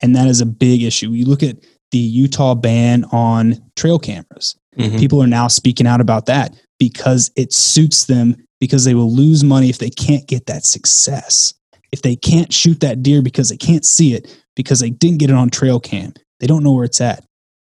And 0.00 0.14
that 0.16 0.28
is 0.28 0.40
a 0.40 0.46
big 0.46 0.82
issue. 0.82 1.10
You 1.10 1.26
look 1.26 1.42
at 1.42 1.56
the 1.90 1.98
Utah 1.98 2.54
ban 2.54 3.04
on 3.12 3.60
trail 3.76 3.98
cameras. 3.98 4.54
Mhm. 4.78 4.98
People 4.98 5.22
are 5.22 5.26
now 5.26 5.48
speaking 5.48 5.86
out 5.86 6.00
about 6.00 6.26
that 6.26 6.54
because 6.78 7.30
it 7.36 7.52
suits 7.52 8.04
them 8.04 8.36
because 8.60 8.84
they 8.84 8.94
will 8.94 9.12
lose 9.12 9.44
money 9.44 9.68
if 9.68 9.78
they 9.78 9.90
can't 9.90 10.26
get 10.26 10.46
that 10.46 10.64
success. 10.64 11.52
If 11.90 12.02
they 12.02 12.16
can't 12.16 12.52
shoot 12.52 12.80
that 12.80 13.02
deer 13.02 13.20
because 13.22 13.50
they 13.50 13.56
can't 13.56 13.84
see 13.84 14.14
it 14.14 14.28
because 14.56 14.80
they 14.80 14.90
didn't 14.90 15.18
get 15.18 15.30
it 15.30 15.36
on 15.36 15.50
trail 15.50 15.78
cam, 15.78 16.14
they 16.40 16.46
don't 16.46 16.62
know 16.62 16.72
where 16.72 16.84
it's 16.84 17.00
at. 17.00 17.24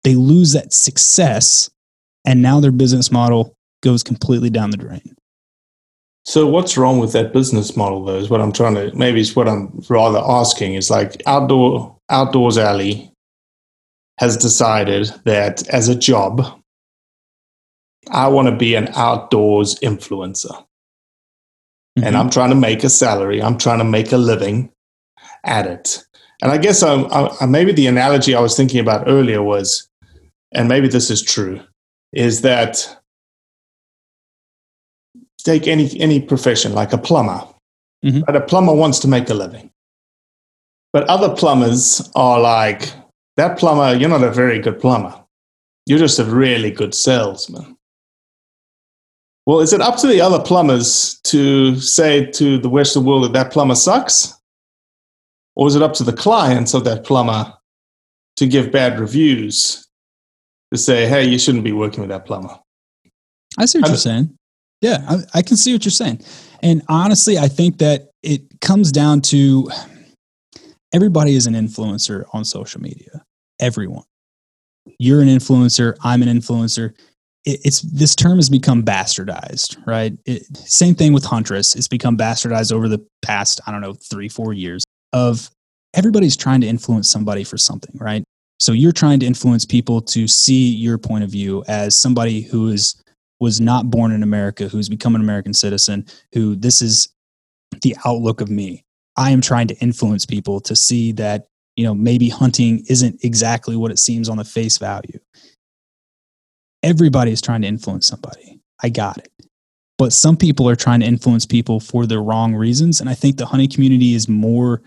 They 0.05 0.15
lose 0.15 0.53
that 0.53 0.73
success 0.73 1.71
and 2.27 2.43
now 2.43 2.61
their 2.61 2.73
business 2.73 3.11
model 3.11 3.55
goes 3.83 4.03
completely 4.03 4.51
down 4.51 4.71
the 4.71 4.77
drain. 4.77 5.15
So 6.31 6.47
what's 6.47 6.79
wrong 6.79 7.01
with 7.01 7.13
that 7.15 7.33
business 7.33 7.77
model 7.77 8.05
though 8.05 8.15
is 8.15 8.31
what 8.31 8.41
I'm 8.41 8.53
trying 8.53 8.77
to 8.77 8.95
maybe 8.95 9.21
it's 9.21 9.35
what 9.35 9.49
I'm 9.49 9.83
rather 9.89 10.21
asking 10.21 10.75
is 10.75 10.89
like 10.89 11.21
outdoor 11.27 11.97
outdoors 12.09 12.57
alley 12.57 13.13
has 14.19 14.37
decided 14.37 15.11
that 15.25 15.69
as 15.71 15.89
a 15.89 15.97
job 15.97 16.63
I 18.13 18.29
want 18.29 18.47
to 18.47 18.55
be 18.55 18.77
an 18.77 18.91
outdoors 18.95 19.75
influencer. 19.81 20.55
And 21.97 22.05
mm-hmm. 22.05 22.17
I'm 22.17 22.31
trying 22.31 22.51
to 22.51 22.55
make 22.55 22.85
a 22.85 22.91
salary. 22.91 23.43
I'm 23.43 23.59
trying 23.59 23.79
to 23.79 23.85
make 23.85 24.13
a 24.13 24.17
living 24.17 24.71
at 25.43 25.67
it. 25.67 26.05
And 26.43 26.53
I 26.53 26.59
guess 26.59 26.85
I, 26.85 27.03
I, 27.41 27.47
maybe 27.47 27.73
the 27.73 27.89
analogy 27.89 28.37
I 28.37 28.41
was 28.41 28.57
thinking 28.57 28.79
about 28.79 29.09
earlier 29.09 29.43
was, 29.43 29.89
and 30.53 30.69
maybe 30.69 30.87
this 30.87 31.11
is 31.11 31.23
true, 31.23 31.61
is 32.13 32.43
that 32.43 33.00
take 35.43 35.67
any 35.69 35.99
any 36.01 36.21
profession 36.21 36.73
like 36.73 36.93
a 36.93 36.99
plumber. 36.99 37.47
Mhm. 38.05 38.25
But 38.27 38.37
a 38.37 38.41
plumber 38.41 38.75
wants 38.75 38.99
to 39.01 39.09
make 39.09 39.29
a 39.31 39.35
living. 39.35 39.71
But 40.93 41.09
other 41.09 41.35
plumbers 41.35 42.11
are 42.15 42.41
like, 42.41 42.93
that 43.37 43.59
plumber, 43.59 43.95
you're 43.95 44.09
not 44.09 44.25
a 44.25 44.31
very 44.31 44.59
good 44.59 44.81
plumber. 44.81 45.15
You're 45.87 45.99
just 45.99 46.19
a 46.19 46.25
really 46.25 46.71
good 46.71 46.95
salesman. 46.95 47.77
Well, 49.47 49.61
is 49.61 49.73
it 49.73 49.81
up 49.81 49.97
to 49.99 50.07
the 50.07 50.21
other 50.21 50.41
plumbers 50.43 51.19
to 51.25 51.77
say 51.81 52.27
to 52.33 52.59
the 52.59 52.69
Western 52.69 53.05
world 53.05 53.25
that 53.25 53.33
that 53.33 53.53
plumber 53.53 53.75
sucks? 53.75 54.35
Or 55.57 55.67
is 55.69 55.75
it 55.77 55.83
up 55.83 55.95
to 55.95 56.05
the 56.05 56.13
clients 56.13 56.75
of 56.75 56.85
that 56.85 57.05
plumber 57.05 57.53
to 58.37 58.47
give 58.47 58.71
bad 58.73 58.99
reviews 59.01 59.87
to 60.73 60.79
say, 60.79 61.07
hey, 61.07 61.25
you 61.25 61.39
shouldn't 61.39 61.65
be 61.65 61.73
working 61.73 62.01
with 62.01 62.11
that 62.11 62.27
plumber? 62.27 62.59
I 63.59 63.65
see 63.67 63.79
what 63.79 63.87
I'm- 63.87 63.93
you're 63.93 63.99
saying. 63.99 64.39
Yeah, 64.81 65.05
I, 65.09 65.39
I 65.39 65.43
can 65.43 65.57
see 65.57 65.73
what 65.73 65.85
you're 65.85 65.91
saying. 65.91 66.23
And 66.63 66.83
honestly, 66.89 67.39
I 67.39 67.49
think 67.49 67.79
that 67.79 68.11
it 68.23 68.61
comes 68.61 68.93
down 68.93 69.21
to 69.23 69.71
everybody 70.93 71.35
is 71.35 71.47
an 71.47 71.55
influencer 71.55 72.25
on 72.33 72.45
social 72.45 72.81
media. 72.81 73.25
Everyone. 73.61 74.05
You're 74.99 75.21
an 75.21 75.29
influencer. 75.29 75.97
I'm 76.03 76.23
an 76.23 76.29
influencer. 76.29 76.95
It, 77.45 77.61
it's 77.65 77.81
this 77.83 78.15
term 78.15 78.39
has 78.39 78.49
become 78.49 78.83
bastardized, 78.83 79.87
right? 79.87 80.13
It, 80.25 80.45
same 80.57 80.95
thing 80.95 81.13
with 81.13 81.25
Huntress. 81.25 81.75
It's 81.75 81.89
become 81.89 82.17
bastardized 82.17 82.73
over 82.73 82.89
the 82.89 83.05
past, 83.23 83.61
I 83.67 83.73
don't 83.73 83.81
know, 83.81 83.95
three, 83.95 84.29
four 84.29 84.53
years 84.53 84.85
of 85.13 85.51
everybody's 85.95 86.37
trying 86.37 86.61
to 86.63 86.67
influence 86.67 87.09
somebody 87.11 87.45
for 87.45 87.59
something, 87.59 87.97
right? 87.99 88.25
So 88.59 88.73
you're 88.73 88.93
trying 88.93 89.21
to 89.21 89.27
influence 89.27 89.65
people 89.65 90.03
to 90.03 90.29
see 90.29 90.69
your 90.69 90.99
point 90.99 91.25
of 91.25 91.31
view 91.31 91.65
as 91.67 91.99
somebody 91.99 92.43
who 92.43 92.69
is 92.69 93.03
was 93.41 93.61
not 93.61 93.91
born 93.91 94.13
in 94.13 94.23
America, 94.23 94.69
who's 94.69 94.89
become 94.89 95.15
an 95.15 95.21
American 95.21 95.55
citizen, 95.55 96.07
who 96.35 96.55
this 96.55 96.83
is 96.83 97.09
the 97.83 97.97
outlook 98.05 98.41
of 98.41 98.51
me. 98.51 98.85
I 99.17 99.31
am 99.31 99.41
trying 99.41 99.67
to 99.69 99.77
influence 99.79 100.27
people 100.27 100.61
to 100.61 100.77
see 100.77 101.13
that, 101.13 101.47
you 101.77 101.85
know, 101.85 101.95
maybe 101.95 102.29
hunting 102.29 102.85
isn't 102.89 103.25
exactly 103.25 103.77
what 103.77 103.91
it 103.91 103.99
seems 103.99 104.29
on 104.29 104.37
the 104.37 104.45
face 104.45 104.79
value. 104.79 105.19
Everybody 106.83 107.33
is 107.33 107.41
trying 107.43 107.63
to 107.63 107.69
influence 107.69 108.07
somebody. 108.07 108.61
I 108.83 108.89
got 108.89 109.19
it. 109.19 109.31
But 109.99 110.13
some 110.15 110.37
people 110.37 110.69
are 110.69 110.77
trying 110.77 111.01
to 111.01 111.07
influence 111.07 111.45
people 111.45 111.79
for 111.81 112.07
the 112.07 112.19
wrong 112.19 112.55
reasons. 112.55 113.01
And 113.01 113.11
I 113.11 113.15
think 113.15 113.37
the 113.37 113.45
hunting 113.45 113.69
community 113.71 114.15
is 114.15 114.29
more, 114.29 114.81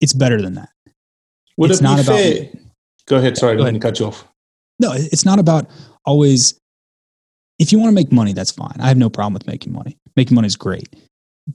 it's 0.00 0.12
better 0.12 0.40
than 0.40 0.54
that. 0.54 0.68
Would 1.56 1.70
it's 1.72 1.80
it 1.80 1.82
not 1.82 2.00
about 2.00 2.18
fair? 2.18 2.48
Go 3.06 3.16
ahead. 3.16 3.36
Sorry, 3.36 3.54
I 3.54 3.56
Go 3.56 3.64
didn't 3.64 3.80
cut 3.80 3.98
you 3.98 4.06
off. 4.06 4.24
no, 4.78 4.92
it's 4.94 5.24
not 5.24 5.38
about 5.40 5.68
always. 6.04 6.58
If 7.62 7.70
you 7.70 7.78
want 7.78 7.90
to 7.90 7.94
make 7.94 8.10
money, 8.10 8.32
that's 8.32 8.50
fine. 8.50 8.76
I 8.80 8.88
have 8.88 8.96
no 8.96 9.08
problem 9.08 9.34
with 9.34 9.46
making 9.46 9.72
money. 9.72 9.96
Making 10.16 10.34
money 10.34 10.46
is 10.46 10.56
great. 10.56 10.96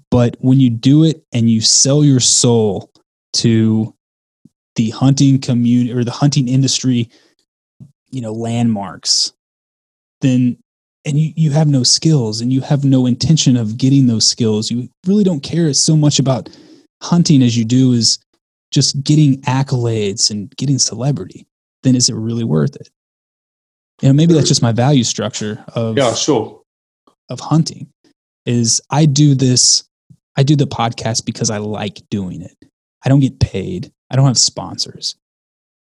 But 0.10 0.38
when 0.40 0.62
you 0.62 0.70
do 0.70 1.04
it 1.04 1.22
and 1.34 1.50
you 1.50 1.60
sell 1.60 2.02
your 2.02 2.22
soul 2.22 2.90
to 3.34 3.94
the 4.78 4.92
hunting 4.92 5.42
community 5.42 5.92
or 5.92 6.06
the 6.06 6.12
hunting 6.12 6.48
industry, 6.48 7.10
you 8.10 8.22
know, 8.22 8.32
landmarks, 8.32 9.34
then 10.22 10.58
and 11.04 11.20
you, 11.20 11.34
you 11.36 11.52
have 11.52 11.68
no 11.68 11.84
skills 11.84 12.40
and 12.40 12.54
you 12.54 12.62
have 12.62 12.86
no 12.86 13.06
intention 13.06 13.58
of 13.58 13.78
getting 13.78 14.08
those 14.08 14.26
skills. 14.26 14.72
You 14.72 14.88
really 15.06 15.26
don't 15.26 15.44
care 15.44 15.74
so 15.74 15.98
much 15.98 16.20
about 16.20 16.50
hunting 17.04 17.44
as 17.44 17.58
you 17.58 17.66
do 17.66 17.92
is 17.92 18.18
just 18.72 19.04
getting 19.04 19.42
accolades 19.42 20.32
and 20.32 20.56
getting 20.56 20.80
celebrity, 20.80 21.46
then 21.84 21.98
is 21.98 22.08
it 22.08 22.16
really 22.16 22.46
worth 22.46 22.78
it? 22.78 22.90
You 24.02 24.10
know, 24.10 24.14
maybe 24.14 24.34
that's 24.34 24.48
just 24.48 24.62
my 24.62 24.72
value 24.72 25.04
structure 25.04 25.64
of 25.74 25.98
Yeah, 25.98 26.14
sure. 26.14 26.62
of 27.30 27.40
hunting 27.40 27.90
is 28.46 28.82
I 28.90 29.06
do 29.06 29.36
this 29.36 29.84
I 30.38 30.44
do 30.44 30.56
the 30.56 30.68
podcast 30.68 31.26
because 31.26 31.50
I 31.50 31.58
like 31.58 32.02
doing 32.12 32.42
it. 32.44 32.56
I 33.04 33.10
don't 33.10 33.20
get 33.20 33.40
paid. 33.40 33.92
I 34.12 34.16
don't 34.16 34.28
have 34.28 34.38
sponsors. 34.38 35.16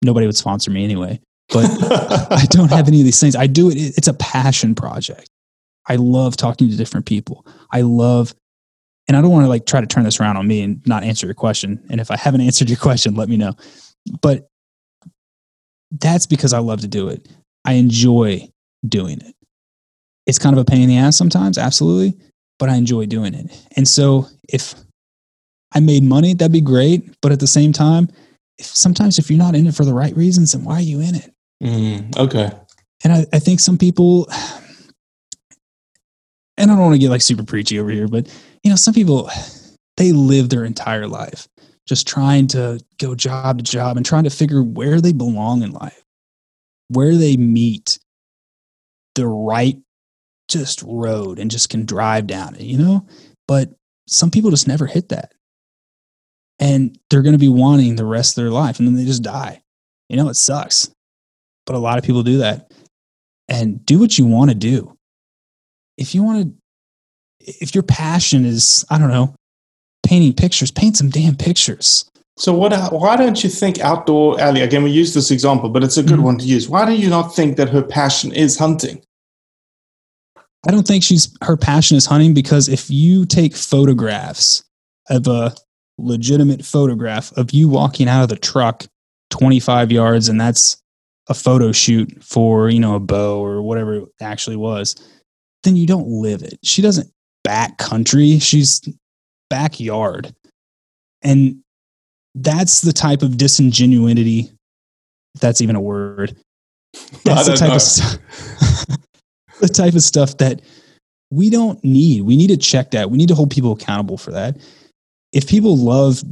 Nobody 0.01 0.25
would 0.25 0.37
sponsor 0.37 0.71
me 0.71 0.83
anyway. 0.85 1.19
But 1.49 1.65
I 2.31 2.45
don't 2.49 2.71
have 2.71 2.87
any 2.87 2.99
of 2.99 3.05
these 3.05 3.19
things. 3.19 3.35
I 3.35 3.47
do 3.47 3.69
it 3.69 3.75
it's 3.75 4.07
a 4.07 4.13
passion 4.13 4.75
project. 4.75 5.29
I 5.87 5.97
love 5.97 6.37
talking 6.37 6.69
to 6.69 6.77
different 6.77 7.05
people. 7.05 7.45
I 7.71 7.81
love 7.81 8.33
and 9.07 9.15
I 9.15 9.21
don't 9.21 9.31
want 9.31 9.43
to 9.43 9.49
like 9.49 9.65
try 9.65 9.81
to 9.81 9.87
turn 9.87 10.03
this 10.03 10.19
around 10.19 10.37
on 10.37 10.47
me 10.47 10.61
and 10.61 10.81
not 10.87 11.03
answer 11.03 11.27
your 11.27 11.35
question. 11.35 11.85
And 11.89 11.99
if 11.99 12.09
I 12.09 12.17
haven't 12.17 12.41
answered 12.49 12.69
your 12.69 12.79
question, 12.79 13.15
let 13.15 13.29
me 13.29 13.37
know. 13.37 13.55
But 14.21 14.47
that's 15.91 16.25
because 16.25 16.53
I 16.53 16.59
love 16.59 16.81
to 16.81 16.87
do 16.87 17.09
it. 17.09 17.27
I 17.65 17.73
enjoy 17.73 18.49
doing 18.87 19.19
it. 19.21 19.35
It's 20.25 20.39
kind 20.39 20.55
of 20.57 20.61
a 20.61 20.65
pain 20.65 20.83
in 20.83 20.89
the 20.89 20.97
ass 20.97 21.17
sometimes, 21.17 21.57
absolutely, 21.57 22.17
but 22.57 22.69
I 22.69 22.75
enjoy 22.75 23.05
doing 23.05 23.33
it. 23.33 23.51
And 23.75 23.87
so 23.87 24.27
if 24.49 24.75
I 25.73 25.79
made 25.79 26.03
money, 26.03 26.33
that'd 26.33 26.51
be 26.51 26.61
great. 26.61 27.15
But 27.21 27.31
at 27.31 27.39
the 27.39 27.47
same 27.47 27.73
time, 27.73 28.09
if 28.57 28.65
sometimes 28.65 29.19
if 29.19 29.29
you're 29.29 29.37
not 29.37 29.55
in 29.55 29.67
it 29.67 29.75
for 29.75 29.85
the 29.85 29.93
right 29.93 30.15
reasons, 30.15 30.53
then 30.53 30.63
why 30.63 30.75
are 30.75 30.81
you 30.81 31.01
in 31.01 31.15
it? 31.15 31.31
Mm, 31.61 32.17
okay. 32.17 32.51
And 33.03 33.13
I, 33.13 33.25
I 33.33 33.39
think 33.39 33.59
some 33.59 33.77
people, 33.77 34.27
and 36.57 36.71
I 36.71 36.75
don't 36.75 36.79
want 36.79 36.93
to 36.93 36.99
get 36.99 37.09
like 37.09 37.21
super 37.21 37.43
preachy 37.43 37.79
over 37.79 37.89
here, 37.89 38.07
but 38.07 38.27
you 38.63 38.69
know, 38.69 38.77
some 38.77 38.93
people, 38.93 39.29
they 39.97 40.11
live 40.11 40.49
their 40.49 40.65
entire 40.65 41.07
life 41.07 41.47
just 41.87 42.07
trying 42.07 42.47
to 42.47 42.79
go 42.97 43.15
job 43.15 43.57
to 43.59 43.63
job 43.63 43.97
and 43.97 44.05
trying 44.05 44.23
to 44.23 44.29
figure 44.29 44.63
where 44.63 45.01
they 45.01 45.13
belong 45.13 45.61
in 45.61 45.71
life, 45.71 46.03
where 46.89 47.15
they 47.15 47.37
meet 47.37 47.99
the 49.15 49.27
right 49.27 49.77
just 50.47 50.83
road 50.83 51.39
and 51.39 51.49
just 51.49 51.69
can 51.69 51.85
drive 51.85 52.27
down 52.27 52.55
it, 52.55 52.61
you 52.61 52.77
know? 52.77 53.07
But 53.47 53.69
some 54.07 54.31
people 54.31 54.51
just 54.51 54.67
never 54.67 54.85
hit 54.85 55.09
that. 55.09 55.33
And 56.59 56.97
they're 57.09 57.21
going 57.21 57.33
to 57.33 57.39
be 57.39 57.49
wanting 57.49 57.95
the 57.95 58.05
rest 58.05 58.37
of 58.37 58.43
their 58.43 58.51
life 58.51 58.79
and 58.79 58.87
then 58.87 58.95
they 58.95 59.05
just 59.05 59.23
die. 59.23 59.61
You 60.09 60.17
know, 60.17 60.29
it 60.29 60.35
sucks. 60.35 60.89
But 61.65 61.75
a 61.75 61.79
lot 61.79 61.97
of 61.97 62.03
people 62.03 62.23
do 62.23 62.39
that. 62.39 62.71
And 63.47 63.85
do 63.85 63.99
what 63.99 64.17
you 64.17 64.25
want 64.25 64.51
to 64.51 64.55
do. 64.55 64.95
If 65.97 66.15
you 66.15 66.23
want 66.23 66.43
to, 66.43 66.53
if 67.61 67.75
your 67.75 67.83
passion 67.83 68.45
is, 68.45 68.85
I 68.89 68.97
don't 68.97 69.09
know, 69.09 69.35
painting 70.05 70.33
pictures, 70.33 70.71
paint 70.71 70.97
some 70.97 71.09
damn 71.09 71.35
pictures. 71.35 72.09
So 72.37 72.53
what? 72.53 72.73
Why 72.91 73.15
don't 73.15 73.43
you 73.43 73.49
think 73.49 73.79
outdoor 73.79 74.39
alley? 74.39 74.61
Again, 74.61 74.83
we 74.83 74.91
use 74.91 75.13
this 75.13 75.31
example, 75.31 75.69
but 75.69 75.83
it's 75.83 75.97
a 75.97 76.03
good 76.03 76.13
mm-hmm. 76.13 76.23
one 76.23 76.37
to 76.39 76.45
use. 76.45 76.67
Why 76.67 76.85
do 76.85 76.93
you 76.93 77.09
not 77.09 77.33
think 77.33 77.55
that 77.57 77.69
her 77.69 77.81
passion 77.81 78.33
is 78.33 78.57
hunting? 78.57 79.01
I 80.67 80.71
don't 80.71 80.85
think 80.85 81.03
she's 81.03 81.35
her 81.43 81.55
passion 81.55 81.95
is 81.95 82.05
hunting 82.05 82.33
because 82.33 82.67
if 82.67 82.89
you 82.89 83.25
take 83.25 83.55
photographs 83.55 84.63
of 85.09 85.27
a 85.27 85.53
legitimate 85.97 86.65
photograph 86.65 87.31
of 87.37 87.51
you 87.51 87.69
walking 87.69 88.09
out 88.09 88.23
of 88.23 88.29
the 88.29 88.35
truck 88.35 88.85
25 89.29 89.91
yards 89.91 90.27
and 90.27 90.39
that's 90.41 90.81
a 91.27 91.33
photo 91.33 91.71
shoot 91.71 92.23
for, 92.23 92.69
you 92.69 92.79
know, 92.79 92.95
a 92.95 92.99
bow 92.99 93.43
or 93.43 93.61
whatever 93.61 93.95
it 93.95 94.09
actually 94.21 94.55
was, 94.55 94.95
then 95.63 95.75
you 95.75 95.87
don't 95.87 96.07
live 96.07 96.43
it. 96.43 96.59
She 96.63 96.81
doesn't 96.81 97.11
back 97.43 97.77
country, 97.77 98.39
she's 98.39 98.81
backyard. 99.49 100.35
And 101.21 101.63
that's 102.35 102.81
the 102.81 102.93
type 102.93 103.21
of 103.21 103.37
disingenuity, 103.37 104.51
if 105.33 105.41
that's 105.41 105.61
even 105.61 105.75
a 105.75 105.81
word. 105.81 106.35
That's 107.25 107.47
the 107.47 107.55
type 107.57 107.69
know. 107.69 107.75
of 107.75 107.81
stuff. 107.81 108.17
the 109.59 109.67
type 109.67 109.95
of 109.95 110.01
stuff 110.01 110.37
that 110.37 110.61
we 111.29 111.49
don't 111.49 111.83
need. 111.83 112.21
We 112.21 112.37
need 112.37 112.47
to 112.47 112.57
check 112.57 112.91
that. 112.91 113.11
We 113.11 113.17
need 113.17 113.27
to 113.27 113.35
hold 113.35 113.51
people 113.51 113.73
accountable 113.73 114.17
for 114.17 114.31
that. 114.31 114.57
If 115.33 115.45
people 115.45 115.75
love 115.75 116.23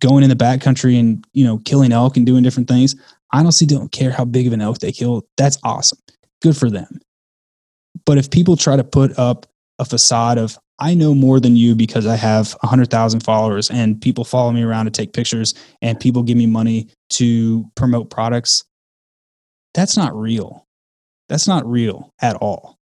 going 0.00 0.22
in 0.22 0.28
the 0.28 0.36
backcountry 0.36 1.00
and 1.00 1.24
you 1.32 1.42
know 1.42 1.56
killing 1.64 1.90
elk 1.90 2.18
and 2.18 2.26
doing 2.26 2.42
different 2.42 2.68
things, 2.68 2.96
I 3.32 3.38
honestly 3.40 3.66
don't 3.66 3.90
care 3.92 4.10
how 4.10 4.26
big 4.26 4.46
of 4.46 4.52
an 4.52 4.60
elk 4.60 4.80
they 4.80 4.92
kill. 4.92 5.26
That's 5.38 5.56
awesome. 5.64 5.98
Good 6.42 6.56
for 6.56 6.68
them. 6.68 7.00
But 8.04 8.18
if 8.18 8.30
people 8.30 8.58
try 8.58 8.76
to 8.76 8.84
put 8.84 9.18
up 9.18 9.46
a 9.78 9.86
facade 9.86 10.36
of 10.36 10.58
I 10.80 10.94
know 10.94 11.14
more 11.14 11.40
than 11.40 11.56
you 11.56 11.74
because 11.74 12.06
I 12.06 12.16
have 12.16 12.52
100,000 12.62 13.20
followers 13.20 13.70
and 13.70 14.00
people 14.00 14.24
follow 14.24 14.50
me 14.50 14.62
around 14.62 14.86
to 14.86 14.90
take 14.90 15.12
pictures 15.12 15.54
and 15.82 16.00
people 16.00 16.22
give 16.22 16.38
me 16.38 16.46
money 16.46 16.88
to 17.10 17.70
promote 17.74 18.10
products, 18.10 18.64
that's 19.74 19.96
not 19.96 20.14
real. 20.14 20.66
That's 21.28 21.46
not 21.46 21.66
real 21.66 22.12
at 22.20 22.36
all. 22.36 22.78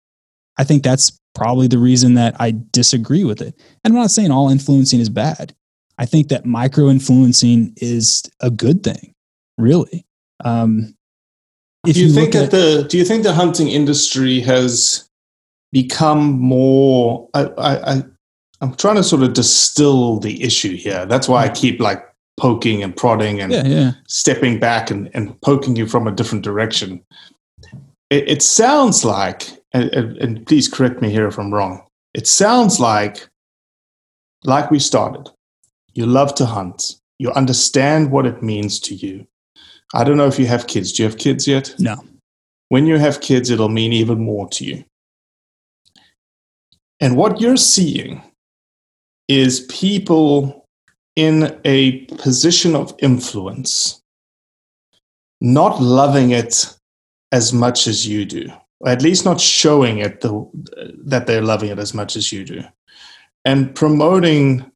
I 0.56 0.64
think 0.64 0.82
that's 0.82 1.18
probably 1.34 1.68
the 1.68 1.78
reason 1.78 2.14
that 2.14 2.36
I 2.40 2.54
disagree 2.72 3.24
with 3.24 3.42
it. 3.42 3.54
And 3.84 3.92
I'm 3.92 4.00
not 4.00 4.10
saying 4.10 4.30
all 4.30 4.48
influencing 4.48 5.00
is 5.00 5.08
bad. 5.08 5.54
I 5.98 6.06
think 6.06 6.28
that 6.28 6.46
micro 6.46 6.88
influencing 6.88 7.74
is 7.76 8.22
a 8.40 8.50
good 8.50 8.84
thing, 8.84 9.14
really. 9.56 10.06
Um, 10.44 10.94
if 11.86 11.94
do 11.94 12.00
you, 12.00 12.06
you 12.08 12.12
think 12.12 12.32
that 12.32 12.50
the 12.50 12.86
Do 12.88 12.98
you 12.98 13.04
think 13.04 13.22
the 13.22 13.32
hunting 13.32 13.68
industry 13.68 14.40
has 14.40 15.07
become 15.72 16.38
more? 16.40 17.28
I, 17.34 17.44
I, 17.44 17.92
I 17.94 18.02
I'm 18.60 18.74
trying 18.74 18.96
to 18.96 19.04
sort 19.04 19.22
of 19.22 19.34
distill 19.34 20.18
the 20.18 20.42
issue 20.42 20.76
here. 20.76 21.06
That's 21.06 21.28
why 21.28 21.44
I 21.44 21.48
hmm. 21.48 21.54
keep 21.54 21.80
like 21.80 22.04
poking 22.38 22.82
and 22.82 22.96
prodding 22.96 23.40
and 23.40 23.52
Yeah, 23.52 23.66
yeah. 23.66 23.92
stepping 24.06 24.58
back 24.58 24.90
and, 24.90 25.10
and 25.14 25.40
poking 25.42 25.76
you 25.76 25.86
from 25.86 26.06
a 26.06 26.12
different 26.12 26.44
direction. 26.44 27.04
It, 28.10 28.28
it 28.28 28.42
sounds 28.42 29.04
like, 29.04 29.48
and, 29.72 29.90
and, 29.90 30.16
and 30.18 30.46
please 30.46 30.68
correct 30.68 31.02
me 31.02 31.10
here 31.10 31.26
if 31.26 31.38
I'm 31.38 31.52
wrong. 31.52 31.84
It 32.14 32.26
sounds 32.26 32.80
like, 32.80 33.28
like 34.44 34.70
we 34.70 34.78
started, 34.78 35.28
you 35.94 36.06
love 36.06 36.34
to 36.36 36.46
hunt. 36.46 36.94
You 37.18 37.32
understand 37.32 38.12
what 38.12 38.26
it 38.26 38.42
means 38.42 38.78
to 38.80 38.94
you. 38.94 39.26
I 39.94 40.04
don't 40.04 40.16
know 40.16 40.28
if 40.28 40.38
you 40.38 40.46
have 40.46 40.68
kids. 40.68 40.92
Do 40.92 41.02
you 41.02 41.08
have 41.08 41.18
kids 41.18 41.46
yet? 41.46 41.74
No. 41.78 41.96
When 42.68 42.86
you 42.86 42.98
have 42.98 43.20
kids, 43.20 43.50
it'll 43.50 43.68
mean 43.68 43.92
even 43.92 44.20
more 44.20 44.48
to 44.50 44.64
you. 44.64 44.84
And 47.00 47.16
what 47.16 47.40
you're 47.40 47.56
seeing 47.56 48.22
is 49.28 49.60
people 49.68 50.66
in 51.16 51.58
a 51.64 52.04
position 52.16 52.74
of 52.74 52.94
influence 53.00 54.00
not 55.40 55.80
loving 55.80 56.30
it 56.30 56.74
as 57.32 57.52
much 57.52 57.86
as 57.86 58.06
you 58.06 58.24
do, 58.24 58.50
or 58.80 58.90
at 58.90 59.02
least 59.02 59.24
not 59.24 59.40
showing 59.40 59.98
it 59.98 60.20
the, 60.20 60.48
that 61.04 61.26
they're 61.26 61.42
loving 61.42 61.70
it 61.70 61.78
as 61.78 61.94
much 61.94 62.16
as 62.16 62.32
you 62.32 62.44
do, 62.44 62.62
and 63.44 63.74
promoting. 63.74 64.70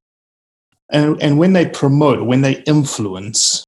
And, 0.91 1.21
and 1.23 1.39
when 1.39 1.55
they 1.55 1.67
promote, 1.67 2.27
when 2.27 2.43
they 2.43 2.63
influence, 2.65 3.65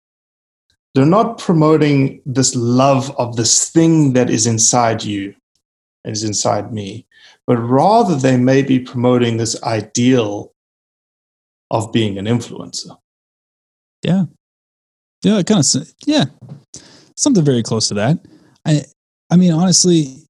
they're 0.95 1.07
not 1.07 1.39
promoting 1.39 2.21
this 2.27 2.55
love 2.55 3.17
of 3.19 3.37
this 3.37 3.71
thing 3.71 4.13
that 4.13 4.29
is 4.31 4.47
inside 4.47 5.03
you, 5.03 5.35
is 6.05 6.23
inside 6.23 6.73
me, 6.73 7.07
but 7.47 7.57
rather 7.57 8.17
they 8.17 8.37
may 8.37 8.63
be 8.63 8.79
promoting 8.79 9.37
this 9.37 9.63
ideal 9.63 10.53
of 11.71 11.93
being 11.93 12.19
an 12.19 12.27
influencer. 12.27 12.97
Yeah. 14.03 14.25
Yeah, 15.23 15.43
kind 15.43 15.61
of. 15.61 15.95
Yeah, 16.07 16.27
something 17.17 17.45
very 17.45 17.63
close 17.63 17.89
to 17.89 17.95
that. 17.95 18.19
I, 18.67 18.85
I 19.31 19.37
mean, 19.37 19.53
honestly, 19.53 20.27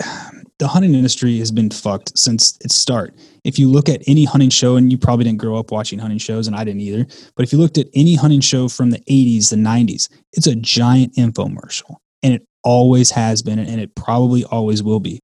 the 0.58 0.68
hunting 0.68 0.94
industry 0.94 1.38
has 1.38 1.50
been 1.50 1.70
fucked 1.70 2.16
since 2.18 2.58
its 2.60 2.74
start. 2.74 3.14
If 3.44 3.58
you 3.58 3.68
look 3.68 3.88
at 3.88 4.02
any 4.06 4.24
hunting 4.24 4.50
show, 4.50 4.76
and 4.76 4.92
you 4.92 4.98
probably 4.98 5.24
didn't 5.24 5.38
grow 5.38 5.56
up 5.56 5.70
watching 5.70 5.98
hunting 5.98 6.18
shows, 6.18 6.46
and 6.46 6.54
I 6.54 6.62
didn't 6.64 6.82
either, 6.82 7.06
but 7.36 7.44
if 7.44 7.52
you 7.52 7.58
looked 7.58 7.78
at 7.78 7.86
any 7.94 8.16
hunting 8.16 8.40
show 8.40 8.68
from 8.68 8.90
the 8.90 9.00
80s, 9.00 9.50
the 9.50 9.56
90s, 9.56 10.08
it's 10.34 10.46
a 10.46 10.54
giant 10.54 11.14
infomercial. 11.16 11.96
And 12.22 12.34
it 12.34 12.46
always 12.62 13.10
has 13.10 13.42
been, 13.42 13.58
and 13.58 13.80
it 13.80 13.94
probably 13.94 14.44
always 14.44 14.82
will 14.82 15.00
be. 15.00 15.20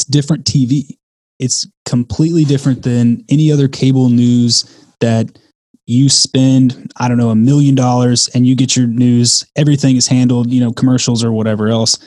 It's 0.00 0.08
different 0.08 0.46
TV. 0.46 0.96
It's 1.38 1.66
completely 1.84 2.46
different 2.46 2.84
than 2.84 3.22
any 3.28 3.52
other 3.52 3.68
cable 3.68 4.08
news 4.08 4.64
that 5.00 5.38
you 5.86 6.08
spend, 6.08 6.90
I 6.96 7.06
don't 7.06 7.18
know, 7.18 7.28
a 7.28 7.36
million 7.36 7.74
dollars 7.74 8.28
and 8.28 8.46
you 8.46 8.56
get 8.56 8.76
your 8.76 8.86
news, 8.86 9.44
everything 9.56 9.96
is 9.96 10.06
handled, 10.06 10.50
you 10.50 10.60
know, 10.60 10.72
commercials 10.72 11.22
or 11.22 11.32
whatever 11.32 11.68
else. 11.68 11.98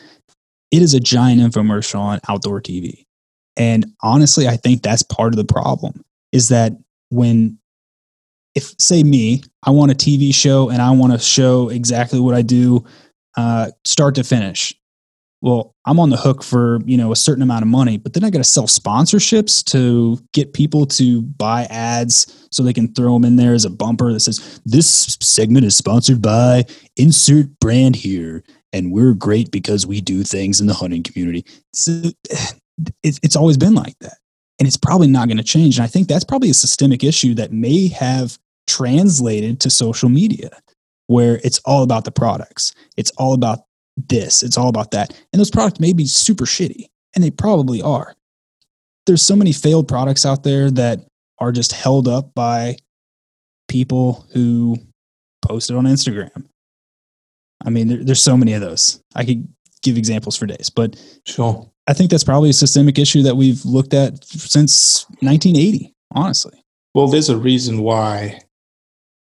It 0.72 0.82
is 0.82 0.96
a 0.96 1.00
giant 1.00 1.40
infomercial 1.40 2.00
on 2.00 2.20
outdoor 2.28 2.62
TV. 2.62 3.06
And 3.58 3.86
honestly, 4.02 4.48
I 4.48 4.58
think 4.58 4.82
that's 4.82 5.04
part 5.04 5.34
of 5.34 5.38
the 5.38 5.46
problem 5.46 6.04
is 6.32 6.50
that 6.50 6.74
when 7.10 7.60
if 8.56 8.74
say 8.80 9.04
me, 9.04 9.44
I 9.62 9.70
want 9.70 9.92
a 9.92 9.96
TV 9.96 10.34
show 10.34 10.70
and 10.70 10.82
I 10.82 10.90
want 10.92 11.14
to 11.14 11.20
show 11.20 11.70
exactly 11.70 12.20
what 12.20 12.34
I 12.34 12.42
do 12.42 12.86
uh, 13.38 13.70
start 13.86 14.16
to 14.16 14.24
finish. 14.24 14.74
Well, 15.44 15.76
I'm 15.86 16.00
on 16.00 16.10
the 16.10 16.16
hook 16.16 16.42
for 16.42 16.80
you 16.86 16.96
know 16.96 17.12
a 17.12 17.18
certain 17.18 17.44
amount 17.44 17.64
of 17.64 17.68
money, 17.68 17.98
but 17.98 18.14
then 18.14 18.24
I 18.24 18.30
got 18.30 18.38
to 18.38 18.46
sell 18.46 18.66
sponsorships 18.66 19.62
to 19.66 20.18
get 20.32 20.54
people 20.54 20.86
to 20.86 21.22
buy 21.22 21.66
ads 21.66 22.48
so 22.50 22.64
they 22.64 22.72
can 22.72 22.94
throw 22.94 23.14
them 23.14 23.26
in 23.26 23.36
there 23.36 23.54
as 23.54 23.66
a 23.66 23.70
bumper 23.70 24.14
that 24.14 24.22
says 24.22 24.62
this 24.64 25.18
segment 25.20 25.66
is 25.66 25.76
sponsored 25.76 26.22
by 26.22 26.64
insert 26.96 27.60
brand 27.60 27.98
here, 27.98 28.42
and 28.72 28.94
we're 28.94 29.14
great 29.14 29.52
because 29.52 29.86
we 29.86 30.00
do 30.00 30.24
things 30.24 30.62
in 30.62 30.68
the 30.68 30.74
hunting 30.74 31.04
community. 31.04 31.46
So, 31.74 31.92
eh, 32.32 32.46
it, 33.04 33.20
it's 33.22 33.36
always 33.36 33.58
been 33.58 33.76
like 33.76 34.00
that, 34.00 34.20
and 34.60 34.68
it's 34.68 34.78
probably 34.78 35.08
not 35.08 35.28
going 35.28 35.38
to 35.38 35.44
change. 35.44 35.78
And 35.78 35.84
I 35.84 35.88
think 35.88 36.08
that's 36.08 36.24
probably 36.24 36.52
a 36.52 36.56
systemic 36.56 37.04
issue 37.04 37.34
that 37.34 37.52
may 37.52 37.90
have 37.90 38.40
translated 38.66 39.60
to 39.60 39.70
social 39.70 40.08
media 40.08 40.52
where 41.08 41.42
it's 41.44 41.60
all 41.66 41.84
about 41.84 42.06
the 42.06 42.12
products. 42.12 42.74
It's 42.96 43.12
all 43.18 43.34
about 43.34 43.66
this. 43.98 44.44
It's 44.44 44.58
all 44.58 44.70
about 44.70 44.92
that. 44.92 45.12
And 45.32 45.40
those 45.40 45.52
products 45.52 45.80
may 45.80 45.94
be 45.94 46.06
super 46.06 46.46
shitty, 46.46 46.86
and 47.16 47.24
they 47.24 47.32
probably 47.32 47.82
are. 47.82 48.16
There's 49.06 49.22
so 49.22 49.36
many 49.36 49.52
failed 49.52 49.88
products 49.88 50.26
out 50.26 50.44
there 50.44 50.72
that 50.72 51.06
are 51.40 51.52
just 51.52 51.74
held 51.74 52.08
up 52.08 52.34
by 52.34 52.78
people 53.68 54.26
who 54.32 54.78
posted 55.42 55.76
on 55.76 55.86
Instagram. 55.86 56.46
I 57.66 57.70
mean, 57.70 57.88
there, 57.88 58.04
there's 58.04 58.22
so 58.22 58.38
many 58.38 58.54
of 58.54 58.62
those. 58.62 59.02
I 59.16 59.26
could 59.26 59.48
give 59.82 59.98
examples 59.98 60.38
for 60.38 60.46
days, 60.46 60.70
but 60.70 61.02
sure. 61.26 61.70
I 61.88 61.94
think 61.94 62.12
that's 62.12 62.24
probably 62.24 62.50
a 62.50 62.54
systemic 62.54 62.98
issue 62.98 63.24
that 63.24 63.36
we've 63.36 63.64
looked 63.66 63.94
at 63.94 64.24
since 64.26 65.06
1980, 65.20 65.94
honestly. 66.12 66.64
Well, 66.94 67.08
there's 67.08 67.30
a 67.30 67.38
reason 67.38 67.82
why 67.82 68.42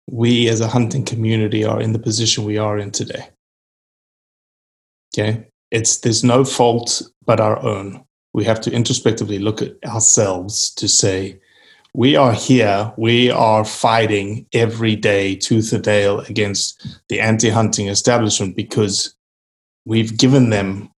we 0.09 0.49
as 0.49 0.61
a 0.61 0.68
hunting 0.68 1.05
community 1.05 1.64
are 1.66 1.82
in 1.82 1.93
the 1.93 1.99
position 1.99 2.43
we 2.43 2.57
are 2.57 2.78
in 2.78 2.91
today. 2.91 3.30
Okay. 5.14 5.45
It's 5.72 5.97
there's 5.97 6.24
no 6.24 6.45
fault 6.45 7.01
but 7.26 7.39
our 7.39 7.61
own. 7.61 8.03
We 8.34 8.43
have 8.45 8.61
to 8.61 8.72
introspectively 8.72 9.39
look 9.39 9.61
at 9.61 9.76
ourselves 9.86 10.72
to 10.76 10.88
say, 10.88 11.39
we 11.93 12.16
are 12.16 12.34
here, 12.34 12.91
we 12.97 13.30
are 13.30 13.64
fighting 13.64 14.47
every 14.53 14.95
day, 14.95 15.36
tooth 15.36 15.72
and 15.74 15.86
nail, 15.86 16.22
against 16.22 16.88
the 17.09 17.20
anti 17.20 17.49
hunting 17.49 17.88
establishment 17.88 18.55
because 18.55 19.14
we've 19.86 20.18
given 20.18 20.49
them 20.49 20.89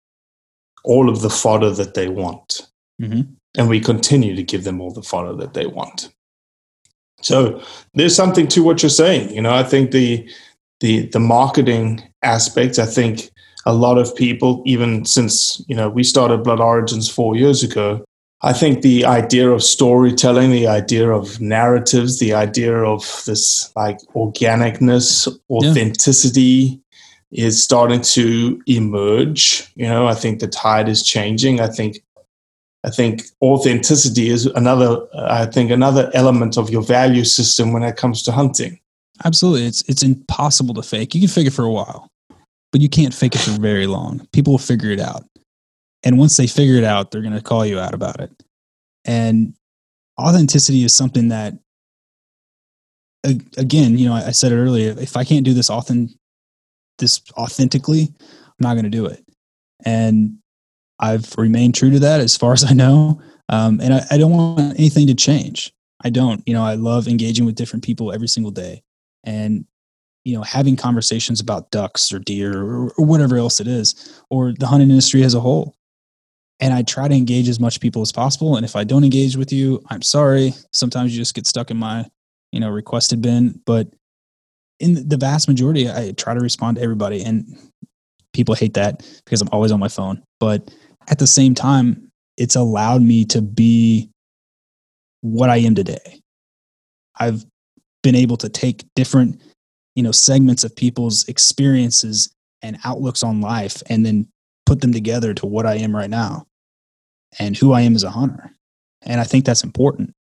all 0.86 1.10
of 1.10 1.22
the 1.22 1.30
fodder 1.30 1.72
that 1.72 1.96
they 1.96 2.08
want. 2.08 2.68
Mm-hmm. 3.02 3.22
And 3.58 3.70
we 3.70 3.80
continue 3.80 4.36
to 4.36 4.44
give 4.44 4.64
them 4.64 4.80
all 4.80 4.92
the 4.92 5.04
fodder 5.04 5.34
that 5.36 5.54
they 5.54 5.66
want. 5.66 6.14
So 7.22 7.62
there's 7.94 8.16
something 8.16 8.48
to 8.50 8.64
what 8.64 8.84
you're 8.84 8.90
saying. 8.90 9.34
You 9.34 9.42
know, 9.42 9.54
I 9.54 9.64
think 9.64 9.92
the 9.92 10.30
the 10.80 11.08
the 11.08 11.20
marketing 11.20 12.04
aspect, 12.22 12.80
I 12.80 12.86
think 12.86 13.32
a 13.66 13.74
lot 13.74 13.98
of 13.98 14.16
people, 14.16 14.62
even 14.66 15.06
since, 15.06 15.64
you 15.68 15.76
know, 15.76 15.90
we 15.90 16.04
started 16.04 16.44
Blood 16.44 16.60
Origins 16.60 17.10
four 17.10 17.36
years 17.36 17.64
ago, 17.64 18.04
I 18.42 18.54
think 18.54 18.82
the 18.82 19.06
idea 19.06 19.50
of 19.50 19.64
storytelling, 19.64 20.52
the 20.52 20.68
idea 20.68 21.10
of 21.10 21.42
narratives, 21.42 22.20
the 22.20 22.34
idea 22.34 22.76
of 22.76 23.24
this 23.26 23.72
like 23.76 23.98
organicness, 24.16 25.28
authenticity 25.50 26.80
yeah. 27.32 27.48
is 27.48 27.64
starting 27.64 28.02
to 28.02 28.62
emerge. 28.68 29.72
You 29.76 29.88
know, 29.88 30.06
I 30.06 30.14
think 30.14 30.42
the 30.42 30.48
tide 30.48 30.88
is 30.88 31.02
changing. 31.02 31.60
I 31.60 31.68
think 31.68 32.04
I 32.84 32.92
think 32.92 33.24
authenticity 33.42 34.30
is 34.30 34.46
another 34.46 35.08
I 35.16 35.48
think 35.48 35.72
another 35.72 36.12
element 36.14 36.56
of 36.56 36.70
your 36.70 36.84
value 36.84 37.24
system 37.24 37.74
when 37.74 37.82
it 37.82 37.96
comes 37.96 38.22
to 38.24 38.32
hunting. 38.32 38.80
Absolutely. 39.24 39.66
It's 39.66 39.82
it's 39.88 40.04
impossible 40.04 40.76
to 40.76 40.84
fake. 40.84 41.16
You 41.16 41.22
can 41.22 41.30
fake 41.30 41.48
it 41.48 41.54
for 41.54 41.64
a 41.64 41.72
while 41.72 42.12
but 42.72 42.82
you 42.82 42.90
can't 42.90 43.14
fake 43.14 43.36
it 43.36 43.42
for 43.42 43.52
very 43.52 43.88
long. 43.88 44.28
People 44.34 44.54
will 44.54 44.58
figure 44.58 44.92
it 44.92 45.00
out. 45.00 45.24
And 46.04 46.20
once 46.20 46.38
they 46.38 46.48
figure 46.48 46.76
it 46.76 46.84
out, 46.84 47.12
they're 47.12 47.22
going 47.22 47.34
to 47.34 47.42
call 47.42 47.66
you 47.66 47.80
out 47.80 47.94
about 47.94 48.20
it. 48.20 48.32
And 49.06 49.56
authenticity 50.20 50.84
is 50.84 50.94
something 50.94 51.30
that, 51.30 51.54
again, 53.58 53.98
you 53.98 54.08
know, 54.08 54.14
I 54.14 54.32
said 54.32 54.52
it 54.52 54.58
earlier. 54.58 54.96
If 55.00 55.18
I 55.18 55.24
can't 55.24 55.46
do 55.46 55.54
this 55.54 55.70
often, 55.70 56.10
this 57.00 57.22
authentically, 57.38 58.14
I'm 58.20 58.54
not 58.60 58.74
going 58.74 58.84
to 58.84 58.90
do 58.90 59.06
it. 59.06 59.24
And 59.84 60.38
I've 61.00 61.36
remained 61.38 61.76
true 61.76 61.92
to 61.92 62.00
that 62.00 62.22
as 62.22 62.38
far 62.38 62.54
as 62.54 62.64
I 62.64 62.74
know. 62.74 63.22
Um, 63.50 63.80
and 63.82 63.94
I, 63.94 64.06
I 64.12 64.18
don't 64.18 64.32
want 64.32 64.80
anything 64.80 65.08
to 65.08 65.16
change. 65.16 65.74
I 66.04 66.10
don't. 66.10 66.44
You 66.46 66.54
know, 66.54 66.64
I 66.64 66.76
love 66.76 67.08
engaging 67.08 67.46
with 67.46 67.56
different 67.56 67.84
people 67.84 68.12
every 68.12 68.28
single 68.28 68.52
day. 68.52 68.84
And 69.24 69.66
you 70.26 70.36
know 70.36 70.42
having 70.42 70.76
conversations 70.76 71.40
about 71.40 71.72
ducks 71.72 72.12
or 72.12 72.20
deer 72.20 72.62
or, 72.62 72.92
or 72.98 73.06
whatever 73.06 73.38
else 73.38 73.60
it 73.60 73.68
is 73.68 74.22
or 74.30 74.54
the 74.60 74.68
hunting 74.68 74.90
industry 74.90 75.24
as 75.24 75.34
a 75.34 75.40
whole. 75.40 75.76
And 76.60 76.74
i 76.74 76.82
try 76.82 77.08
to 77.08 77.16
engage 77.16 77.48
as 77.48 77.60
much 77.60 77.80
people 77.80 78.02
as 78.02 78.12
possible. 78.12 78.58
And 78.58 78.66
if 78.66 78.76
i 78.76 78.84
don't 78.84 79.04
engage 79.04 79.38
with 79.38 79.54
you 79.54 79.82
i'm 79.90 80.02
sorry. 80.02 80.54
Sometimes 80.74 81.14
you 81.14 81.22
just 81.22 81.36
get 81.36 81.48
stuck 81.48 81.72
in 81.72 81.78
my 81.78 82.06
you 82.52 82.60
know 82.60 82.70
requested 82.70 83.22
bin. 83.22 83.62
But 83.66 83.88
in 84.80 85.08
the 85.08 85.18
vast 85.18 85.48
majority 85.48 85.90
i 85.90 86.12
try 86.18 86.34
to 86.34 86.42
respond 86.42 86.78
to 86.78 86.84
everybody. 86.84 87.24
And 87.24 87.46
people 88.34 88.56
hate 88.56 88.74
that 88.74 89.08
because 89.24 89.42
i'm 89.42 89.50
always 89.52 89.72
on 89.72 89.80
my 89.80 89.90
phone. 89.90 90.24
But 90.40 90.74
at 91.08 91.20
the 91.20 91.28
same 91.28 91.54
time 91.54 92.12
it's 92.38 92.56
allowed 92.56 93.02
me 93.02 93.26
to 93.26 93.42
be 93.42 94.10
what 95.22 95.50
i 95.50 95.58
am 95.58 95.76
today. 95.76 96.22
I've 97.18 97.46
been 98.02 98.16
able 98.16 98.38
to 98.38 98.50
take 98.50 98.84
different 98.96 99.42
you 99.96 100.04
know 100.04 100.12
segments 100.12 100.64
of 100.64 100.76
people's 100.76 101.28
experiences 101.28 102.34
and 102.62 102.78
outlooks 102.84 103.24
on 103.24 103.42
life 103.42 103.82
and 103.88 104.06
then 104.06 104.28
put 104.66 104.82
them 104.82 104.92
together 104.92 105.34
to 105.34 105.46
what 105.46 105.66
I 105.66 105.76
am 105.76 105.96
right 105.96 106.10
now 106.10 106.46
and 107.40 107.56
who 107.56 107.74
I 107.74 107.82
am 107.82 107.96
as 107.96 108.04
a 108.04 108.10
hunter. 108.10 108.52
And 109.04 109.22
I 109.22 109.24
think 109.24 109.46
that's 109.46 109.64
important. 109.64 110.14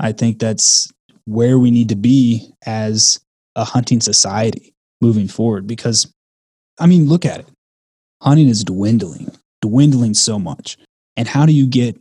I 0.00 0.12
think 0.12 0.38
that's 0.38 0.92
where 1.24 1.58
we 1.58 1.70
need 1.70 1.88
to 1.90 1.96
be 1.96 2.52
as 2.64 3.20
a 3.54 3.64
hunting 3.64 4.00
society 4.00 4.74
moving 5.00 5.28
forward 5.28 5.66
because 5.66 6.12
I 6.78 6.86
mean 6.86 7.06
look 7.06 7.24
at 7.24 7.40
it. 7.40 7.48
Hunting 8.22 8.48
is 8.48 8.64
dwindling, 8.64 9.30
dwindling 9.62 10.14
so 10.14 10.38
much. 10.38 10.76
And 11.16 11.28
how 11.28 11.46
do 11.46 11.52
you 11.52 11.66
get 11.66 11.98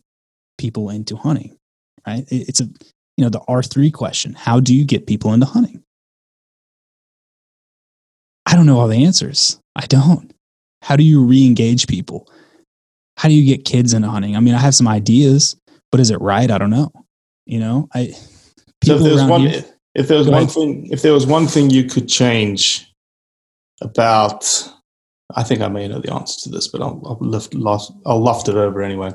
people 0.57 0.89
into 0.89 1.16
hunting? 1.16 1.57
Right? 2.07 2.26
It's 2.30 2.59
a 2.59 2.66
you 3.18 3.24
know 3.24 3.30
the 3.30 3.39
R3 3.41 3.93
question. 3.93 4.34
How 4.34 4.59
do 4.59 4.76
you 4.76 4.86
get 4.86 5.07
people 5.07 5.34
into 5.34 5.45
hunting? 5.45 5.84
I 8.46 8.56
don't 8.56 8.66
know 8.66 8.80
all 8.80 8.88
the 8.88 9.04
answers. 9.04 9.60
I 9.76 9.86
don't. 9.88 10.34
How 10.82 10.96
do 10.96 11.04
you 11.04 11.24
re 11.24 11.46
engage 11.46 11.88
people? 11.88 12.30
How 13.18 13.30
do 13.30 13.36
you 13.36 13.46
get 13.46 13.66
kids 13.66 13.93
into 13.93 14.10
hunting? 14.10 14.36
I 14.36 14.39
mean, 14.39 14.54
I 14.54 14.60
have 14.60 14.76
some 14.76 14.88
ideas, 14.88 15.56
but 15.91 16.00
is 16.00 16.12
it 16.12 16.22
right? 16.22 16.52
I 16.52 16.58
don't 16.58 16.70
know. 16.70 16.91
You 17.46 17.60
know, 17.60 17.88
I. 17.93 18.08
So 18.84 18.96
if 18.96 19.02
there 19.02 19.14
was 19.14 19.24
one, 19.24 19.48
if 19.96 20.08
there 20.08 20.18
was 20.18 20.28
one 20.28 20.43
ahead. 20.43 20.52
thing, 20.52 20.88
if 20.91 21.02
there 21.02 21.14
was 21.14 21.26
one 21.26 21.48
thing 21.48 21.70
you 21.70 21.86
could 21.86 22.08
change 22.08 22.91
about, 23.82 24.72
I 25.36 25.43
think 25.43 25.62
I 25.62 25.68
may 25.70 25.88
know 25.88 26.00
the 26.00 26.14
answer 26.14 26.41
to 26.41 26.50
this, 26.50 26.68
but 26.68 26.82
I'll, 26.82 27.02
I'll 27.06 27.18
lift, 27.20 27.54
lost, 27.54 27.93
I'll 28.06 28.22
loft 28.22 28.48
it 28.48 28.56
over 28.56 28.82
anyway. 28.82 29.12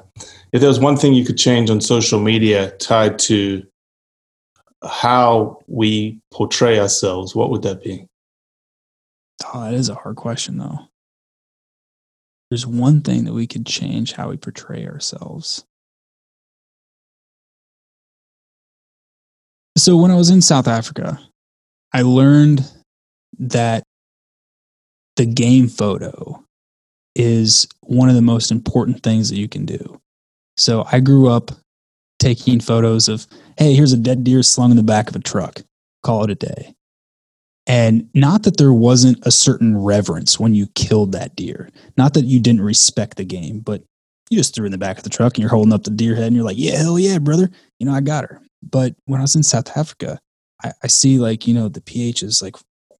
If 0.52 0.60
there 0.60 0.68
was 0.68 0.80
one 0.80 0.96
thing 0.96 1.12
you 1.12 1.24
could 1.24 1.38
change 1.38 1.70
on 1.70 1.80
social 1.80 2.18
media 2.18 2.72
tied 2.72 3.18
to 3.20 3.62
how 4.84 5.58
we 5.66 6.18
portray 6.32 6.80
ourselves, 6.80 7.34
what 7.34 7.50
would 7.50 7.62
that 7.62 7.82
be? 7.82 8.06
Oh, 9.44 9.64
that 9.64 9.74
is 9.74 9.88
a 9.88 9.94
hard 9.94 10.16
question, 10.16 10.58
though. 10.58 10.88
There's 12.50 12.66
one 12.66 13.00
thing 13.00 13.24
that 13.24 13.32
we 13.32 13.46
could 13.46 13.64
change 13.64 14.12
how 14.12 14.30
we 14.30 14.36
portray 14.36 14.86
ourselves. 14.86 15.64
So, 19.78 19.96
when 19.96 20.10
I 20.10 20.16
was 20.16 20.30
in 20.30 20.42
South 20.42 20.66
Africa, 20.66 21.18
I 21.92 22.02
learned 22.02 22.68
that 23.38 23.84
the 25.16 25.26
game 25.26 25.68
photo 25.68 26.44
is 27.14 27.66
one 27.82 28.08
of 28.08 28.14
the 28.14 28.22
most 28.22 28.50
important 28.50 29.02
things 29.02 29.30
that 29.30 29.36
you 29.36 29.48
can 29.48 29.64
do. 29.64 30.00
So, 30.56 30.84
I 30.90 31.00
grew 31.00 31.28
up 31.28 31.52
taking 32.18 32.60
photos 32.60 33.08
of, 33.08 33.26
hey, 33.58 33.74
here's 33.74 33.92
a 33.92 33.96
dead 33.96 34.24
deer 34.24 34.42
slung 34.42 34.70
in 34.70 34.76
the 34.76 34.82
back 34.82 35.08
of 35.08 35.16
a 35.16 35.20
truck, 35.20 35.62
call 36.02 36.24
it 36.24 36.30
a 36.30 36.34
day. 36.34 36.74
And 37.70 38.10
not 38.14 38.42
that 38.42 38.56
there 38.56 38.72
wasn't 38.72 39.24
a 39.24 39.30
certain 39.30 39.78
reverence 39.78 40.40
when 40.40 40.56
you 40.56 40.66
killed 40.74 41.12
that 41.12 41.36
deer, 41.36 41.70
not 41.96 42.14
that 42.14 42.24
you 42.24 42.40
didn't 42.40 42.62
respect 42.62 43.16
the 43.16 43.24
game, 43.24 43.60
but 43.60 43.84
you 44.28 44.38
just 44.38 44.56
threw 44.56 44.66
in 44.66 44.72
the 44.72 44.78
back 44.78 44.98
of 44.98 45.04
the 45.04 45.08
truck 45.08 45.34
and 45.34 45.42
you're 45.42 45.50
holding 45.50 45.72
up 45.72 45.84
the 45.84 45.90
deer 45.90 46.16
head 46.16 46.26
and 46.26 46.34
you're 46.34 46.44
like, 46.44 46.58
yeah, 46.58 46.76
hell 46.76 46.98
yeah, 46.98 47.18
brother. 47.20 47.48
You 47.78 47.86
know, 47.86 47.92
I 47.92 48.00
got 48.00 48.24
her. 48.24 48.42
But 48.60 48.96
when 49.04 49.20
I 49.20 49.22
was 49.22 49.36
in 49.36 49.44
South 49.44 49.70
Africa, 49.76 50.18
I, 50.64 50.72
I 50.82 50.88
see 50.88 51.20
like, 51.20 51.46
you 51.46 51.54
know, 51.54 51.68
the 51.68 51.80
PH 51.80 52.24
is 52.24 52.42
like 52.42 52.56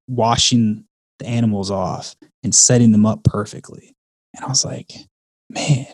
washing 0.07 0.85
the 1.19 1.27
animals 1.27 1.73
off 1.73 2.15
and 2.45 2.55
setting 2.55 2.93
them 2.93 3.07
up 3.07 3.25
perfectly. 3.25 3.93
And 4.37 4.45
I 4.45 4.49
was 4.49 4.65
like, 4.65 4.93
man, 5.49 5.87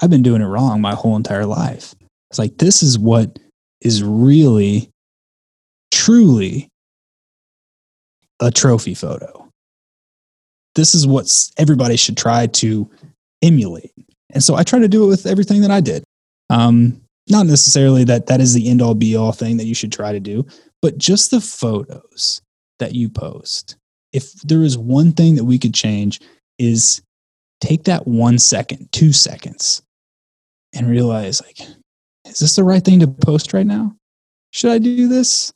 I've 0.00 0.10
been 0.10 0.22
doing 0.22 0.42
it 0.42 0.46
wrong 0.46 0.80
my 0.80 0.94
whole 0.94 1.16
entire 1.16 1.44
life. 1.44 1.92
It's 2.30 2.38
like, 2.38 2.58
this 2.58 2.84
is 2.84 3.00
what 3.00 3.36
is 3.80 4.00
really, 4.04 4.90
truly 5.90 6.68
a 8.40 8.50
trophy 8.50 8.94
photo. 8.94 9.48
This 10.74 10.94
is 10.94 11.06
what 11.06 11.30
everybody 11.58 11.96
should 11.96 12.16
try 12.16 12.46
to 12.46 12.90
emulate. 13.42 13.92
And 14.30 14.42
so 14.42 14.54
I 14.54 14.62
try 14.62 14.78
to 14.78 14.88
do 14.88 15.04
it 15.04 15.08
with 15.08 15.26
everything 15.26 15.60
that 15.62 15.70
I 15.70 15.80
did. 15.80 16.04
Um, 16.48 17.00
not 17.28 17.46
necessarily 17.46 18.04
that 18.04 18.26
that 18.26 18.40
is 18.40 18.54
the 18.54 18.68
end 18.68 18.82
all 18.82 18.94
be 18.94 19.16
all 19.16 19.32
thing 19.32 19.56
that 19.58 19.66
you 19.66 19.74
should 19.74 19.92
try 19.92 20.12
to 20.12 20.20
do, 20.20 20.46
but 20.82 20.98
just 20.98 21.30
the 21.30 21.40
photos 21.40 22.40
that 22.78 22.94
you 22.94 23.08
post. 23.08 23.76
If 24.12 24.32
there 24.42 24.62
is 24.62 24.76
one 24.76 25.12
thing 25.12 25.36
that 25.36 25.44
we 25.44 25.58
could 25.58 25.74
change, 25.74 26.20
is 26.58 27.00
take 27.60 27.84
that 27.84 28.06
one 28.06 28.38
second, 28.38 28.90
two 28.92 29.12
seconds, 29.12 29.82
and 30.74 30.88
realize 30.88 31.40
like, 31.40 31.60
is 32.26 32.38
this 32.40 32.56
the 32.56 32.64
right 32.64 32.84
thing 32.84 33.00
to 33.00 33.06
post 33.06 33.52
right 33.52 33.66
now? 33.66 33.94
Should 34.52 34.72
I 34.72 34.78
do 34.78 35.08
this? 35.08 35.52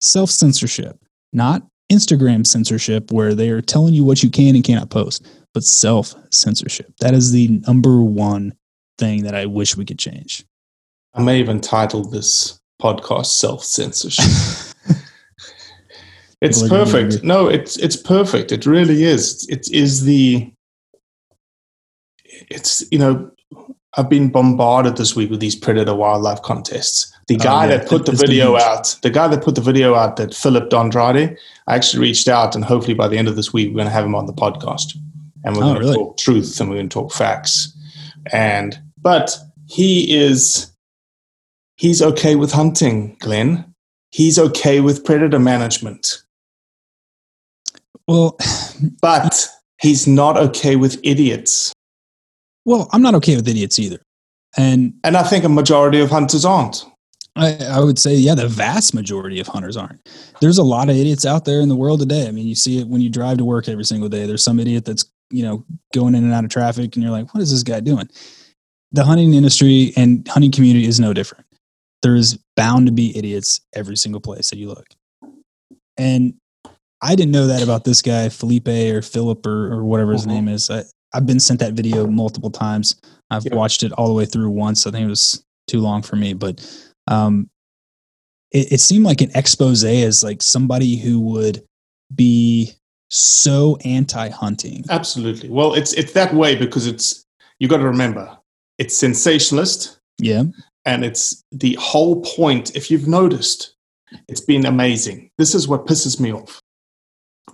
Self 0.00 0.30
censorship, 0.30 0.98
not 1.32 1.62
Instagram 1.90 2.46
censorship, 2.46 3.10
where 3.12 3.34
they 3.34 3.50
are 3.50 3.60
telling 3.60 3.94
you 3.94 4.04
what 4.04 4.22
you 4.22 4.30
can 4.30 4.54
and 4.54 4.64
cannot 4.64 4.90
post, 4.90 5.26
but 5.54 5.64
self 5.64 6.14
censorship. 6.30 6.92
That 7.00 7.14
is 7.14 7.32
the 7.32 7.48
number 7.66 8.02
one 8.02 8.54
thing 8.98 9.24
that 9.24 9.34
I 9.34 9.46
wish 9.46 9.76
we 9.76 9.84
could 9.84 9.98
change. 9.98 10.44
I 11.14 11.22
may 11.22 11.40
even 11.40 11.60
title 11.60 12.04
this 12.04 12.60
podcast 12.80 13.26
self 13.26 13.64
censorship. 13.64 14.24
it's 16.40 16.66
perfect. 16.68 17.22
No, 17.24 17.48
it's 17.48 17.76
it's 17.78 17.96
perfect. 17.96 18.52
It 18.52 18.66
really 18.66 19.02
is. 19.02 19.46
It 19.48 19.70
is 19.72 20.04
the 20.04 20.52
it's 22.50 22.84
you 22.90 22.98
know 22.98 23.30
I've 23.96 24.08
been 24.08 24.30
bombarded 24.30 24.96
this 24.96 25.16
week 25.16 25.30
with 25.30 25.40
these 25.40 25.56
predator 25.56 25.94
wildlife 25.94 26.42
contests. 26.42 27.12
The 27.26 27.34
Oh, 27.36 27.38
guy 27.42 27.68
yeah. 27.68 27.76
that 27.78 27.88
put 27.88 28.06
the 28.06 28.12
It's 28.12 28.20
video 28.20 28.52
huge. 28.52 28.62
out, 28.62 28.96
the 29.02 29.10
guy 29.10 29.26
that 29.28 29.42
put 29.42 29.56
the 29.56 29.60
video 29.60 29.94
out 29.96 30.16
that 30.16 30.32
Philip 30.34 30.70
Dondrade, 30.70 31.36
I 31.70 31.76
actually 31.76 32.00
reached 32.00 32.26
out 32.26 32.56
and 32.56 32.64
hopefully 32.64 32.94
by 32.94 33.06
the 33.06 33.16
end 33.16 33.28
of 33.28 33.36
this 33.36 33.52
week 33.52 33.68
we're 33.68 33.76
going 33.76 33.86
to 33.86 33.92
have 33.92 34.04
him 34.04 34.16
on 34.16 34.26
the 34.26 34.32
podcast 34.32 34.96
and 35.44 35.56
we're 35.56 35.62
Oh, 35.62 35.66
going 35.68 35.74
to 35.76 35.80
really? 35.80 35.94
talk 35.94 36.16
truth 36.18 36.60
and 36.60 36.68
we're 36.68 36.76
going 36.76 36.88
to 36.88 36.92
talk 36.94 37.12
facts. 37.12 37.72
And 38.32 38.76
but 39.00 39.36
he 39.68 40.14
is 40.18 40.72
he's 41.76 42.02
okay 42.02 42.34
with 42.34 42.50
hunting, 42.52 43.16
Glenn. 43.20 43.72
He's 44.10 44.36
okay 44.38 44.80
with 44.80 45.04
predator 45.04 45.38
management. 45.38 46.22
Well, 48.08 48.36
but 49.00 49.48
he's 49.80 50.08
not 50.08 50.36
okay 50.36 50.74
with 50.76 50.98
idiots. 51.04 51.72
Well, 52.64 52.88
I'm 52.92 53.02
not 53.02 53.14
okay 53.14 53.36
with 53.36 53.46
idiots 53.48 53.78
either. 53.78 54.00
And 54.56 54.94
and 55.04 55.16
I 55.16 55.22
think 55.22 55.44
a 55.44 55.48
majority 55.48 56.00
of 56.00 56.10
hunters 56.10 56.44
aren't. 56.44 56.84
I, 57.36 57.56
I 57.64 57.80
would 57.80 57.98
say, 57.98 58.14
yeah, 58.16 58.34
the 58.34 58.48
vast 58.48 58.94
majority 58.94 59.40
of 59.40 59.46
hunters 59.46 59.76
aren't. 59.76 60.06
There's 60.40 60.58
a 60.58 60.62
lot 60.62 60.88
of 60.90 60.96
idiots 60.96 61.24
out 61.24 61.44
there 61.44 61.60
in 61.60 61.68
the 61.68 61.76
world 61.76 62.00
today. 62.00 62.26
I 62.26 62.32
mean, 62.32 62.46
you 62.46 62.54
see 62.54 62.78
it 62.80 62.88
when 62.88 63.00
you 63.00 63.08
drive 63.08 63.38
to 63.38 63.44
work 63.44 63.68
every 63.68 63.84
single 63.84 64.08
day. 64.08 64.26
There's 64.26 64.42
some 64.44 64.58
idiot 64.58 64.84
that's, 64.84 65.04
you 65.30 65.44
know, 65.44 65.64
going 65.94 66.14
in 66.14 66.24
and 66.24 66.32
out 66.32 66.44
of 66.44 66.50
traffic, 66.50 66.94
and 66.96 67.02
you're 67.02 67.12
like, 67.12 67.32
what 67.32 67.40
is 67.42 67.50
this 67.50 67.62
guy 67.62 67.80
doing? 67.80 68.08
The 68.92 69.04
hunting 69.04 69.32
industry 69.34 69.92
and 69.96 70.26
hunting 70.26 70.50
community 70.50 70.86
is 70.86 70.98
no 70.98 71.12
different. 71.12 71.46
There 72.02 72.16
is 72.16 72.38
bound 72.56 72.86
to 72.86 72.92
be 72.92 73.16
idiots 73.16 73.60
every 73.74 73.96
single 73.96 74.20
place 74.20 74.50
that 74.50 74.58
you 74.58 74.68
look. 74.68 74.86
And 75.96 76.34
I 77.00 77.14
didn't 77.14 77.32
know 77.32 77.46
that 77.46 77.62
about 77.62 77.84
this 77.84 78.02
guy, 78.02 78.28
Felipe 78.28 78.68
or 78.68 79.02
Philip 79.02 79.46
or, 79.46 79.72
or 79.72 79.84
whatever 79.84 80.12
his 80.12 80.24
Mhm. 80.24 80.28
name 80.28 80.48
is. 80.48 80.68
I, 80.70 80.84
I've 81.14 81.26
been 81.26 81.40
sent 81.40 81.60
that 81.60 81.74
video 81.74 82.06
multiple 82.06 82.50
times. 82.50 82.96
I've 83.30 83.44
watched 83.52 83.82
it 83.82 83.92
all 83.92 84.08
the 84.08 84.14
way 84.14 84.24
through 84.26 84.50
once. 84.50 84.86
I 84.86 84.90
think 84.90 85.06
it 85.06 85.10
was 85.10 85.42
too 85.66 85.80
long 85.80 86.02
for 86.02 86.16
me, 86.16 86.32
but 86.34 86.60
um, 87.10 87.50
it, 88.52 88.72
it 88.72 88.80
seemed 88.80 89.04
like 89.04 89.20
an 89.20 89.30
expose 89.34 89.84
as 89.84 90.22
like 90.24 90.40
somebody 90.42 90.96
who 90.96 91.20
would 91.20 91.62
be 92.14 92.72
so 93.08 93.76
anti-hunting. 93.84 94.84
Absolutely. 94.88 95.48
Well, 95.48 95.74
it's 95.74 95.92
it's 95.94 96.12
that 96.12 96.32
way 96.32 96.56
because 96.56 96.86
it's 96.86 97.24
you 97.58 97.68
got 97.68 97.78
to 97.78 97.84
remember 97.84 98.36
it's 98.78 98.96
sensationalist 98.96 99.98
Yeah. 100.18 100.44
and 100.86 101.04
it's 101.04 101.42
the 101.52 101.74
whole 101.80 102.22
point. 102.22 102.74
If 102.74 102.90
you've 102.90 103.06
noticed, 103.08 103.74
it's 104.28 104.40
been 104.40 104.64
amazing. 104.64 105.30
This 105.38 105.54
is 105.54 105.68
what 105.68 105.86
pisses 105.86 106.18
me 106.18 106.32
off. 106.32 106.60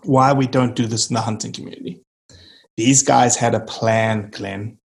Why 0.04 0.32
we 0.32 0.46
don't 0.46 0.76
do 0.76 0.86
this 0.86 1.08
in 1.10 1.14
the 1.14 1.20
hunting 1.20 1.52
community. 1.52 2.00
These 2.76 3.02
guys 3.02 3.34
had 3.36 3.54
a 3.54 3.60
plan, 3.60 4.28
Glenn. 4.30 4.78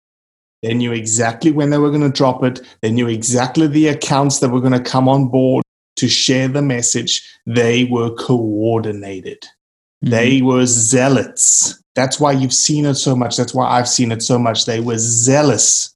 They 0.62 0.74
knew 0.74 0.92
exactly 0.92 1.50
when 1.50 1.70
they 1.70 1.78
were 1.78 1.90
going 1.90 2.02
to 2.02 2.08
drop 2.08 2.44
it. 2.44 2.60
They 2.82 2.90
knew 2.90 3.08
exactly 3.08 3.66
the 3.66 3.88
accounts 3.88 4.38
that 4.40 4.50
were 4.50 4.60
going 4.60 4.72
to 4.72 4.80
come 4.80 5.08
on 5.08 5.28
board 5.28 5.64
to 5.96 6.08
share 6.08 6.48
the 6.48 6.62
message. 6.62 7.28
They 7.46 7.84
were 7.84 8.14
coordinated. 8.14 9.42
Mm-hmm. 9.42 10.10
They 10.10 10.42
were 10.42 10.66
zealots. 10.66 11.82
That's 11.94 12.18
why 12.20 12.32
you've 12.32 12.54
seen 12.54 12.86
it 12.86 12.94
so 12.94 13.14
much. 13.16 13.36
That's 13.36 13.54
why 13.54 13.68
I've 13.68 13.88
seen 13.88 14.12
it 14.12 14.22
so 14.22 14.38
much. 14.38 14.64
They 14.64 14.80
were 14.80 14.98
zealous 14.98 15.94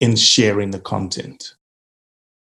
in 0.00 0.16
sharing 0.16 0.70
the 0.70 0.80
content. 0.80 1.54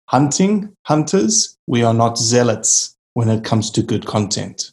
Hunting, 0.08 0.76
hunters, 0.84 1.58
we 1.68 1.84
are 1.84 1.94
not 1.94 2.18
zealots 2.18 2.96
when 3.14 3.28
it 3.28 3.44
comes 3.44 3.72
to 3.72 3.82
good 3.82 4.06
content. 4.06 4.72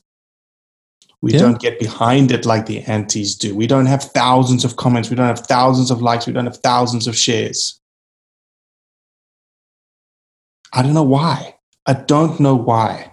We 1.22 1.32
Yeah. 1.32 1.38
don't 1.38 1.60
get 1.60 1.78
behind 1.78 2.32
it 2.32 2.44
like 2.44 2.66
the 2.66 2.80
antis 2.82 3.36
do. 3.36 3.54
We 3.54 3.68
don't 3.68 3.86
have 3.86 4.02
thousands 4.02 4.64
of 4.64 4.76
comments. 4.76 5.08
We 5.08 5.16
don't 5.16 5.28
have 5.28 5.46
thousands 5.46 5.90
of 5.92 6.02
likes. 6.02 6.26
We 6.26 6.32
don't 6.32 6.46
have 6.46 6.56
thousands 6.58 7.06
of 7.06 7.16
shares. 7.16 7.78
I 10.72 10.82
don't 10.82 10.94
know 10.94 11.02
why. 11.02 11.56
I 11.86 11.92
don't 11.94 12.40
know 12.40 12.56
why. 12.56 13.12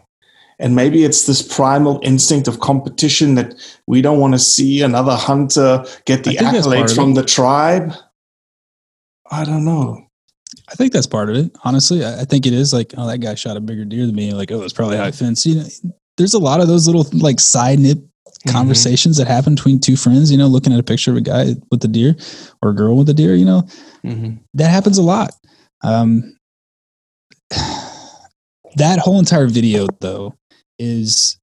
And 0.60 0.76
maybe 0.76 1.03
it's 1.03 1.26
this 1.26 1.41
primal 1.41 1.99
instinct 2.03 2.47
of 2.47 2.60
competition 2.60 3.36
that 3.36 3.53
we 3.88 4.01
don't 4.01 4.20
want 4.20 4.34
to 4.34 4.39
see 4.39 4.82
another 4.82 5.16
hunter 5.16 5.86
get 6.05 6.24
the 6.24 6.32
I 6.32 6.34
think 6.34 6.51
that's 6.51 6.68
part 6.68 6.78
accolades 6.80 6.95
from 6.95 7.14
the 7.14 7.24
tribe. 7.24 7.93
I 9.32 9.45
don't 9.45 9.64
know. 9.64 10.05
I 10.68 10.76
think 10.76 10.91
that's 10.91 11.07
part 11.07 11.30
of 11.30 11.36
it. 11.36 11.51
Honestly, 11.64 12.03
I, 12.03 12.22
I 12.22 12.26
think 12.26 12.45
it 12.45 12.53
is 12.53 12.74
like, 12.74 12.93
oh, 12.97 13.07
that 13.07 13.20
guy 13.20 13.36
shot 13.36 13.55
a 13.55 13.60
bigger 13.60 13.86
deer 13.86 14.05
than 14.05 14.16
me. 14.16 14.34
Like, 14.34 14.51
oh, 14.51 14.62
it's 14.64 14.74
probably 14.74 14.97
high 14.97 15.12
fence. 15.12 15.45
You 15.45 15.55
know, 15.55 15.68
there's 16.20 16.36
a 16.36 16.39
lot 16.39 16.61
of 16.61 16.67
those 16.67 16.86
little 16.86 17.07
like 17.17 17.39
side 17.39 17.80
nip 17.80 17.97
conversations 18.47 19.17
that 19.17 19.28
happen 19.28 19.55
between 19.55 19.80
two 19.80 19.95
friends. 19.95 20.32
You 20.32 20.38
know, 20.38 20.47
looking 20.47 20.74
at 20.74 20.80
a 20.80 20.84
picture 20.84 21.11
of 21.11 21.17
a 21.17 21.22
guy 21.22 21.55
with 21.72 21.84
a 21.84 21.88
deer 21.88 22.15
or 22.61 22.70
a 22.70 22.76
girl 22.76 22.97
with 22.97 23.09
a 23.09 23.13
deer. 23.13 23.34
You 23.36 23.45
know, 23.45 23.67
that 24.53 24.70
happens 24.70 24.97
a 24.97 25.01
lot. 25.01 25.32
Um, 25.82 26.38
that 28.76 28.99
whole 28.99 29.17
entire 29.17 29.47
video, 29.47 29.88
though, 30.01 30.36
is 30.78 31.39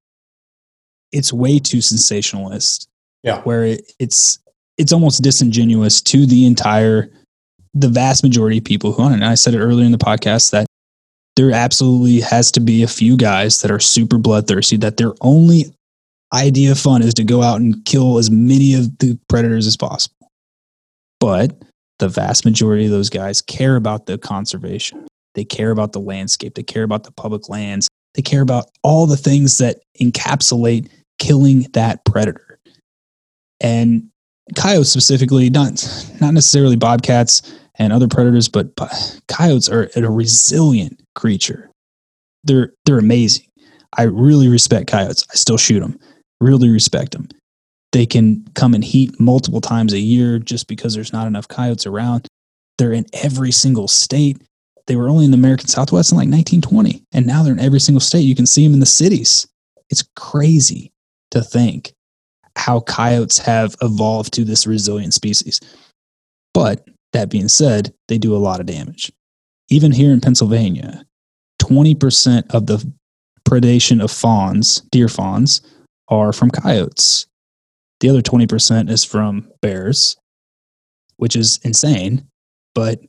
it's 1.10 1.32
way 1.32 1.58
too 1.58 1.80
sensationalist. 1.80 2.88
Yeah. 3.22 3.40
where 3.40 3.64
it, 3.64 3.92
it's 3.98 4.38
it's 4.78 4.92
almost 4.92 5.22
disingenuous 5.22 6.00
to 6.02 6.26
the 6.26 6.46
entire 6.46 7.10
the 7.74 7.88
vast 7.88 8.22
majority 8.22 8.58
of 8.58 8.64
people 8.64 8.92
who 8.92 9.02
hunt 9.02 9.14
it. 9.14 9.16
And 9.16 9.24
I 9.24 9.34
said 9.34 9.54
it 9.54 9.58
earlier 9.58 9.84
in 9.84 9.90
the 9.90 9.98
podcast 9.98 10.52
that 10.52 10.65
there 11.36 11.52
absolutely 11.52 12.20
has 12.20 12.50
to 12.52 12.60
be 12.60 12.82
a 12.82 12.88
few 12.88 13.16
guys 13.16 13.60
that 13.60 13.70
are 13.70 13.78
super 13.78 14.18
bloodthirsty 14.18 14.78
that 14.78 14.96
their 14.96 15.12
only 15.20 15.66
idea 16.32 16.72
of 16.72 16.78
fun 16.78 17.02
is 17.02 17.14
to 17.14 17.24
go 17.24 17.42
out 17.42 17.60
and 17.60 17.84
kill 17.84 18.18
as 18.18 18.30
many 18.30 18.74
of 18.74 18.98
the 18.98 19.18
predators 19.28 19.66
as 19.66 19.76
possible. 19.76 20.30
But 21.20 21.62
the 21.98 22.08
vast 22.08 22.44
majority 22.44 22.86
of 22.86 22.90
those 22.90 23.10
guys 23.10 23.40
care 23.40 23.76
about 23.76 24.06
the 24.06 24.18
conservation. 24.18 25.06
They 25.34 25.44
care 25.44 25.70
about 25.70 25.92
the 25.92 26.00
landscape. 26.00 26.54
They 26.54 26.62
care 26.62 26.82
about 26.82 27.04
the 27.04 27.12
public 27.12 27.48
lands. 27.48 27.88
They 28.14 28.22
care 28.22 28.42
about 28.42 28.70
all 28.82 29.06
the 29.06 29.16
things 29.16 29.58
that 29.58 29.78
encapsulate 30.00 30.88
killing 31.18 31.62
that 31.72 32.04
predator. 32.04 32.58
And 33.60 34.08
coyotes 34.54 34.90
specifically, 34.90 35.50
not 35.50 35.72
not 36.20 36.34
necessarily 36.34 36.76
bobcats 36.76 37.42
and 37.78 37.92
other 37.92 38.08
predators, 38.08 38.48
but 38.48 38.76
coyotes 39.28 39.68
are 39.68 39.90
a 39.94 40.10
resilient 40.10 41.00
creature. 41.14 41.70
They're 42.44 42.72
they're 42.84 42.98
amazing. 42.98 43.46
I 43.96 44.04
really 44.04 44.48
respect 44.48 44.88
coyotes. 44.88 45.24
I 45.30 45.36
still 45.36 45.56
shoot 45.56 45.80
them. 45.80 45.98
Really 46.40 46.68
respect 46.68 47.12
them. 47.12 47.28
They 47.92 48.06
can 48.06 48.44
come 48.54 48.74
in 48.74 48.82
heat 48.82 49.18
multiple 49.18 49.60
times 49.60 49.92
a 49.92 49.98
year 49.98 50.38
just 50.38 50.68
because 50.68 50.94
there's 50.94 51.12
not 51.12 51.26
enough 51.26 51.48
coyotes 51.48 51.86
around. 51.86 52.26
They're 52.78 52.92
in 52.92 53.06
every 53.12 53.52
single 53.52 53.88
state. 53.88 54.38
They 54.86 54.96
were 54.96 55.08
only 55.08 55.24
in 55.24 55.30
the 55.30 55.38
American 55.38 55.68
Southwest 55.68 56.12
in 56.12 56.16
like 56.16 56.28
1920, 56.28 57.02
and 57.12 57.26
now 57.26 57.42
they're 57.42 57.54
in 57.54 57.58
every 57.58 57.80
single 57.80 58.00
state. 58.00 58.20
You 58.20 58.36
can 58.36 58.46
see 58.46 58.64
them 58.64 58.74
in 58.74 58.80
the 58.80 58.86
cities. 58.86 59.46
It's 59.88 60.04
crazy 60.14 60.92
to 61.30 61.42
think 61.42 61.92
how 62.56 62.80
coyotes 62.80 63.38
have 63.38 63.76
evolved 63.82 64.32
to 64.34 64.44
this 64.44 64.66
resilient 64.66 65.14
species. 65.14 65.60
But 66.54 66.86
that 67.16 67.30
being 67.30 67.48
said, 67.48 67.94
they 68.08 68.18
do 68.18 68.36
a 68.36 68.38
lot 68.38 68.60
of 68.60 68.66
damage. 68.66 69.10
Even 69.70 69.90
here 69.90 70.12
in 70.12 70.20
Pennsylvania, 70.20 71.04
20% 71.62 72.54
of 72.54 72.66
the 72.66 72.92
predation 73.48 74.02
of 74.02 74.10
fawns, 74.10 74.82
deer 74.90 75.08
fawns, 75.08 75.62
are 76.08 76.32
from 76.32 76.50
coyotes. 76.50 77.26
The 78.00 78.10
other 78.10 78.20
20% 78.20 78.90
is 78.90 79.02
from 79.02 79.50
bears, 79.62 80.16
which 81.16 81.36
is 81.36 81.58
insane. 81.64 82.28
But 82.74 83.00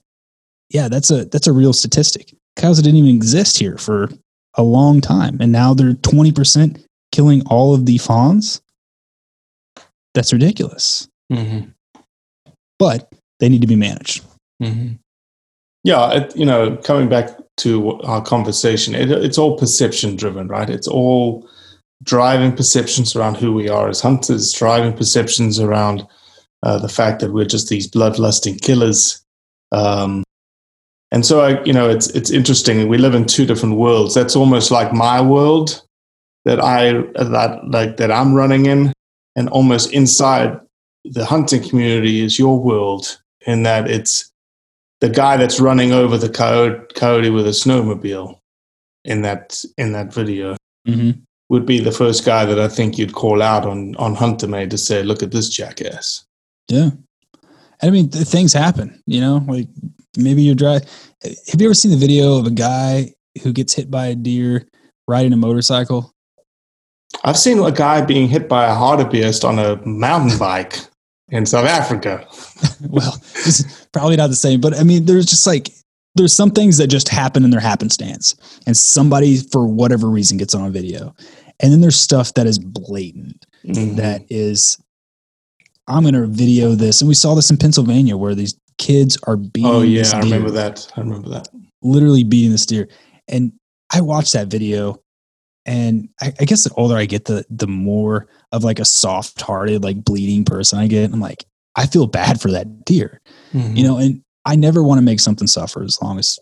yeah, 0.70 0.88
that's 0.88 1.12
a 1.12 1.26
that's 1.26 1.48
a 1.48 1.54
real 1.54 1.74
statistic. 1.74 2.34
Cows 2.56 2.82
didn't 2.82 2.96
even 2.96 3.16
exist 3.16 3.58
here 3.58 3.78
for 3.78 4.10
a 4.56 4.64
long 4.64 5.02
time. 5.02 5.38
And 5.42 5.52
now 5.52 5.74
they're 5.74 5.94
20% 5.94 6.84
killing 7.12 7.44
all 7.48 7.74
of 7.74 7.86
the 7.86 7.98
fawns. 7.98 8.62
That's 10.14 10.34
ridiculous. 10.34 11.08
Mm-hmm. 11.32 11.70
But 12.80 13.12
they 13.40 13.50
need 13.50 13.62
to 13.62 13.68
be 13.68 13.76
managed. 13.76 14.24
Mm-hmm. 14.62 14.94
Yeah, 15.84 16.12
it, 16.14 16.36
you 16.36 16.46
know, 16.46 16.76
coming 16.78 17.08
back 17.08 17.30
to 17.58 18.00
our 18.02 18.22
conversation, 18.22 18.96
it, 18.96 19.12
it's 19.12 19.38
all 19.38 19.58
perception 19.58 20.16
driven, 20.16 20.48
right? 20.48 20.70
It's 20.70 20.88
all 20.88 21.48
driving 22.04 22.56
perceptions 22.56 23.16
around 23.16 23.38
who 23.38 23.54
we 23.54 23.70
are 23.70 23.90
as 23.90 24.02
hunters, 24.02 24.52
driving 24.52 24.94
perceptions 24.94 25.60
around 25.60 26.06
uh, 26.64 26.78
the 26.80 26.90
fact 26.90 27.22
that 27.22 27.32
we're 27.32 27.46
just 27.46 27.70
these 27.70 27.90
bloodlusting 27.90 28.62
killers. 28.62 29.24
Um, 29.72 30.24
and 31.12 31.26
so, 31.26 31.40
I, 31.42 31.64
you 31.64 31.74
know, 31.74 31.90
it's 31.90 32.10
it's 32.10 32.32
interesting. 32.32 32.88
We 32.90 32.98
live 32.98 33.16
in 33.16 33.26
two 33.26 33.46
different 33.46 33.76
worlds. 33.76 34.14
That's 34.14 34.36
almost 34.36 34.72
like 34.72 34.92
my 34.92 35.22
world 35.22 35.82
that 36.44 36.60
I 36.60 36.94
that 37.24 37.62
like 37.70 37.98
that 37.98 38.12
I'm 38.12 38.34
running 38.34 38.66
in, 38.66 38.92
and 39.36 39.48
almost 39.50 39.94
inside 39.94 40.60
the 41.06 41.26
hunting 41.26 41.68
community 41.68 42.22
is 42.22 42.38
your 42.38 42.60
world 42.60 43.20
in 43.48 43.64
that 43.64 43.90
it's 43.90 44.32
the 45.00 45.10
guy 45.10 45.38
that's 45.38 45.60
running 45.60 45.92
over 45.92 46.18
the 46.18 46.30
coyote, 46.30 46.94
coyote 46.94 47.30
with 47.30 47.48
a 47.48 47.52
snowmobile 47.52 48.40
in 49.06 49.22
that 49.22 49.64
in 49.78 49.94
that 49.94 50.14
video 50.14 50.56
mm-hmm. 50.88 51.12
would 51.50 51.66
be 51.66 51.80
the 51.80 51.92
first 51.92 52.26
guy 52.26 52.46
that 52.46 52.60
I 52.60 52.68
think 52.68 52.98
you'd 52.98 53.14
call 53.14 53.42
out 53.42 53.66
on 53.66 53.96
on 53.96 54.14
Hunter 54.14 54.48
Made 54.48 54.70
to 54.72 54.78
say, 54.78 55.02
"Look 55.02 55.24
at 55.24 55.32
this 55.32 55.50
jackass." 55.50 56.26
Yeah, 56.68 56.92
I 57.82 57.90
mean, 57.90 58.10
th- 58.10 58.28
things 58.28 58.54
happen. 58.54 59.02
You 59.08 59.22
know, 59.22 59.46
like 59.48 59.70
maybe 60.18 60.44
you're 60.44 60.56
driving. 60.56 60.88
Have 61.24 61.62
you 61.62 61.68
ever 61.68 61.74
seen 61.74 61.92
the 61.92 61.98
video 61.98 62.38
of 62.38 62.46
a 62.46 62.52
guy 62.52 63.14
who 63.44 63.54
gets 63.54 63.74
hit 63.74 63.90
by 63.90 64.08
a 64.08 64.16
deer 64.16 64.68
riding 65.08 65.34
a 65.34 65.38
motorcycle? 65.38 66.14
I've 67.24 67.38
seen 67.38 67.60
a 67.60 67.72
guy 67.72 68.02
being 68.02 68.28
hit 68.28 68.50
by 68.50 68.66
a 68.66 68.76
hartebeest 68.76 69.48
on 69.48 69.58
a 69.60 69.78
mountain 69.88 70.38
bike 70.38 70.80
in 71.30 71.46
South 71.46 71.66
Africa. 71.68 72.26
well, 72.90 73.22
it's 73.36 73.86
probably 73.88 74.16
not 74.16 74.28
the 74.30 74.36
same, 74.36 74.62
but 74.62 74.78
I 74.78 74.84
mean, 74.84 75.06
there's 75.06 75.26
just 75.26 75.46
like 75.48 75.70
there's 76.16 76.34
some 76.34 76.52
things 76.52 76.78
that 76.78 76.88
just 76.88 77.10
happen 77.10 77.44
in 77.44 77.52
their 77.52 77.60
happenstance, 77.60 78.36
and 78.66 78.76
somebody 78.76 79.38
for 79.38 79.68
whatever 79.68 80.08
reason 80.10 80.38
gets 80.38 80.56
on 80.56 80.66
a 80.66 80.70
video, 80.72 81.14
and 81.60 81.72
then 81.72 81.82
there's 81.82 82.00
stuff 82.00 82.34
that 82.36 82.48
is 82.48 82.58
blatant 82.60 83.46
Mhm. 83.66 83.96
that 83.98 84.24
is. 84.30 84.78
I'm 85.90 86.04
going 86.04 86.16
to 86.16 86.28
video 86.28 86.76
this, 86.76 87.00
and 87.02 87.08
we 87.08 87.14
saw 87.16 87.34
this 87.34 87.50
in 87.50 87.56
Pennsylvania 87.56 88.18
where 88.18 88.36
these 88.36 88.56
kids 88.78 89.18
are 89.26 89.38
beating. 89.38 89.72
Oh 89.72 89.82
yeah, 89.84 90.00
this 90.00 90.14
I 90.14 90.20
remember 90.20 90.52
that. 90.52 90.86
I 90.98 91.00
remember 91.02 91.30
that. 91.30 91.48
Literally 91.82 92.24
beating 92.26 92.52
this 92.52 92.66
deer, 92.66 92.90
and 93.30 93.54
I 93.94 94.02
watched 94.02 94.34
that 94.34 94.48
video, 94.48 95.02
and 95.68 96.10
I, 96.22 96.34
I 96.40 96.46
guess 96.46 96.64
the 96.64 96.74
older 96.76 96.96
I 96.98 97.06
get, 97.06 97.26
the 97.26 97.46
the 97.50 97.68
more 97.68 98.28
of 98.52 98.64
like 98.64 98.80
a 98.80 98.86
soft-hearted, 98.86 99.84
like 99.84 100.04
bleeding 100.04 100.44
person 100.46 100.80
I 100.80 100.88
get. 100.88 101.12
I'm 101.14 101.20
like, 101.20 101.46
I 101.76 101.86
feel 101.86 102.08
bad 102.08 102.42
for 102.42 102.50
that 102.52 102.86
deer, 102.86 103.22
Mhm. 103.54 103.78
you 103.78 103.84
know, 103.84 103.98
and 103.98 104.24
I 104.46 104.56
never 104.56 104.82
want 104.82 104.98
to 105.00 105.04
make 105.04 105.20
something 105.20 105.48
suffer 105.48 105.84
as 105.84 106.02
long 106.02 106.18
as 106.18 106.40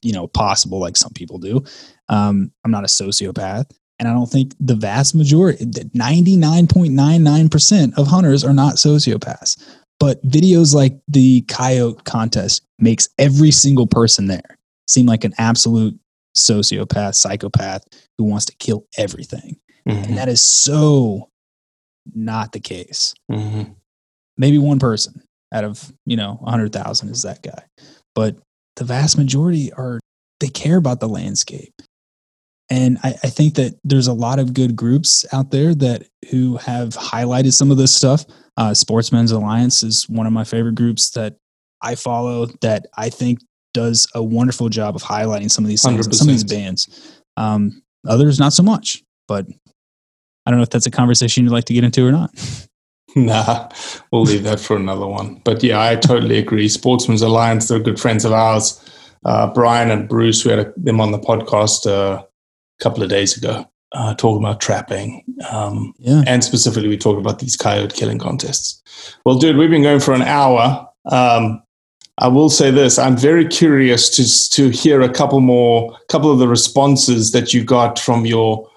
you 0.00 0.12
know 0.12 0.26
possible, 0.26 0.80
like 0.80 0.96
some 0.96 1.12
people 1.12 1.38
do. 1.38 1.62
Um, 2.08 2.50
I'm 2.64 2.70
not 2.72 2.82
a 2.84 2.88
sociopath, 2.88 3.66
and 3.98 4.08
I 4.08 4.12
don't 4.12 4.30
think 4.30 4.54
the 4.58 4.74
vast 4.74 5.14
majority, 5.14 5.64
99.99% 5.66 7.98
of 7.98 8.06
hunters 8.06 8.42
are 8.44 8.54
not 8.54 8.76
sociopaths. 8.76 9.62
But 10.00 10.26
videos 10.26 10.74
like 10.74 10.98
the 11.06 11.42
coyote 11.42 12.02
contest 12.04 12.62
makes 12.78 13.08
every 13.18 13.50
single 13.52 13.86
person 13.86 14.26
there 14.26 14.58
seem 14.88 15.06
like 15.06 15.22
an 15.24 15.32
absolute 15.38 15.96
sociopath, 16.36 17.14
psychopath 17.14 17.84
who 18.18 18.24
wants 18.24 18.44
to 18.46 18.54
kill 18.56 18.86
everything. 18.96 19.56
Mhm. 19.88 20.08
And 20.08 20.18
that 20.18 20.28
is 20.28 20.40
so 20.40 21.28
not 22.14 22.52
the 22.52 22.60
case. 22.60 23.14
Mhm. 23.30 23.74
Maybe 24.36 24.58
one 24.58 24.78
person 24.78 25.22
out 25.52 25.64
of, 25.64 25.92
you 26.06 26.16
know, 26.16 26.38
100,000 26.42 27.10
is 27.10 27.22
that 27.22 27.42
guy. 27.42 27.64
But 28.14 28.36
the 28.76 28.84
vast 28.84 29.18
majority 29.18 29.72
are, 29.72 30.00
they 30.40 30.48
care 30.48 30.76
about 30.76 31.00
the 31.00 31.08
landscape. 31.08 31.72
And 32.70 32.98
I, 33.02 33.10
I 33.22 33.28
think 33.28 33.54
that 33.56 33.74
there's 33.84 34.06
a 34.06 34.12
lot 34.14 34.38
of 34.38 34.54
good 34.54 34.74
groups 34.76 35.26
out 35.32 35.50
there 35.50 35.74
that 35.74 36.04
who 36.30 36.56
have 36.56 36.90
highlighted 36.90 37.52
some 37.52 37.70
of 37.70 37.76
this 37.76 37.94
stuff. 37.94 38.24
Uh, 38.56 38.72
Sportsmen's 38.72 39.30
Alliance 39.30 39.82
is 39.82 40.08
one 40.08 40.26
of 40.26 40.32
my 40.32 40.44
favorite 40.44 40.74
groups 40.74 41.10
that 41.10 41.36
I 41.82 41.96
follow 41.96 42.46
that 42.62 42.86
I 42.96 43.10
think 43.10 43.40
does 43.72 44.06
a 44.14 44.22
wonderful 44.22 44.68
job 44.68 44.96
of 44.96 45.02
highlighting 45.02 45.50
some 45.50 45.64
of 45.64 45.68
these 45.68 45.82
things, 45.82 46.18
some 46.18 46.28
of 46.28 46.34
these 46.34 46.44
bands. 46.44 47.20
Um, 47.36 47.82
others 48.06 48.38
not 48.38 48.52
so 48.52 48.62
much, 48.62 49.02
but 49.28 49.46
I 50.46 50.50
don't 50.50 50.58
know 50.58 50.64
if 50.64 50.70
that's 50.70 50.86
a 50.86 50.90
conversation 50.90 51.44
you'd 51.44 51.52
like 51.52 51.64
to 51.66 51.74
get 51.74 51.84
into 51.84 52.06
or 52.06 52.12
not. 52.12 52.30
Nah, 53.14 53.68
we'll 54.10 54.22
leave 54.22 54.44
that 54.44 54.58
for 54.58 54.74
another 54.74 55.06
one. 55.06 55.42
But 55.44 55.62
yeah, 55.62 55.82
I 55.82 55.96
totally 55.96 56.38
agree. 56.38 56.66
Sportsmen's 56.66 57.20
Alliance, 57.20 57.68
they're 57.68 57.78
good 57.78 58.00
friends 58.00 58.24
of 58.24 58.32
ours. 58.32 58.80
Uh, 59.26 59.52
Brian 59.52 59.90
and 59.90 60.08
Bruce, 60.08 60.46
we 60.46 60.50
had 60.50 60.60
a, 60.60 60.72
them 60.78 60.98
on 60.98 61.12
the 61.12 61.18
podcast 61.18 61.86
uh, 61.86 62.22
a 62.22 62.82
couple 62.82 63.02
of 63.02 63.10
days 63.10 63.36
ago, 63.36 63.70
uh, 63.92 64.14
talking 64.14 64.42
about 64.42 64.60
trapping. 64.60 65.22
Um, 65.50 65.92
Yeah. 65.98 66.22
And 66.26 66.42
specifically, 66.42 66.88
we 66.88 66.96
talked 66.96 67.20
about 67.20 67.38
these 67.38 67.56
coyote 67.56 67.94
killing 67.94 68.18
contests. 68.18 68.82
Well, 69.26 69.38
dude, 69.38 69.56
we've 69.56 69.70
been 69.70 69.82
going 69.82 70.00
for 70.00 70.14
an 70.14 70.22
hour. 70.22 70.88
Um, 71.10 71.62
I 72.18 72.28
will 72.28 72.50
say 72.50 72.70
this: 72.70 72.98
I'm 72.98 73.16
very 73.16 73.46
curious 73.46 74.08
to 74.10 74.50
to 74.56 74.70
hear 74.70 75.00
a 75.00 75.08
couple 75.08 75.40
more, 75.40 75.96
couple 76.08 76.30
of 76.30 76.38
the 76.38 76.48
responses 76.48 77.32
that 77.32 77.52
you 77.54 77.64
got 77.64 77.98
from 77.98 78.26
your 78.26 78.68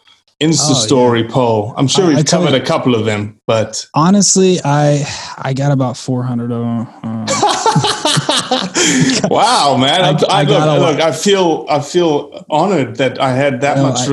Insta 0.41 0.71
Oh, 0.71 0.73
story 0.73 1.23
poll. 1.27 1.73
I'm 1.77 1.87
sure 1.87 2.07
we've 2.07 2.25
covered 2.25 2.51
you- 2.51 2.57
a 2.57 2.65
couple 2.65 2.95
of 2.95 3.05
them, 3.05 3.39
but 3.47 3.85
Honestly, 3.93 4.59
I 4.63 5.05
I 5.37 5.53
got 5.53 5.71
about 5.71 5.97
400 5.97 6.51
of 6.51 6.61
them. 6.61 6.87
Uh, 7.03 8.19
wow, 9.29 9.77
man! 9.79 10.01
I, 10.01 10.09
I- 10.09 10.09
I, 10.09 10.41
look, 10.43 10.49
got 10.49 10.67
a 10.67 10.79
lot. 10.79 10.91
look, 10.93 11.01
I 11.01 11.11
feel, 11.11 11.65
I 11.69 11.79
feel 11.79 12.45
honored 12.49 12.97
that 12.97 13.19
I 13.19 13.31
had 13.33 13.61
that 13.61 13.77
No, 13.77 13.83
much 13.89 14.01
I- 14.01 14.07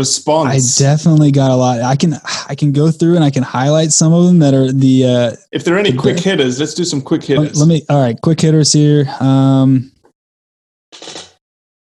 I 0.48 0.58
definitely 0.78 1.30
got 1.32 1.50
a 1.50 1.56
lot. 1.56 1.80
I 1.80 1.96
can 1.96 2.14
I 2.48 2.54
can 2.54 2.72
go 2.72 2.90
through 2.90 3.16
and 3.16 3.24
I 3.24 3.30
can 3.30 3.42
highlight 3.42 3.92
some 3.92 4.12
of 4.12 4.26
them 4.26 4.38
that 4.40 4.54
are 4.54 4.72
the 4.72 5.04
uh, 5.04 5.36
if 5.52 5.64
there 5.64 5.74
are 5.74 5.78
any 5.78 5.90
the- 5.92 5.98
quick 5.98 6.18
hitters, 6.18 6.58
let's 6.60 6.74
do 6.74 6.84
some 6.84 7.00
quick 7.02 7.22
hitters. 7.24 7.58
let 7.58 7.68
me. 7.68 7.82
All 7.88 8.00
right, 8.00 8.20
quick 8.22 8.40
hitters 8.40 8.72
here. 8.72 9.06
Um, 9.20 9.92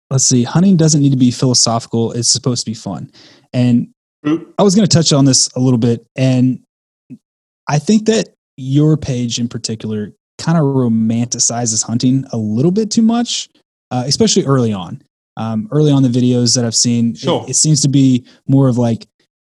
let's 0.10 0.26
see. 0.26 0.44
Hunting 0.44 0.78
doesn't 0.78 1.02
need 1.02 1.12
to 1.12 1.18
be 1.18 1.32
philosophical. 1.32 2.12
It's 2.12 2.30
supposed 2.30 2.66
to 2.66 2.72
be 2.72 2.76
fun. 2.76 3.12
And 3.54 3.90
I 4.58 4.64
was 4.64 4.76
going 4.76 4.88
to 4.88 4.94
touch 4.94 5.14
on 5.14 5.26
this 5.26 5.50
a 5.56 5.60
little 5.60 5.78
bit, 5.78 6.06
and 6.16 6.62
I 7.68 7.78
think 7.80 8.06
that 8.08 8.30
your 8.58 8.98
page 8.98 9.38
in 9.40 9.48
particular 9.48 10.12
kind 10.38 10.58
of 10.58 10.64
romanticizes 10.64 11.84
hunting 11.84 12.26
a 12.32 12.38
little 12.38 12.72
bit 12.72 12.92
too 12.92 13.02
much, 13.02 13.50
uh, 13.92 14.04
especially 14.06 14.46
early 14.46 14.74
on. 14.74 15.02
Um, 15.38 15.68
early 15.72 15.92
on 15.92 16.02
the 16.04 16.10
videos 16.10 16.56
that 16.56 16.64
I've 16.64 16.76
seen, 16.76 17.12
it- 17.12 17.18
Sure. 17.18 17.46
it, 17.48 17.56
seems 17.56 17.82
to 17.82 17.90
be 17.90 18.26
more 18.48 18.68
of 18.70 18.78
like 18.78 19.06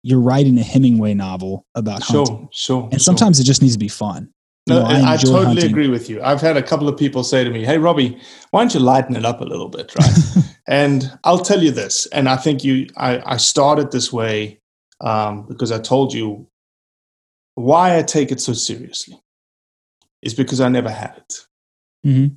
you're 0.03 0.19
writing 0.19 0.57
a 0.57 0.63
Hemingway 0.63 1.13
novel 1.13 1.65
about 1.75 2.01
hunting, 2.01 2.47
Sure, 2.51 2.82
sure. 2.82 2.89
and 2.91 3.01
sometimes 3.01 3.39
it 3.39 3.43
just 3.43 3.61
needs 3.61 3.73
to 3.73 3.80
be 3.80 3.88
fun. 3.88 4.30
You 4.65 4.73
No, 4.75 4.80
know, 4.82 4.86
I, 4.88 5.13
enjoy 5.13 5.28
totally 5.32 5.45
hunting. 5.45 5.69
agree 5.69 5.88
with 5.88 6.09
you. 6.09 6.21
I've 6.21 6.41
had 6.41 6.57
a 6.57 6.63
couple 6.63 6.89
of 6.89 6.97
people 6.97 7.23
say 7.23 7.43
to 7.43 7.49
me, 7.49 7.63
"Hey, 7.63 7.78
Robbie, 7.78 8.17
why 8.51 8.61
don't 8.61 8.73
you 8.73 8.80
lighten 8.80 9.15
it 9.15 9.23
up 9.25 9.39
a 9.39 9.45
little 9.45 9.69
bit?" 9.69 9.93
Right? 9.95 10.45
and 10.67 11.11
I'll 11.23 11.39
tell 11.39 11.61
you 11.63 11.71
this, 11.71 12.05
and 12.07 12.28
I 12.28 12.36
think 12.38 12.63
you, 12.63 12.88
I, 12.97 13.21
I 13.34 13.38
started 13.38 13.91
this 13.91 14.11
way 14.11 14.59
um, 15.01 15.45
because 15.47 15.71
I 15.71 15.80
told 15.80 16.13
you 16.13 16.47
why 17.55 17.97
I 17.97 18.01
take 18.01 18.32
it 18.32 18.41
so 18.41 18.53
seriously 18.53 19.19
is 20.28 20.34
because 20.36 20.61
I 20.61 20.69
never 20.69 20.91
had 20.91 21.15
it. 21.17 21.47
Mhm. 22.05 22.36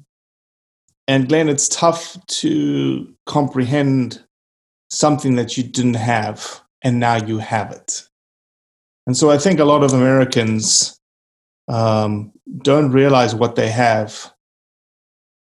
And 1.06 1.28
Glenn, 1.28 1.48
it's 1.48 1.68
tough 1.68 2.16
to 2.26 3.12
comprehend 3.26 4.24
something 4.90 5.34
that 5.34 5.56
you 5.56 5.64
didn't 5.64 5.94
have 5.94 6.62
and 6.82 7.00
now 7.00 7.16
you 7.16 7.38
have 7.38 7.72
it. 7.72 8.08
And 9.06 9.16
so 9.16 9.30
I 9.30 9.38
think 9.38 9.58
a 9.58 9.64
lot 9.64 9.82
of 9.82 9.92
Americans 9.92 10.96
um, 11.68 12.32
don't 12.62 12.92
realize 12.92 13.34
what 13.34 13.56
they 13.56 13.70
have 13.70 14.32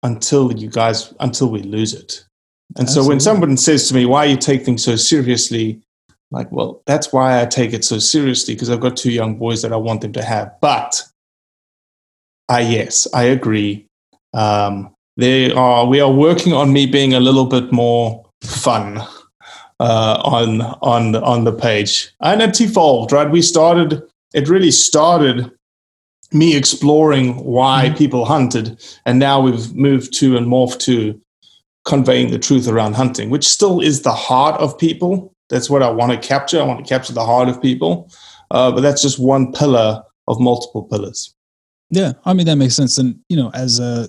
until 0.02 0.52
you 0.52 0.68
guys, 0.68 1.14
until 1.20 1.50
we 1.50 1.62
lose 1.62 1.94
it. 1.94 2.24
And 2.76 2.88
so 2.88 3.00
when 3.00 3.16
Absolutely. 3.16 3.20
someone 3.20 3.56
says 3.56 3.88
to 3.88 3.94
me, 3.94 4.06
why 4.06 4.24
you 4.24 4.36
take 4.36 4.64
things 4.64 4.84
so 4.84 4.96
seriously? 4.96 5.80
Like, 6.30 6.50
well, 6.52 6.82
that's 6.86 7.12
why 7.12 7.40
I 7.40 7.46
take 7.46 7.72
it 7.72 7.84
so 7.84 7.98
seriously 7.98 8.54
because 8.54 8.70
I've 8.70 8.80
got 8.80 8.96
two 8.96 9.10
young 9.10 9.36
boys 9.38 9.62
that 9.62 9.72
I 9.72 9.76
want 9.76 10.00
them 10.00 10.12
to 10.12 10.22
have. 10.22 10.52
But 10.60 11.02
I, 12.50 12.60
yes, 12.60 13.06
I 13.14 13.24
agree. 13.24 13.86
Um, 14.34 14.94
they 15.16 15.52
are, 15.52 15.86
we 15.86 16.00
are 16.00 16.12
working 16.12 16.52
on 16.52 16.72
me 16.72 16.86
being 16.86 17.14
a 17.14 17.20
little 17.20 17.46
bit 17.46 17.72
more 17.72 18.26
fun 18.42 18.98
uh, 19.80 20.20
on 20.24 20.60
on 20.82 21.16
on 21.16 21.44
the 21.44 21.52
page, 21.52 22.10
and 22.20 22.42
it's 22.42 22.60
evolved. 22.60 23.12
Right, 23.12 23.30
we 23.30 23.42
started. 23.42 24.02
It 24.34 24.48
really 24.48 24.70
started 24.70 25.50
me 26.32 26.56
exploring 26.56 27.36
why 27.44 27.86
Mm-hmm. 27.86 27.96
people 27.96 28.24
hunted, 28.24 28.82
and 29.06 29.18
now 29.18 29.40
we've 29.40 29.74
moved 29.74 30.12
to 30.20 30.36
and 30.36 30.46
morphed 30.46 30.80
to 30.80 31.20
conveying 31.84 32.30
the 32.30 32.38
truth 32.38 32.68
around 32.68 32.94
hunting, 32.94 33.30
which 33.30 33.48
still 33.48 33.80
is 33.80 34.02
the 34.02 34.12
heart 34.12 34.60
of 34.60 34.78
people. 34.78 35.32
That's 35.48 35.70
what 35.70 35.82
I 35.82 35.90
want 35.90 36.12
to 36.12 36.28
capture. 36.28 36.60
I 36.60 36.64
want 36.64 36.84
to 36.84 36.88
capture 36.94 37.14
the 37.14 37.24
heart 37.24 37.48
of 37.48 37.60
people, 37.60 38.10
uh, 38.50 38.70
but 38.70 38.82
that's 38.82 39.02
just 39.02 39.18
one 39.18 39.52
pillar 39.52 40.02
of 40.28 40.38
multiple 40.40 40.84
pillars. 40.84 41.34
Yeah, 41.90 42.12
I 42.24 42.34
mean 42.34 42.46
that 42.46 42.56
makes 42.56 42.74
sense. 42.74 42.98
And 42.98 43.20
you 43.28 43.36
know, 43.36 43.50
as 43.54 43.80
a 43.80 44.08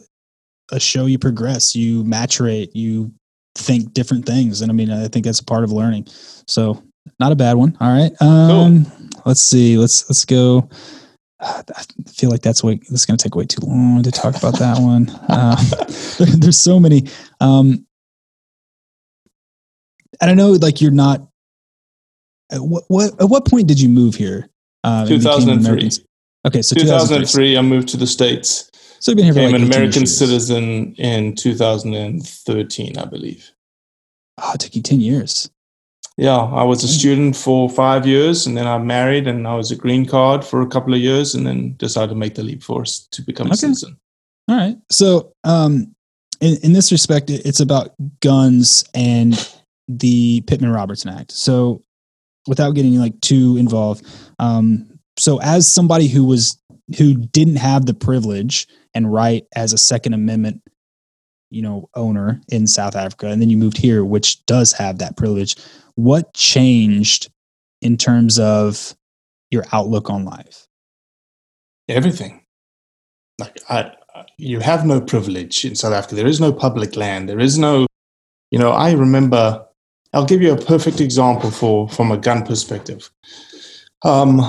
a 0.71 0.79
show, 0.79 1.05
you 1.05 1.19
progress, 1.19 1.75
you 1.75 2.03
maturate, 2.03 2.69
you 2.73 3.11
think 3.55 3.93
different 3.93 4.25
things, 4.25 4.61
and 4.61 4.71
I 4.71 4.73
mean, 4.73 4.91
I 4.91 5.07
think 5.07 5.25
that's 5.25 5.39
a 5.39 5.45
part 5.45 5.63
of 5.63 5.71
learning. 5.71 6.07
So, 6.47 6.83
not 7.19 7.31
a 7.31 7.35
bad 7.35 7.57
one. 7.57 7.77
All 7.81 7.91
right. 7.91 8.11
Um, 8.21 8.85
Let's 9.25 9.41
see. 9.41 9.77
Let's 9.77 10.09
let's 10.09 10.25
go. 10.25 10.69
I 11.39 11.63
feel 12.07 12.29
like 12.29 12.41
that's 12.41 12.63
way. 12.63 12.75
This 12.75 13.01
is 13.01 13.05
going 13.05 13.17
to 13.17 13.23
take 13.23 13.35
way 13.35 13.45
too 13.45 13.65
long 13.65 14.03
to 14.03 14.11
talk 14.11 14.35
about 14.35 14.59
that 14.59 14.79
one. 14.79 15.09
Uh, 15.29 15.55
there, 16.17 16.27
there's 16.37 16.59
so 16.59 16.79
many. 16.79 17.07
Um, 17.39 17.85
and 20.19 20.29
I 20.29 20.33
know, 20.33 20.51
like, 20.51 20.81
you're 20.81 20.91
not. 20.91 21.21
At 22.51 22.61
what, 22.61 22.83
what 22.89 23.21
at 23.21 23.29
what 23.29 23.45
point 23.45 23.67
did 23.67 23.79
you 23.79 23.87
move 23.89 24.15
here? 24.15 24.49
Uh, 24.83 25.05
and 25.09 25.21
became 25.21 25.49
an 25.49 25.63
2003. 25.63 26.05
Okay, 26.45 26.61
so 26.61 26.75
2003, 26.75 27.57
I 27.57 27.61
moved 27.61 27.89
to 27.89 27.97
the 27.97 28.07
States. 28.07 28.69
So 28.99 29.11
you've 29.11 29.17
been 29.17 29.25
here 29.25 29.33
for 29.33 29.39
Became 29.39 29.51
like 29.53 29.61
an 29.61 29.67
American 29.67 30.01
years. 30.03 30.17
citizen 30.17 30.93
in 30.95 31.35
2013, 31.35 32.97
I 32.97 33.05
believe. 33.05 33.51
Oh, 34.41 34.51
it 34.53 34.59
took 34.59 34.75
you 34.75 34.81
10 34.81 35.01
years. 35.01 35.49
Yeah, 36.17 36.37
I 36.37 36.63
was 36.63 36.83
a 36.83 36.87
student 36.87 37.35
for 37.35 37.69
five 37.69 38.05
years, 38.05 38.45
and 38.45 38.55
then 38.57 38.67
I 38.67 38.77
married, 38.77 39.27
and 39.27 39.47
I 39.47 39.55
was 39.55 39.71
a 39.71 39.75
green 39.75 40.05
card 40.05 40.43
for 40.43 40.61
a 40.61 40.67
couple 40.67 40.93
of 40.93 40.99
years, 40.99 41.33
and 41.33 41.47
then 41.47 41.75
decided 41.77 42.09
to 42.09 42.15
make 42.15 42.35
the 42.35 42.43
leap 42.43 42.61
for 42.63 42.81
us 42.81 43.07
to 43.11 43.21
become 43.21 43.47
a 43.47 43.51
Okay. 43.51 43.57
citizen. 43.57 43.97
All 44.47 44.57
right. 44.57 44.77
So, 44.91 45.33
um, 45.43 45.95
in, 46.41 46.57
in 46.63 46.73
this 46.73 46.91
respect, 46.91 47.29
it's 47.29 47.59
about 47.59 47.93
guns 48.19 48.83
and 48.93 49.33
the 49.87 50.41
Pittman 50.41 50.71
Robertson 50.71 51.09
Act. 51.11 51.31
So, 51.31 51.81
without 52.47 52.71
getting 52.71 52.99
like 52.99 53.19
too 53.21 53.57
involved, 53.57 54.05
um, 54.37 54.90
so 55.21 55.39
as 55.39 55.71
somebody 55.71 56.07
who 56.07 56.25
was 56.25 56.59
who 56.97 57.13
didn't 57.13 57.57
have 57.57 57.85
the 57.85 57.93
privilege 57.93 58.67
and 58.95 59.13
right 59.13 59.45
as 59.55 59.71
a 59.71 59.77
Second 59.77 60.13
Amendment, 60.13 60.63
you 61.51 61.61
know, 61.61 61.91
owner 61.93 62.41
in 62.49 62.65
South 62.65 62.95
Africa, 62.95 63.27
and 63.27 63.39
then 63.39 63.51
you 63.51 63.55
moved 63.55 63.77
here, 63.77 64.03
which 64.03 64.43
does 64.47 64.73
have 64.73 64.97
that 64.97 65.17
privilege. 65.17 65.55
What 65.93 66.33
changed 66.33 67.29
in 67.83 67.97
terms 67.97 68.39
of 68.39 68.95
your 69.51 69.63
outlook 69.71 70.09
on 70.09 70.25
life? 70.25 70.67
Everything. 71.87 72.41
Like 73.37 73.59
I, 73.69 73.91
you 74.37 74.59
have 74.59 74.87
no 74.87 74.99
privilege 74.99 75.63
in 75.65 75.75
South 75.75 75.93
Africa. 75.93 76.15
There 76.15 76.25
is 76.25 76.41
no 76.41 76.51
public 76.51 76.95
land. 76.95 77.29
There 77.29 77.39
is 77.39 77.59
no, 77.59 77.85
you 78.49 78.57
know. 78.57 78.71
I 78.71 78.93
remember. 78.93 79.67
I'll 80.13 80.25
give 80.25 80.41
you 80.41 80.51
a 80.51 80.57
perfect 80.57 80.99
example 80.99 81.51
for 81.51 81.87
from 81.89 82.11
a 82.11 82.17
gun 82.17 82.43
perspective. 82.43 83.11
Um, 84.03 84.41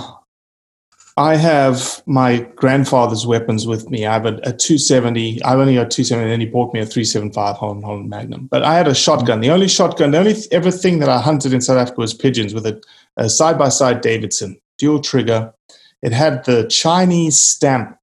I 1.17 1.37
have 1.37 2.03
my 2.07 2.41
grandfather's 2.57 3.27
weapons 3.27 3.67
with 3.67 3.91
me. 3.91 4.07
I 4.07 4.15
have 4.15 4.25
a, 4.25 4.35
a 4.45 4.53
270. 4.53 5.43
I 5.43 5.55
only 5.55 5.75
got 5.75 5.91
270, 5.91 6.33
and 6.33 6.43
he 6.43 6.49
bought 6.49 6.73
me 6.73 6.81
a 6.81 6.87
375 6.87 7.57
Holland, 7.57 7.85
Holland 7.85 8.09
Magnum. 8.09 8.47
But 8.47 8.63
I 8.63 8.75
had 8.75 8.89
a 8.89 8.95
shotgun. 8.95 9.41
The 9.41 9.51
only 9.51 9.69
shotgun, 9.69 10.13
the 10.13 10.19
only 10.19 10.33
th- 10.33 10.49
everything 10.53 11.01
that 11.01 11.11
I 11.11 11.21
hunted 11.21 11.53
in 11.53 11.61
South 11.61 11.77
Africa 11.77 12.01
was 12.01 12.15
pigeons 12.15 12.55
with 12.55 12.65
a, 12.67 12.81
a 13.19 13.29
side-by-side 13.29 14.01
Davidson 14.01 14.59
dual 14.79 15.01
trigger. 15.01 15.53
It 16.01 16.13
had 16.13 16.45
the 16.47 16.67
Chinese 16.69 17.37
stamp 17.37 17.99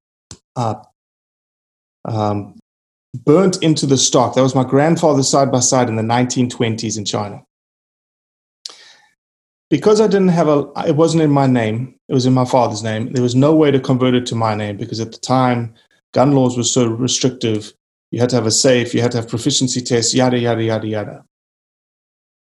uh, 0.55 0.76
um, 2.05 2.60
burnt 3.26 3.62
into 3.64 3.88
the 3.88 3.97
stock. 3.97 4.36
That 4.36 4.43
was 4.43 4.55
my 4.55 4.64
grandfather's 4.64 5.28
side-by-side 5.28 5.89
in 5.89 5.95
the 5.95 6.03
1920s 6.03 6.97
in 6.97 7.05
China 7.05 7.43
because 9.70 10.01
I 10.01 10.07
didn't 10.07 10.30
have 10.30 10.47
a, 10.47 10.72
it 10.88 10.95
wasn't 10.95 11.24
in 11.24 11.32
my 11.32 11.47
name. 11.47 11.95
It 12.07 12.13
was 12.13 12.26
in 12.26 12.34
my 12.34 12.45
father's 12.45 12.84
name. 12.84 13.13
There 13.13 13.24
was 13.24 13.36
no 13.36 13.55
way 13.55 13.72
to 13.72 13.80
convert 13.80 14.15
it 14.15 14.26
to 14.28 14.36
my 14.36 14.55
name 14.55 14.78
because 14.78 14.99
at 14.99 15.11
the 15.11 15.20
time, 15.20 15.74
gun 16.13 16.32
laws 16.32 16.57
were 16.57 16.63
so 16.63 16.88
restrictive. 16.88 17.72
You 18.11 18.20
had 18.20 18.30
to 18.30 18.36
have 18.36 18.47
a 18.47 18.51
safe. 18.51 18.93
You 18.93 19.01
had 19.01 19.11
to 19.11 19.17
have 19.17 19.30
proficiency 19.30 19.82
tests. 19.82 20.15
Yada 20.15 20.39
yada 20.39 20.63
yada 20.63 20.88
yada. 20.88 21.26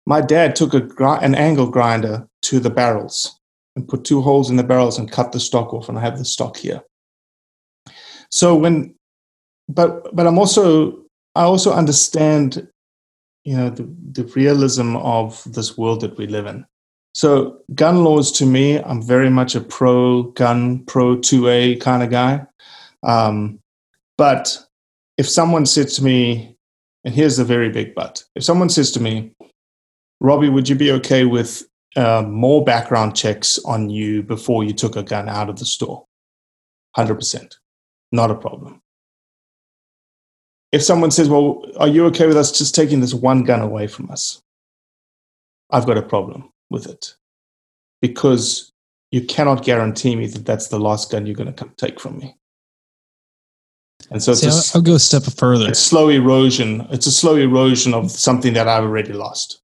My 0.06 0.20
dad 0.20 0.56
took 0.56 0.74
a 0.74 0.86
an 1.22 1.34
angle 1.34 1.70
grinder 1.70 2.28
to 2.44 2.60
the 2.60 2.70
barrels 2.70 3.40
and 3.76 3.88
put 3.88 4.04
two 4.04 4.22
holes 4.22 4.50
in 4.50 4.58
the 4.58 4.64
barrels 4.64 5.00
and 5.00 5.10
cut 5.10 5.32
the 5.32 5.40
stock 5.40 5.74
off, 5.74 5.88
and 5.88 5.98
I 5.98 6.02
have 6.02 6.18
the 6.18 6.26
stock 6.26 6.58
here. 6.58 6.84
So 8.30 8.56
when, 8.56 8.96
but 9.70 10.14
but 10.14 10.28
I'm 10.28 10.38
also 10.38 11.04
I 11.36 11.44
also 11.44 11.72
understand, 11.72 12.68
you 13.46 13.56
know, 13.56 13.70
the 13.70 13.84
the 14.12 14.26
realism 14.36 14.98
of 14.98 15.42
this 15.54 15.78
world 15.78 16.02
that 16.02 16.18
we 16.18 16.28
live 16.28 16.48
in. 16.48 16.66
So 17.14 17.60
gun 17.76 18.04
laws 18.04 18.32
to 18.34 18.46
me, 18.46 18.80
I'm 18.80 19.02
very 19.02 19.30
much 19.30 19.56
a 19.56 19.62
pro 19.62 20.24
gun, 20.24 20.84
pro 20.86 21.18
2A 21.18 21.80
kind 21.80 22.02
of 22.02 22.10
guy. 22.10 22.46
Um, 23.04 23.60
but 24.18 24.58
if 25.18 25.30
someone 25.30 25.66
said 25.66 25.90
to 25.90 26.04
me, 26.04 26.58
and 27.04 27.14
here's 27.14 27.38
the 27.38 27.46
very 27.46 27.70
big 27.70 27.94
but, 27.94 28.24
if 28.36 28.44
someone 28.44 28.70
says 28.70 28.92
to 28.94 29.00
me, 29.00 29.32
Robbie, 30.22 30.50
would 30.50 30.68
you 30.68 30.76
be 30.76 30.92
okay 30.94 31.26
with 31.26 31.64
uh, 31.96 32.24
more 32.24 32.64
background 32.64 33.16
checks 33.16 33.60
on 33.60 33.90
you 33.90 34.24
before 34.24 34.64
you 34.64 34.74
took 34.74 34.96
a 34.96 35.04
gun 35.04 35.30
out 35.30 35.50
of 35.50 35.60
the 35.60 35.66
store? 35.66 36.06
100%. 36.98 37.56
Not 38.12 38.32
a 38.32 38.36
problem. 38.36 38.82
If 40.72 40.82
someone 40.82 41.12
says, 41.12 41.30
well, 41.30 41.64
are 41.78 41.88
you 41.88 42.06
okay 42.08 42.26
with 42.26 42.38
us 42.38 42.58
just 42.58 42.74
taking 42.74 43.02
this 43.02 43.14
one 43.14 43.44
gun 43.44 43.62
away 43.62 43.86
from 43.86 44.10
us? 44.10 44.42
I've 45.70 45.86
got 45.86 45.98
a 45.98 46.02
problem 46.02 46.53
with 46.74 46.88
it 46.88 47.16
because 48.02 48.74
you 49.12 49.22
cannot 49.22 49.64
guarantee 49.64 50.16
me 50.16 50.28
that 50.28 50.46
that's 50.46 50.68
the 50.68 50.80
last 50.80 51.12
gun 51.12 51.26
you're 51.26 51.36
going 51.36 51.48
to 51.48 51.54
come 51.54 51.72
take 51.78 52.00
from 52.00 52.18
me. 52.18 52.36
And 54.12 54.22
so 54.22 54.32
it's 54.34 54.44
a 54.44 54.78
I'll 54.78 54.84
go 54.84 54.96
a 54.96 55.00
step 55.00 55.24
further. 55.24 55.70
it's 55.70 55.80
slow 55.80 56.10
erosion. 56.10 56.86
It's 56.92 57.06
a 57.06 57.12
slow 57.12 57.36
erosion 57.36 57.94
of 57.94 58.12
something 58.12 58.54
that 58.54 58.68
I've 58.68 58.84
already 58.84 59.14
lost. 59.14 59.62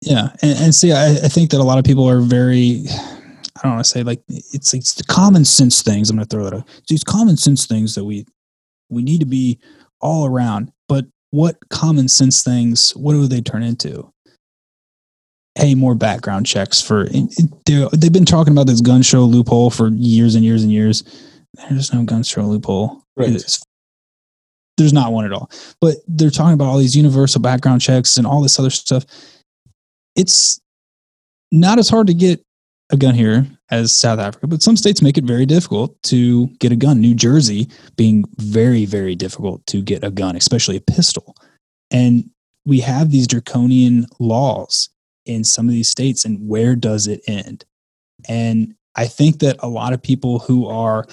Yeah, 0.00 0.28
and, 0.42 0.58
and 0.58 0.74
see, 0.74 0.92
I, 0.92 1.12
I 1.12 1.28
think 1.28 1.50
that 1.50 1.60
a 1.60 1.64
lot 1.64 1.78
of 1.78 1.84
people 1.84 2.08
are 2.08 2.20
very, 2.20 2.84
I 2.88 3.60
don't 3.62 3.72
want 3.72 3.84
to 3.84 3.90
say 3.90 4.02
like 4.02 4.22
it's 4.28 4.74
it's 4.74 4.94
the 4.94 5.04
common 5.04 5.44
sense 5.44 5.82
things. 5.82 6.08
I'm 6.08 6.16
going 6.16 6.28
to 6.28 6.30
throw 6.34 6.44
that 6.44 6.54
out. 6.54 6.68
It's 6.78 6.90
these 6.90 7.04
common 7.04 7.36
sense 7.36 7.66
things 7.66 7.94
that 7.94 8.04
we 8.04 8.26
we 8.90 9.02
need 9.02 9.20
to 9.20 9.26
be 9.26 9.58
all 10.00 10.26
around. 10.26 10.70
But 10.88 11.06
what 11.30 11.56
common 11.70 12.08
sense 12.08 12.42
things? 12.42 12.94
What 12.94 13.14
do 13.14 13.26
they 13.26 13.40
turn 13.40 13.62
into? 13.62 14.12
Hey, 15.56 15.74
more 15.74 15.94
background 15.94 16.46
checks 16.46 16.80
for. 16.80 17.02
it- 17.04 17.38
it- 17.38 17.64
they're- 17.66 17.88
They've 17.92 18.12
been 18.12 18.24
talking 18.24 18.52
about 18.52 18.66
this 18.66 18.80
gun 18.80 19.02
show 19.02 19.24
loophole 19.24 19.70
for 19.70 19.88
years 19.88 20.34
and 20.34 20.44
years 20.44 20.62
and 20.62 20.72
years. 20.72 21.04
There's 21.70 21.92
no 21.92 22.02
gun 22.04 22.22
show 22.24 22.46
loophole. 22.46 23.02
Right. 23.16 23.30
There's 24.76 24.92
not 24.92 25.12
one 25.12 25.24
at 25.24 25.32
all. 25.32 25.48
But 25.80 25.98
they're 26.08 26.30
talking 26.30 26.54
about 26.54 26.66
all 26.66 26.78
these 26.78 26.96
universal 26.96 27.40
background 27.40 27.80
checks 27.80 28.16
and 28.16 28.26
all 28.26 28.40
this 28.42 28.58
other 28.58 28.70
stuff 28.70 29.06
it's 30.16 30.60
not 31.50 31.78
as 31.78 31.88
hard 31.88 32.06
to 32.06 32.14
get 32.14 32.40
a 32.90 32.96
gun 32.96 33.14
here 33.16 33.46
as 33.70 33.90
South 33.90 34.20
Africa, 34.20 34.46
but 34.46 34.62
some 34.62 34.76
states 34.76 35.02
make 35.02 35.18
it 35.18 35.24
very 35.24 35.44
difficult 35.46 36.00
to 36.04 36.46
get 36.60 36.70
a 36.70 36.76
gun. 36.76 37.00
New 37.00 37.14
Jersey 37.16 37.68
being 37.96 38.24
very, 38.36 38.84
very 38.84 39.16
difficult 39.16 39.66
to 39.66 39.82
get 39.82 40.04
a 40.04 40.10
gun, 40.12 40.36
especially 40.36 40.76
a 40.76 40.80
pistol. 40.80 41.34
And 41.90 42.30
we 42.64 42.78
have 42.80 43.10
these 43.10 43.26
draconian 43.26 44.06
laws 44.20 44.88
in 45.26 45.44
some 45.44 45.66
of 45.66 45.72
these 45.72 45.88
states, 45.88 46.24
and 46.24 46.48
where 46.48 46.76
does 46.76 47.06
it 47.06 47.20
end? 47.26 47.64
And 48.28 48.74
I 48.96 49.06
think 49.06 49.40
that 49.40 49.56
a 49.60 49.68
lot 49.68 49.92
of 49.92 50.02
people 50.02 50.38
who 50.40 50.66
are 50.66 51.06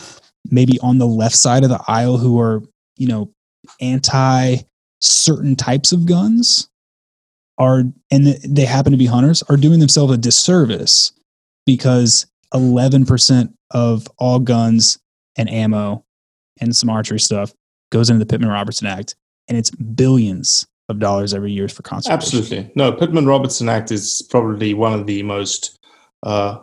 maybe 0.50 0.80
on 0.80 0.98
the 0.98 1.08
left 1.08 1.36
side 1.36 1.64
of 1.64 1.70
the 1.70 1.82
aisle 1.88 2.18
who 2.18 2.40
are, 2.40 2.62
you 2.98 3.08
know, 3.08 3.32
anti 3.80 4.58
certain 5.02 5.56
types 5.56 5.92
of 5.92 6.06
guns 6.06 6.70
are 7.58 7.84
and 8.12 8.28
they 8.28 8.66
happen 8.66 8.92
to 8.92 8.98
be 8.98 9.06
hunters 9.06 9.44
are 9.44 9.58
doing 9.58 9.80
themselves 9.80 10.14
a 10.14 10.18
disservice 10.18 11.12
because 11.66 12.28
11% 12.54 13.54
of 13.72 14.08
all 14.18 14.40
guns 14.40 15.00
and 15.38 15.50
ammo 15.50 16.04
and 16.60 16.76
some 16.76 16.90
archery 16.90 17.20
stuff 17.20 17.54
goes 17.92 18.10
into 18.10 18.24
the 18.24 18.30
Pittman 18.30 18.50
Robertson 18.50 18.88
Act 18.88 19.16
and 19.48 19.58
it's 19.58 19.72
billions 19.72 20.68
of 20.92 21.00
dollars 21.00 21.34
every 21.34 21.52
year 21.52 21.68
for 21.68 21.82
conservation. 21.82 22.40
Absolutely. 22.40 22.72
No, 22.76 22.92
Pittman 22.92 23.26
Robertson 23.26 23.70
Act 23.70 23.92
is 23.92 24.22
probably 24.30 24.74
one 24.74 24.94
of 24.94 25.08
the 25.08 25.24
most 25.24 25.80
uh, 26.24 26.58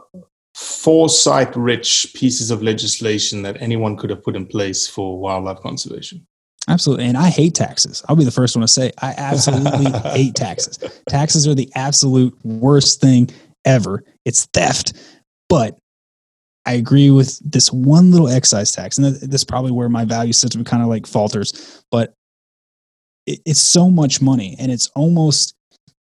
foresight 0.54 1.54
rich 1.56 2.06
pieces 2.14 2.50
of 2.50 2.62
legislation 2.62 3.42
that 3.42 3.60
anyone 3.60 3.96
could 3.96 4.10
have 4.10 4.22
put 4.22 4.36
in 4.36 4.46
place 4.46 4.86
for 4.86 5.18
wildlife 5.18 5.60
conservation. 5.60 6.26
Absolutely. 6.68 7.06
And 7.06 7.16
I 7.16 7.30
hate 7.30 7.54
taxes. 7.54 8.02
I'll 8.08 8.16
be 8.16 8.24
the 8.24 8.30
first 8.30 8.54
one 8.54 8.60
to 8.60 8.68
say 8.68 8.92
I 9.00 9.14
absolutely 9.16 9.90
hate 10.10 10.34
taxes. 10.34 10.78
Taxes 11.08 11.48
are 11.48 11.54
the 11.54 11.70
absolute 11.74 12.36
worst 12.44 13.00
thing 13.00 13.30
ever. 13.64 14.04
It's 14.24 14.44
theft. 14.46 14.92
But 15.48 15.78
I 16.66 16.74
agree 16.74 17.10
with 17.10 17.38
this 17.50 17.72
one 17.72 18.10
little 18.10 18.28
excise 18.28 18.72
tax. 18.72 18.98
And 18.98 19.06
this 19.06 19.40
is 19.40 19.44
probably 19.44 19.72
where 19.72 19.88
my 19.88 20.04
value 20.04 20.34
system 20.34 20.64
kind 20.64 20.82
of 20.82 20.88
like 20.88 21.06
falters. 21.06 21.82
But 21.90 22.14
it, 23.28 23.40
it's 23.44 23.60
so 23.60 23.90
much 23.90 24.20
money. 24.22 24.56
And 24.58 24.72
it's 24.72 24.88
almost 24.88 25.54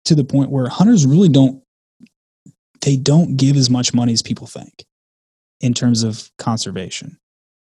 to 0.05 0.15
the 0.15 0.23
point 0.23 0.49
where 0.49 0.67
hunters 0.67 1.05
really 1.05 1.29
don't 1.29 1.61
they 2.81 2.95
don't 2.95 3.37
give 3.37 3.57
as 3.57 3.69
much 3.69 3.93
money 3.93 4.13
as 4.13 4.21
people 4.21 4.47
think 4.47 4.85
in 5.59 5.73
terms 5.73 6.03
of 6.03 6.29
conservation. 6.37 7.17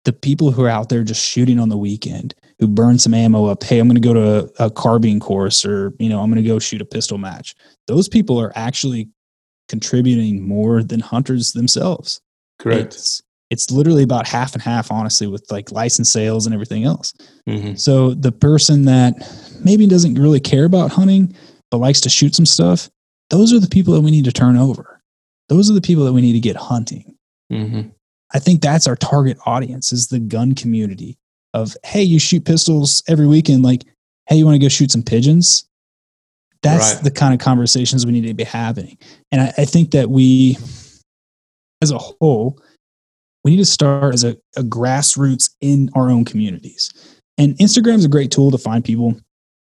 The 0.05 0.12
people 0.12 0.53
who 0.53 0.64
are 0.64 0.68
out 0.68 0.88
there 0.88 1.03
just 1.03 1.24
shooting 1.24 1.59
on 1.59 1.68
the 1.68 1.76
weekend 1.76 2.34
who 2.59 2.68
burn 2.68 2.98
some 2.98 3.14
ammo 3.14 3.46
up 3.46 3.62
hey 3.62 3.78
i'm 3.78 3.88
going 3.88 4.01
to 4.01 4.07
go 4.07 4.14
to 4.14 4.51
a, 4.59 4.66
a, 4.66 4.70
carbine 4.70 5.18
course 5.18 5.64
or 5.64 5.94
you 5.98 6.11
know 6.11 6.20
i'm 6.20 6.30
going 6.30 6.42
to 6.42 6.48
go 6.48 6.59
shoot 6.59 6.80
a 6.80 6.86
pistol 6.86 7.18
match. 7.18 7.55
Those 7.86 8.09
people 8.09 8.38
are 8.40 8.53
actually 8.55 9.09
contributing 9.68 10.46
more 10.46 10.82
than 10.82 11.01
hunters 11.01 11.53
themselves. 11.53 12.20
Correct. 12.59 12.94
It's, 12.94 13.22
it's 13.51 13.70
literally 13.70 14.03
about 14.03 14.26
half 14.26 14.55
and 14.55 14.62
half 14.62 14.90
honestly 14.92 15.26
with 15.26 15.44
like 15.51 15.72
license 15.72 16.11
sales 16.11 16.46
and 16.46 16.55
everything 16.55 16.84
else 16.84 17.12
mm-hmm. 17.48 17.74
so 17.74 18.14
the 18.14 18.32
person 18.32 18.84
that 18.84 19.14
maybe 19.64 19.86
doesn't 19.86 20.14
really 20.14 20.40
care 20.40 20.64
about 20.64 20.90
hunting 20.90 21.34
but 21.70 21.78
likes 21.78 22.01
to 22.01 22.09
shoot 22.09 22.34
some 22.34 22.46
stuff 22.46 22.90
those 23.30 23.53
are 23.53 23.61
the 23.61 23.68
people 23.68 23.94
that 23.94 24.01
we 24.01 24.11
need 24.11 24.24
to 24.26 24.32
turn 24.32 24.57
over. 24.57 25.01
Those 25.48 25.70
are 25.70 25.74
the 25.74 25.80
people 25.80 26.05
that 26.05 26.12
we 26.12 26.20
need 26.20 26.34
to 26.34 26.40
get 26.40 26.57
hunting. 26.57 27.16
Mm-hmm. 27.51 27.88
I 28.34 28.38
think 28.38 28.61
that's 28.61 28.86
our 28.86 28.96
target 28.96 29.38
audience 29.46 29.92
is 29.92 30.09
the 30.09 30.18
gun 30.18 30.55
community 30.55 31.16
of, 31.55 31.76
hey, 31.84 32.03
you 32.03 32.20
shoot 32.20 32.44
pistols 32.44 33.03
every 33.09 33.26
weekend. 33.26 33.62
Like, 33.62 33.84
hey, 34.26 34.36
you 34.36 34.44
want 34.44 34.57
to 34.57 34.61
go 34.61 34.68
shoot 34.68 34.92
some 34.92 35.03
pigeons? 35.03 35.66
That's 36.62 36.94
right. 36.94 37.05
the 37.05 37.11
kind 37.11 37.32
of 37.32 37.40
conversations 37.40 38.05
we 38.05 38.12
need 38.12 38.26
to 38.26 38.34
be 38.34 38.44
having. 38.44 38.98
And 39.32 39.40
I, 39.40 39.53
I, 39.59 39.64
think 39.64 39.92
that 39.92 40.11
we, 40.11 40.59
as 41.80 41.90
a 41.90 41.98
whole, 41.98 42.61
we 43.45 43.53
need 43.53 43.59
to 43.59 43.64
start 43.64 44.14
as 44.14 44.24
a, 44.24 44.36
a 44.57 44.62
grassroots 44.62 45.51
in 45.61 45.91
our 45.95 46.11
own 46.11 46.24
communities. 46.24 46.93
And 47.38 47.57
Instagram 47.59 47.97
is 47.97 48.05
a 48.05 48.09
great 48.09 48.30
tool 48.30 48.51
to 48.51 48.59
find 48.59 48.84
people, 48.84 49.18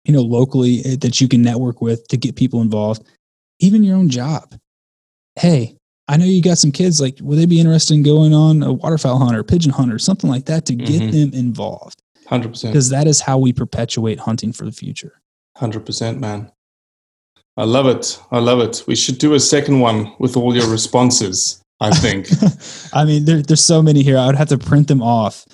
you 0.03 0.13
know, 0.13 0.22
locally 0.22 0.82
eh, 0.84 0.97
that 1.01 1.22
you 1.22 1.28
can 1.28 1.41
network 1.41 1.82
with 1.82 2.07
to 2.09 2.17
get 2.17 2.36
people 2.36 2.61
involved 2.61 3.03
even 3.61 3.84
your 3.84 3.95
own 3.95 4.09
job. 4.09 4.55
Hey, 5.36 5.78
I 6.07 6.17
know 6.17 6.26
you 6.26 6.41
got 6.41 6.57
some 6.57 6.72
kids, 6.72 6.99
like, 6.99 7.17
would 7.22 7.38
they 7.38 7.45
be 7.45 7.59
interested 7.59 7.93
in 7.93 8.03
going 8.03 8.34
on 8.34 8.63
a 8.63 8.74
waterfowl 8.74 9.19
hunt 9.19 9.38
or 9.38 9.43
pigeon 9.43 9.72
hunt 9.72 9.93
or 9.93 9.99
something 9.99 10.30
like 10.30 10.45
that 10.45 10.65
to 10.65 10.76
get 10.76 11.01
mm-hmm. 11.01 11.11
them 11.11 11.34
involved? 11.34 12.01
100%. 12.28 12.63
Because 12.63 12.89
that 12.89 13.07
is 13.07 13.22
how 13.22 13.38
we 13.38 13.53
perpetuate 13.53 14.19
hunting 14.19 14.51
for 14.51 14.65
the 14.65 14.72
future. 14.72 15.22
100%, 15.57 16.19
man. 16.19 16.51
I 17.57 17.63
love 17.63 17.88
it. 17.88 18.19
I 18.32 18.39
love 18.39 18.59
it. 18.59 18.84
We 18.88 18.95
should 18.95 19.19
do 19.19 19.34
a 19.34 19.39
second 19.39 19.80
one 19.80 20.13
with 20.19 20.36
all 20.36 20.55
your 20.55 20.69
responses, 20.69 21.61
I 21.82 21.89
think. 21.89 22.27
I 22.93 23.03
mean, 23.03 23.25
there, 23.25 23.41
there's 23.41 23.63
so 23.63 23.82
many 23.82 24.03
here. 24.03 24.17
I 24.17 24.27
would 24.27 24.36
have 24.36 24.49
to 24.49 24.57
print 24.57 24.88
them 24.88 25.01
off. 25.01 25.45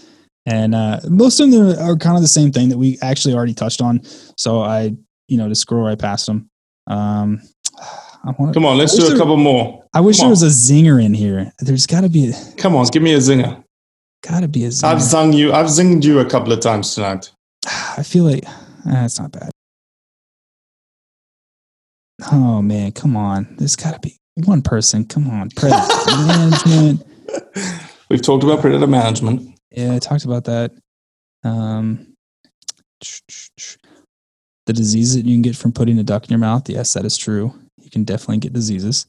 And 0.46 0.76
uh, 0.76 1.00
most 1.10 1.40
of 1.40 1.52
them 1.52 1.70
are 1.80 1.96
kind 1.96 2.16
of 2.16 2.22
the 2.22 2.28
same 2.28 2.52
thing 2.52 2.70
that 2.70 2.78
we 2.78 2.98
actually 3.02 3.34
already 3.34 3.54
touched 3.54 3.82
on. 3.82 4.02
So 4.38 4.62
I, 4.62 4.94
you 5.28 5.38
know, 5.38 5.50
just 5.50 5.62
scroll 5.62 5.86
right 5.86 5.98
past 5.98 6.26
them. 6.26 6.50
Um, 6.88 7.42
wanna, 8.38 8.54
Come 8.54 8.66
on, 8.66 8.78
let's 8.78 8.96
do 8.96 9.06
a 9.06 9.10
there, 9.10 9.18
couple 9.18 9.38
more. 9.38 9.84
I 9.94 10.02
wish 10.02 10.20
there 10.20 10.30
was 10.30 10.44
a 10.44 10.48
zinger 10.48 11.04
in 11.04 11.14
here. 11.14 11.52
There's 11.60 11.86
got 11.86 12.02
to 12.02 12.10
be. 12.10 12.30
A, 12.30 12.34
Come 12.58 12.76
on, 12.76 12.86
give 12.88 13.04
me 13.04 13.14
a 13.14 13.18
zinger. 13.18 13.64
Got 14.28 14.42
to 14.42 14.48
be 14.48 14.66
a 14.66 14.70
zinger. 14.70 14.86
I've 14.86 15.02
sung 15.02 15.34
you. 15.34 15.54
I've 15.54 15.68
zinged 15.68 16.04
you 16.04 16.20
a 16.20 16.26
couple 16.26 16.52
of 16.52 16.60
times 16.60 16.94
tonight. 16.96 17.32
I 17.66 18.04
feel 18.04 18.26
like 18.26 18.46
eh, 18.46 19.08
not 19.20 19.32
bad. 19.32 19.52
Oh 22.32 22.62
man, 22.62 22.94
come 22.94 23.16
on! 23.16 23.56
There's 23.58 23.76
got 23.76 23.94
to 23.94 24.00
be 24.00 24.18
one 24.46 24.62
person. 24.62 25.06
Come 25.06 25.30
on, 25.30 25.50
predator 25.52 25.88
management. 26.28 27.04
We've 28.10 28.22
talked 28.22 28.44
about 28.44 28.62
predator 28.62 28.88
management. 28.88 29.58
Yeah, 29.72 29.96
I 29.96 30.00
talked 30.00 30.26
about 30.26 30.46
that. 30.46 30.72
Um, 31.44 32.16
the 34.66 34.74
diseases 34.74 35.16
that 35.16 35.26
you 35.26 35.36
can 35.36 35.42
get 35.42 35.56
from 35.56 35.72
putting 35.72 35.98
a 36.00 36.04
duck 36.04 36.26
in 36.26 36.30
your 36.30 36.40
mouth. 36.40 36.70
Yes, 36.70 36.94
that 36.94 37.06
is 37.06 37.18
true. 37.18 37.54
You 37.78 37.90
can 37.90 38.04
definitely 38.04 38.40
get 38.40 38.54
diseases. 38.54 39.08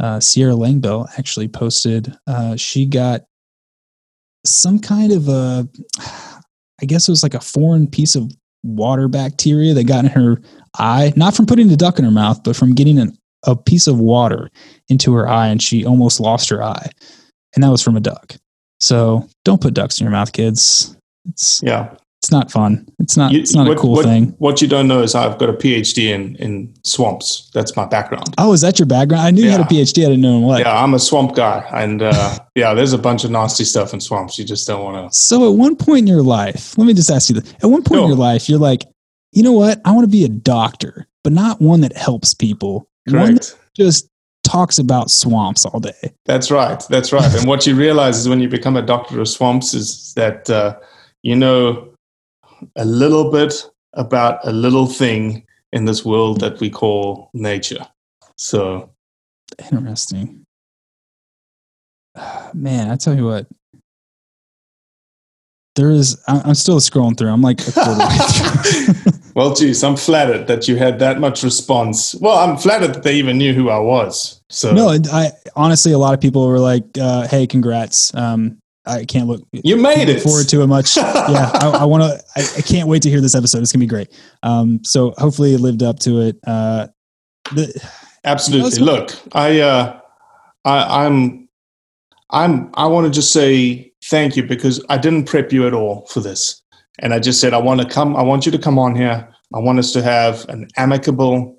Uh, 0.00 0.18
Sierra 0.18 0.54
Langbell 0.54 1.08
actually 1.18 1.46
posted, 1.46 2.16
uh, 2.26 2.56
she 2.56 2.84
got 2.84 3.22
some 4.44 4.78
kind 4.78 5.12
of 5.12 5.28
a, 5.28 5.68
I 6.80 6.86
guess 6.86 7.08
it 7.08 7.12
was 7.12 7.22
like 7.22 7.34
a 7.34 7.40
foreign 7.40 7.86
piece 7.86 8.16
of 8.16 8.32
water 8.62 9.08
bacteria 9.08 9.74
that 9.74 9.86
got 9.86 10.04
in 10.04 10.10
her 10.10 10.40
eye, 10.78 11.12
not 11.16 11.36
from 11.36 11.46
putting 11.46 11.68
the 11.68 11.76
duck 11.76 11.98
in 11.98 12.04
her 12.04 12.10
mouth, 12.10 12.42
but 12.42 12.56
from 12.56 12.74
getting 12.74 12.98
an, 12.98 13.16
a 13.44 13.56
piece 13.56 13.86
of 13.86 14.00
water 14.00 14.50
into 14.88 15.12
her 15.14 15.28
eye, 15.28 15.48
and 15.48 15.62
she 15.62 15.84
almost 15.84 16.20
lost 16.20 16.48
her 16.50 16.62
eye. 16.62 16.90
And 17.54 17.62
that 17.62 17.70
was 17.70 17.82
from 17.82 17.96
a 17.96 18.00
duck. 18.00 18.36
So 18.80 19.28
don't 19.44 19.60
put 19.60 19.74
ducks 19.74 20.00
in 20.00 20.04
your 20.04 20.12
mouth, 20.12 20.32
kids. 20.32 20.96
It's 21.26 21.62
yeah 21.62 21.94
it's 22.24 22.30
not 22.30 22.50
fun. 22.50 22.88
It's 23.00 23.18
not. 23.18 23.32
You, 23.32 23.40
it's 23.40 23.54
not 23.54 23.68
what, 23.68 23.76
a 23.76 23.80
cool 23.80 23.92
what, 23.92 24.06
thing. 24.06 24.34
What 24.38 24.62
you 24.62 24.66
don't 24.66 24.88
know 24.88 25.02
is 25.02 25.14
I've 25.14 25.36
got 25.36 25.50
a 25.50 25.52
PhD 25.52 26.06
in 26.06 26.36
in 26.36 26.72
swamps. 26.82 27.50
That's 27.52 27.76
my 27.76 27.84
background. 27.84 28.34
Oh, 28.38 28.54
is 28.54 28.62
that 28.62 28.78
your 28.78 28.86
background? 28.86 29.26
I 29.26 29.30
knew 29.30 29.42
yeah. 29.42 29.50
you 29.50 29.58
had 29.58 29.60
a 29.60 29.74
PhD. 29.74 30.06
I 30.06 30.08
didn't 30.08 30.22
know 30.22 30.38
what. 30.38 30.60
Yeah, 30.60 30.82
I'm 30.82 30.94
a 30.94 30.98
swamp 30.98 31.34
guy, 31.34 31.68
and 31.74 32.00
uh, 32.00 32.38
yeah, 32.54 32.72
there's 32.72 32.94
a 32.94 32.98
bunch 32.98 33.24
of 33.24 33.30
nasty 33.30 33.64
stuff 33.64 33.92
in 33.92 34.00
swamps. 34.00 34.38
You 34.38 34.46
just 34.46 34.66
don't 34.66 34.82
want 34.82 35.12
to. 35.12 35.14
So, 35.14 35.46
at 35.52 35.58
one 35.58 35.76
point 35.76 35.98
in 35.98 36.06
your 36.06 36.22
life, 36.22 36.78
let 36.78 36.86
me 36.86 36.94
just 36.94 37.10
ask 37.10 37.28
you 37.28 37.38
this: 37.38 37.52
At 37.62 37.66
one 37.66 37.82
point 37.82 38.00
in 38.00 38.08
your 38.08 38.16
life, 38.16 38.48
you're 38.48 38.58
like, 38.58 38.84
you 39.32 39.42
know 39.42 39.52
what? 39.52 39.82
I 39.84 39.92
want 39.92 40.04
to 40.04 40.10
be 40.10 40.24
a 40.24 40.28
doctor, 40.28 41.06
but 41.24 41.34
not 41.34 41.60
one 41.60 41.82
that 41.82 41.94
helps 41.94 42.32
people. 42.32 42.88
Correct. 43.08 43.58
just 43.76 44.08
talks 44.44 44.78
about 44.78 45.10
swamps 45.10 45.64
all 45.64 45.80
day. 45.80 46.14
That's 46.26 46.50
right. 46.50 46.82
That's 46.88 47.12
right. 47.12 47.34
and 47.34 47.48
what 47.48 47.66
you 47.66 47.74
realize 47.74 48.18
is 48.18 48.28
when 48.28 48.40
you 48.40 48.48
become 48.48 48.76
a 48.76 48.82
doctor 48.82 49.20
of 49.20 49.28
swamps 49.28 49.74
is 49.74 50.12
that 50.14 50.48
uh, 50.50 50.78
you 51.22 51.34
know 51.34 51.88
a 52.76 52.84
little 52.84 53.30
bit 53.30 53.54
about 53.94 54.38
a 54.46 54.52
little 54.52 54.86
thing 54.86 55.44
in 55.72 55.84
this 55.84 56.04
world 56.04 56.40
that 56.40 56.60
we 56.60 56.70
call 56.70 57.30
nature. 57.34 57.86
So 58.36 58.90
interesting. 59.72 60.44
Man, 62.54 62.90
I 62.90 62.96
tell 62.96 63.16
you 63.16 63.24
what, 63.24 63.48
there 65.74 65.90
is. 65.90 66.22
I'm 66.28 66.54
still 66.54 66.78
scrolling 66.78 67.18
through. 67.18 67.30
I'm 67.30 67.42
like 67.42 67.66
a 67.66 67.72
quarter 67.72 67.98
way 67.98 68.18
through. 68.94 69.03
Well, 69.34 69.54
geez, 69.54 69.82
I'm 69.82 69.96
flattered 69.96 70.46
that 70.46 70.68
you 70.68 70.76
had 70.76 70.98
that 71.00 71.20
much 71.20 71.42
response. 71.42 72.14
Well, 72.16 72.36
I'm 72.38 72.56
flattered 72.56 72.94
that 72.94 73.02
they 73.02 73.14
even 73.16 73.36
knew 73.38 73.52
who 73.52 73.68
I 73.68 73.78
was. 73.78 74.40
So 74.48 74.72
no, 74.72 74.96
I 75.12 75.32
honestly, 75.56 75.92
a 75.92 75.98
lot 75.98 76.14
of 76.14 76.20
people 76.20 76.46
were 76.46 76.60
like, 76.60 76.84
uh, 77.00 77.26
"Hey, 77.26 77.46
congrats." 77.46 78.14
Um, 78.14 78.58
I 78.86 79.04
can't 79.04 79.26
look. 79.26 79.46
You 79.52 79.76
made 79.76 80.08
it. 80.08 80.20
Forward 80.20 80.48
to 80.48 80.62
it 80.62 80.66
much. 80.66 80.96
yeah, 80.96 81.50
I, 81.54 81.78
I 81.80 81.84
want 81.84 82.02
to. 82.02 82.24
I, 82.36 82.58
I, 82.58 82.60
can't 82.60 82.88
wait 82.88 83.02
to 83.02 83.10
hear 83.10 83.20
this 83.20 83.34
episode. 83.34 83.62
It's 83.62 83.72
gonna 83.72 83.80
be 83.80 83.86
great. 83.86 84.12
Um, 84.42 84.84
so 84.84 85.14
hopefully 85.16 85.54
it 85.54 85.60
lived 85.60 85.82
up 85.82 85.98
to 86.00 86.20
it. 86.20 86.38
Uh, 86.46 86.88
the, 87.54 87.88
Absolutely. 88.24 88.78
Look, 88.80 89.10
I, 89.32 89.60
uh, 89.60 90.00
I, 90.64 91.04
I'm, 91.04 91.48
I'm. 92.30 92.70
I 92.74 92.86
want 92.86 93.06
to 93.06 93.10
just 93.10 93.32
say 93.32 93.92
thank 94.04 94.36
you 94.36 94.42
because 94.42 94.84
I 94.88 94.98
didn't 94.98 95.24
prep 95.24 95.52
you 95.52 95.66
at 95.66 95.74
all 95.74 96.06
for 96.06 96.20
this, 96.20 96.62
and 97.00 97.12
I 97.12 97.18
just 97.18 97.40
said 97.40 97.54
I 97.54 97.58
want 97.58 97.80
to 97.80 97.88
come. 97.88 98.16
I 98.16 98.22
want 98.22 98.46
you 98.46 98.52
to 98.52 98.58
come 98.58 98.78
on 98.78 98.94
here. 98.94 99.28
I 99.54 99.58
want 99.58 99.78
us 99.78 99.92
to 99.92 100.02
have 100.02 100.48
an 100.48 100.68
amicable 100.76 101.58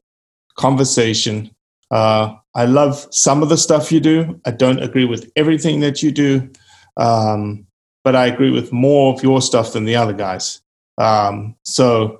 conversation. 0.58 1.52
Uh, 1.92 2.34
I 2.56 2.66
love 2.66 3.08
some 3.12 3.44
of 3.44 3.50
the 3.50 3.58
stuff 3.58 3.92
you 3.92 4.00
do. 4.00 4.40
I 4.46 4.52
don't 4.52 4.82
agree 4.82 5.06
with 5.06 5.32
everything 5.36 5.82
that 5.82 6.02
you 6.02 6.12
do. 6.12 6.50
Um, 6.98 7.68
but 8.04 8.16
I 8.16 8.28
agree 8.28 8.52
with 8.52 8.72
more 8.72 9.14
of 9.14 9.24
your 9.24 9.42
stuff 9.42 9.74
than 9.74 9.84
the 9.86 9.96
other 9.96 10.14
guys. 10.14 10.62
Um, 10.98 11.56
so 11.64 12.20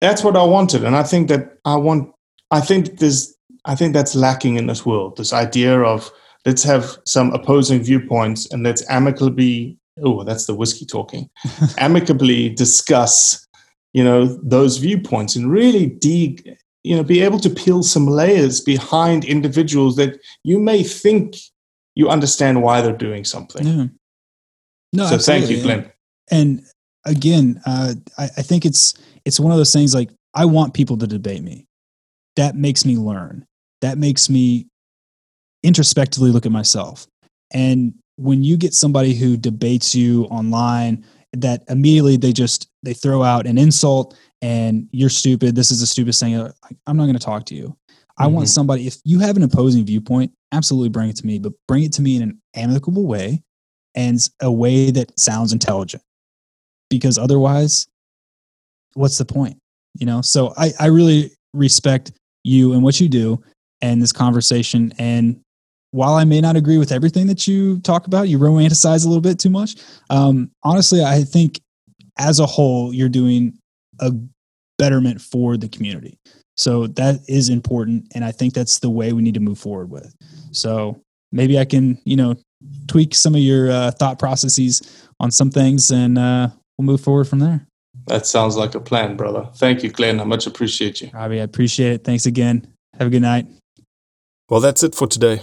that's 0.00 0.24
what 0.24 0.36
I 0.36 0.44
wanted, 0.44 0.84
and 0.84 0.96
I 0.96 1.02
think 1.02 1.28
that 1.28 1.58
I 1.64 1.76
want. 1.76 2.10
I 2.50 2.60
think 2.60 2.98
there's. 2.98 3.36
I 3.64 3.74
think 3.74 3.92
that's 3.92 4.14
lacking 4.14 4.56
in 4.56 4.66
this 4.66 4.84
world. 4.86 5.16
This 5.16 5.32
idea 5.32 5.80
of 5.80 6.10
let's 6.46 6.64
have 6.64 6.96
some 7.04 7.32
opposing 7.32 7.82
viewpoints 7.82 8.50
and 8.50 8.62
let's 8.62 8.88
amicably. 8.88 9.78
Oh, 10.02 10.24
that's 10.24 10.46
the 10.46 10.54
whiskey 10.54 10.86
talking. 10.86 11.28
amicably 11.78 12.48
discuss, 12.48 13.46
you 13.92 14.02
know, 14.02 14.26
those 14.42 14.78
viewpoints 14.78 15.36
and 15.36 15.50
really 15.50 15.86
dig. 15.86 16.56
You 16.84 16.96
know, 16.96 17.04
be 17.04 17.20
able 17.20 17.38
to 17.38 17.50
peel 17.50 17.84
some 17.84 18.08
layers 18.08 18.60
behind 18.60 19.24
individuals 19.24 19.94
that 19.96 20.18
you 20.42 20.58
may 20.58 20.82
think 20.82 21.36
you 21.94 22.08
understand 22.08 22.60
why 22.62 22.80
they're 22.80 22.96
doing 22.96 23.24
something. 23.24 23.64
Yeah. 23.64 23.86
No, 24.92 25.06
so 25.06 25.18
thank 25.18 25.48
you, 25.48 25.62
Glenn. 25.62 25.92
And 26.30 26.62
again, 27.06 27.60
uh, 27.66 27.94
I, 28.18 28.24
I 28.24 28.42
think 28.42 28.64
it's 28.64 28.94
it's 29.24 29.38
one 29.38 29.52
of 29.52 29.58
those 29.58 29.72
things 29.72 29.94
like 29.94 30.10
I 30.34 30.44
want 30.44 30.74
people 30.74 30.96
to 30.98 31.06
debate 31.06 31.42
me. 31.42 31.66
That 32.36 32.56
makes 32.56 32.84
me 32.84 32.96
learn. 32.96 33.46
That 33.80 33.98
makes 33.98 34.28
me 34.28 34.66
introspectively 35.62 36.30
look 36.30 36.46
at 36.46 36.52
myself. 36.52 37.06
And 37.52 37.94
when 38.16 38.42
you 38.44 38.56
get 38.56 38.74
somebody 38.74 39.14
who 39.14 39.36
debates 39.36 39.94
you 39.94 40.24
online, 40.24 41.04
that 41.34 41.64
immediately 41.68 42.16
they 42.16 42.32
just 42.32 42.68
they 42.82 42.92
throw 42.94 43.22
out 43.22 43.46
an 43.46 43.56
insult 43.58 44.16
and 44.42 44.88
you're 44.92 45.08
stupid. 45.08 45.54
This 45.54 45.70
is 45.70 45.80
the 45.80 45.86
stupidest 45.86 46.20
thing. 46.20 46.34
I'm 46.86 46.96
not 46.96 47.04
going 47.04 47.14
to 47.18 47.24
talk 47.24 47.44
to 47.46 47.54
you. 47.54 47.76
I 48.18 48.26
want 48.26 48.46
Mhm. 48.46 48.50
somebody. 48.50 48.86
If 48.86 48.98
you 49.04 49.20
have 49.20 49.36
an 49.36 49.42
opposing 49.42 49.84
viewpoint, 49.86 50.32
absolutely 50.52 50.90
bring 50.90 51.08
it 51.08 51.16
to 51.16 51.26
me, 51.26 51.38
but 51.38 51.52
bring 51.66 51.84
it 51.84 51.92
to 51.94 52.02
me 52.02 52.16
in 52.16 52.22
an 52.22 52.40
amicable 52.54 53.06
way 53.06 53.42
and 53.94 54.18
a 54.40 54.52
way 54.52 54.90
that 54.90 55.18
sounds 55.18 55.52
intelligent. 55.52 56.02
Because 56.90 57.16
otherwise, 57.16 57.86
what's 58.94 59.18
the 59.18 59.24
point? 59.24 59.56
You 59.98 60.06
know. 60.06 60.20
So 60.20 60.52
I 60.56 60.72
I 60.78 60.86
really 60.86 61.32
respect 61.54 62.12
you 62.44 62.72
and 62.72 62.82
what 62.82 63.00
you 63.00 63.08
do 63.08 63.42
and 63.80 64.02
this 64.02 64.12
conversation. 64.12 64.92
And 64.98 65.40
while 65.92 66.14
I 66.14 66.24
may 66.24 66.40
not 66.40 66.56
agree 66.56 66.78
with 66.78 66.90
everything 66.90 67.26
that 67.28 67.46
you 67.46 67.78
talk 67.80 68.06
about, 68.06 68.28
you 68.28 68.38
romanticize 68.38 69.04
a 69.04 69.08
little 69.08 69.22
bit 69.22 69.38
too 69.38 69.50
much. 69.50 69.76
Um, 70.10 70.50
honestly, 70.62 71.04
I 71.04 71.22
think 71.22 71.60
as 72.18 72.40
a 72.40 72.46
whole, 72.46 72.92
you're 72.92 73.08
doing 73.08 73.58
a 74.00 74.12
betterment 74.78 75.20
for 75.20 75.56
the 75.56 75.68
community. 75.68 76.18
So 76.56 76.86
that 76.88 77.20
is 77.28 77.48
important. 77.48 78.08
And 78.14 78.24
I 78.24 78.32
think 78.32 78.54
that's 78.54 78.80
the 78.80 78.90
way 78.90 79.12
we 79.12 79.22
need 79.22 79.34
to 79.34 79.40
move 79.40 79.58
forward 79.58 79.90
with. 79.90 80.14
So 80.50 81.00
maybe 81.30 81.58
I 81.58 81.64
can, 81.64 82.00
you 82.04 82.16
know, 82.16 82.36
tweak 82.88 83.14
some 83.14 83.34
of 83.34 83.40
your 83.40 83.70
uh, 83.70 83.90
thought 83.90 84.18
processes 84.18 85.08
on 85.20 85.30
some 85.30 85.50
things 85.50 85.90
and 85.90 86.18
uh, 86.18 86.48
we'll 86.76 86.86
move 86.86 87.00
forward 87.00 87.28
from 87.28 87.38
there. 87.38 87.66
That 88.06 88.26
sounds 88.26 88.56
like 88.56 88.74
a 88.74 88.80
plan, 88.80 89.16
brother. 89.16 89.48
Thank 89.56 89.82
you, 89.82 89.90
Glenn. 89.90 90.20
I 90.20 90.24
much 90.24 90.46
appreciate 90.46 91.00
you. 91.00 91.10
Robbie, 91.12 91.40
I 91.40 91.44
appreciate 91.44 91.92
it. 91.92 92.04
Thanks 92.04 92.26
again. 92.26 92.66
Have 92.98 93.08
a 93.08 93.10
good 93.10 93.22
night. 93.22 93.46
Well, 94.48 94.60
that's 94.60 94.82
it 94.82 94.94
for 94.94 95.06
today. 95.06 95.42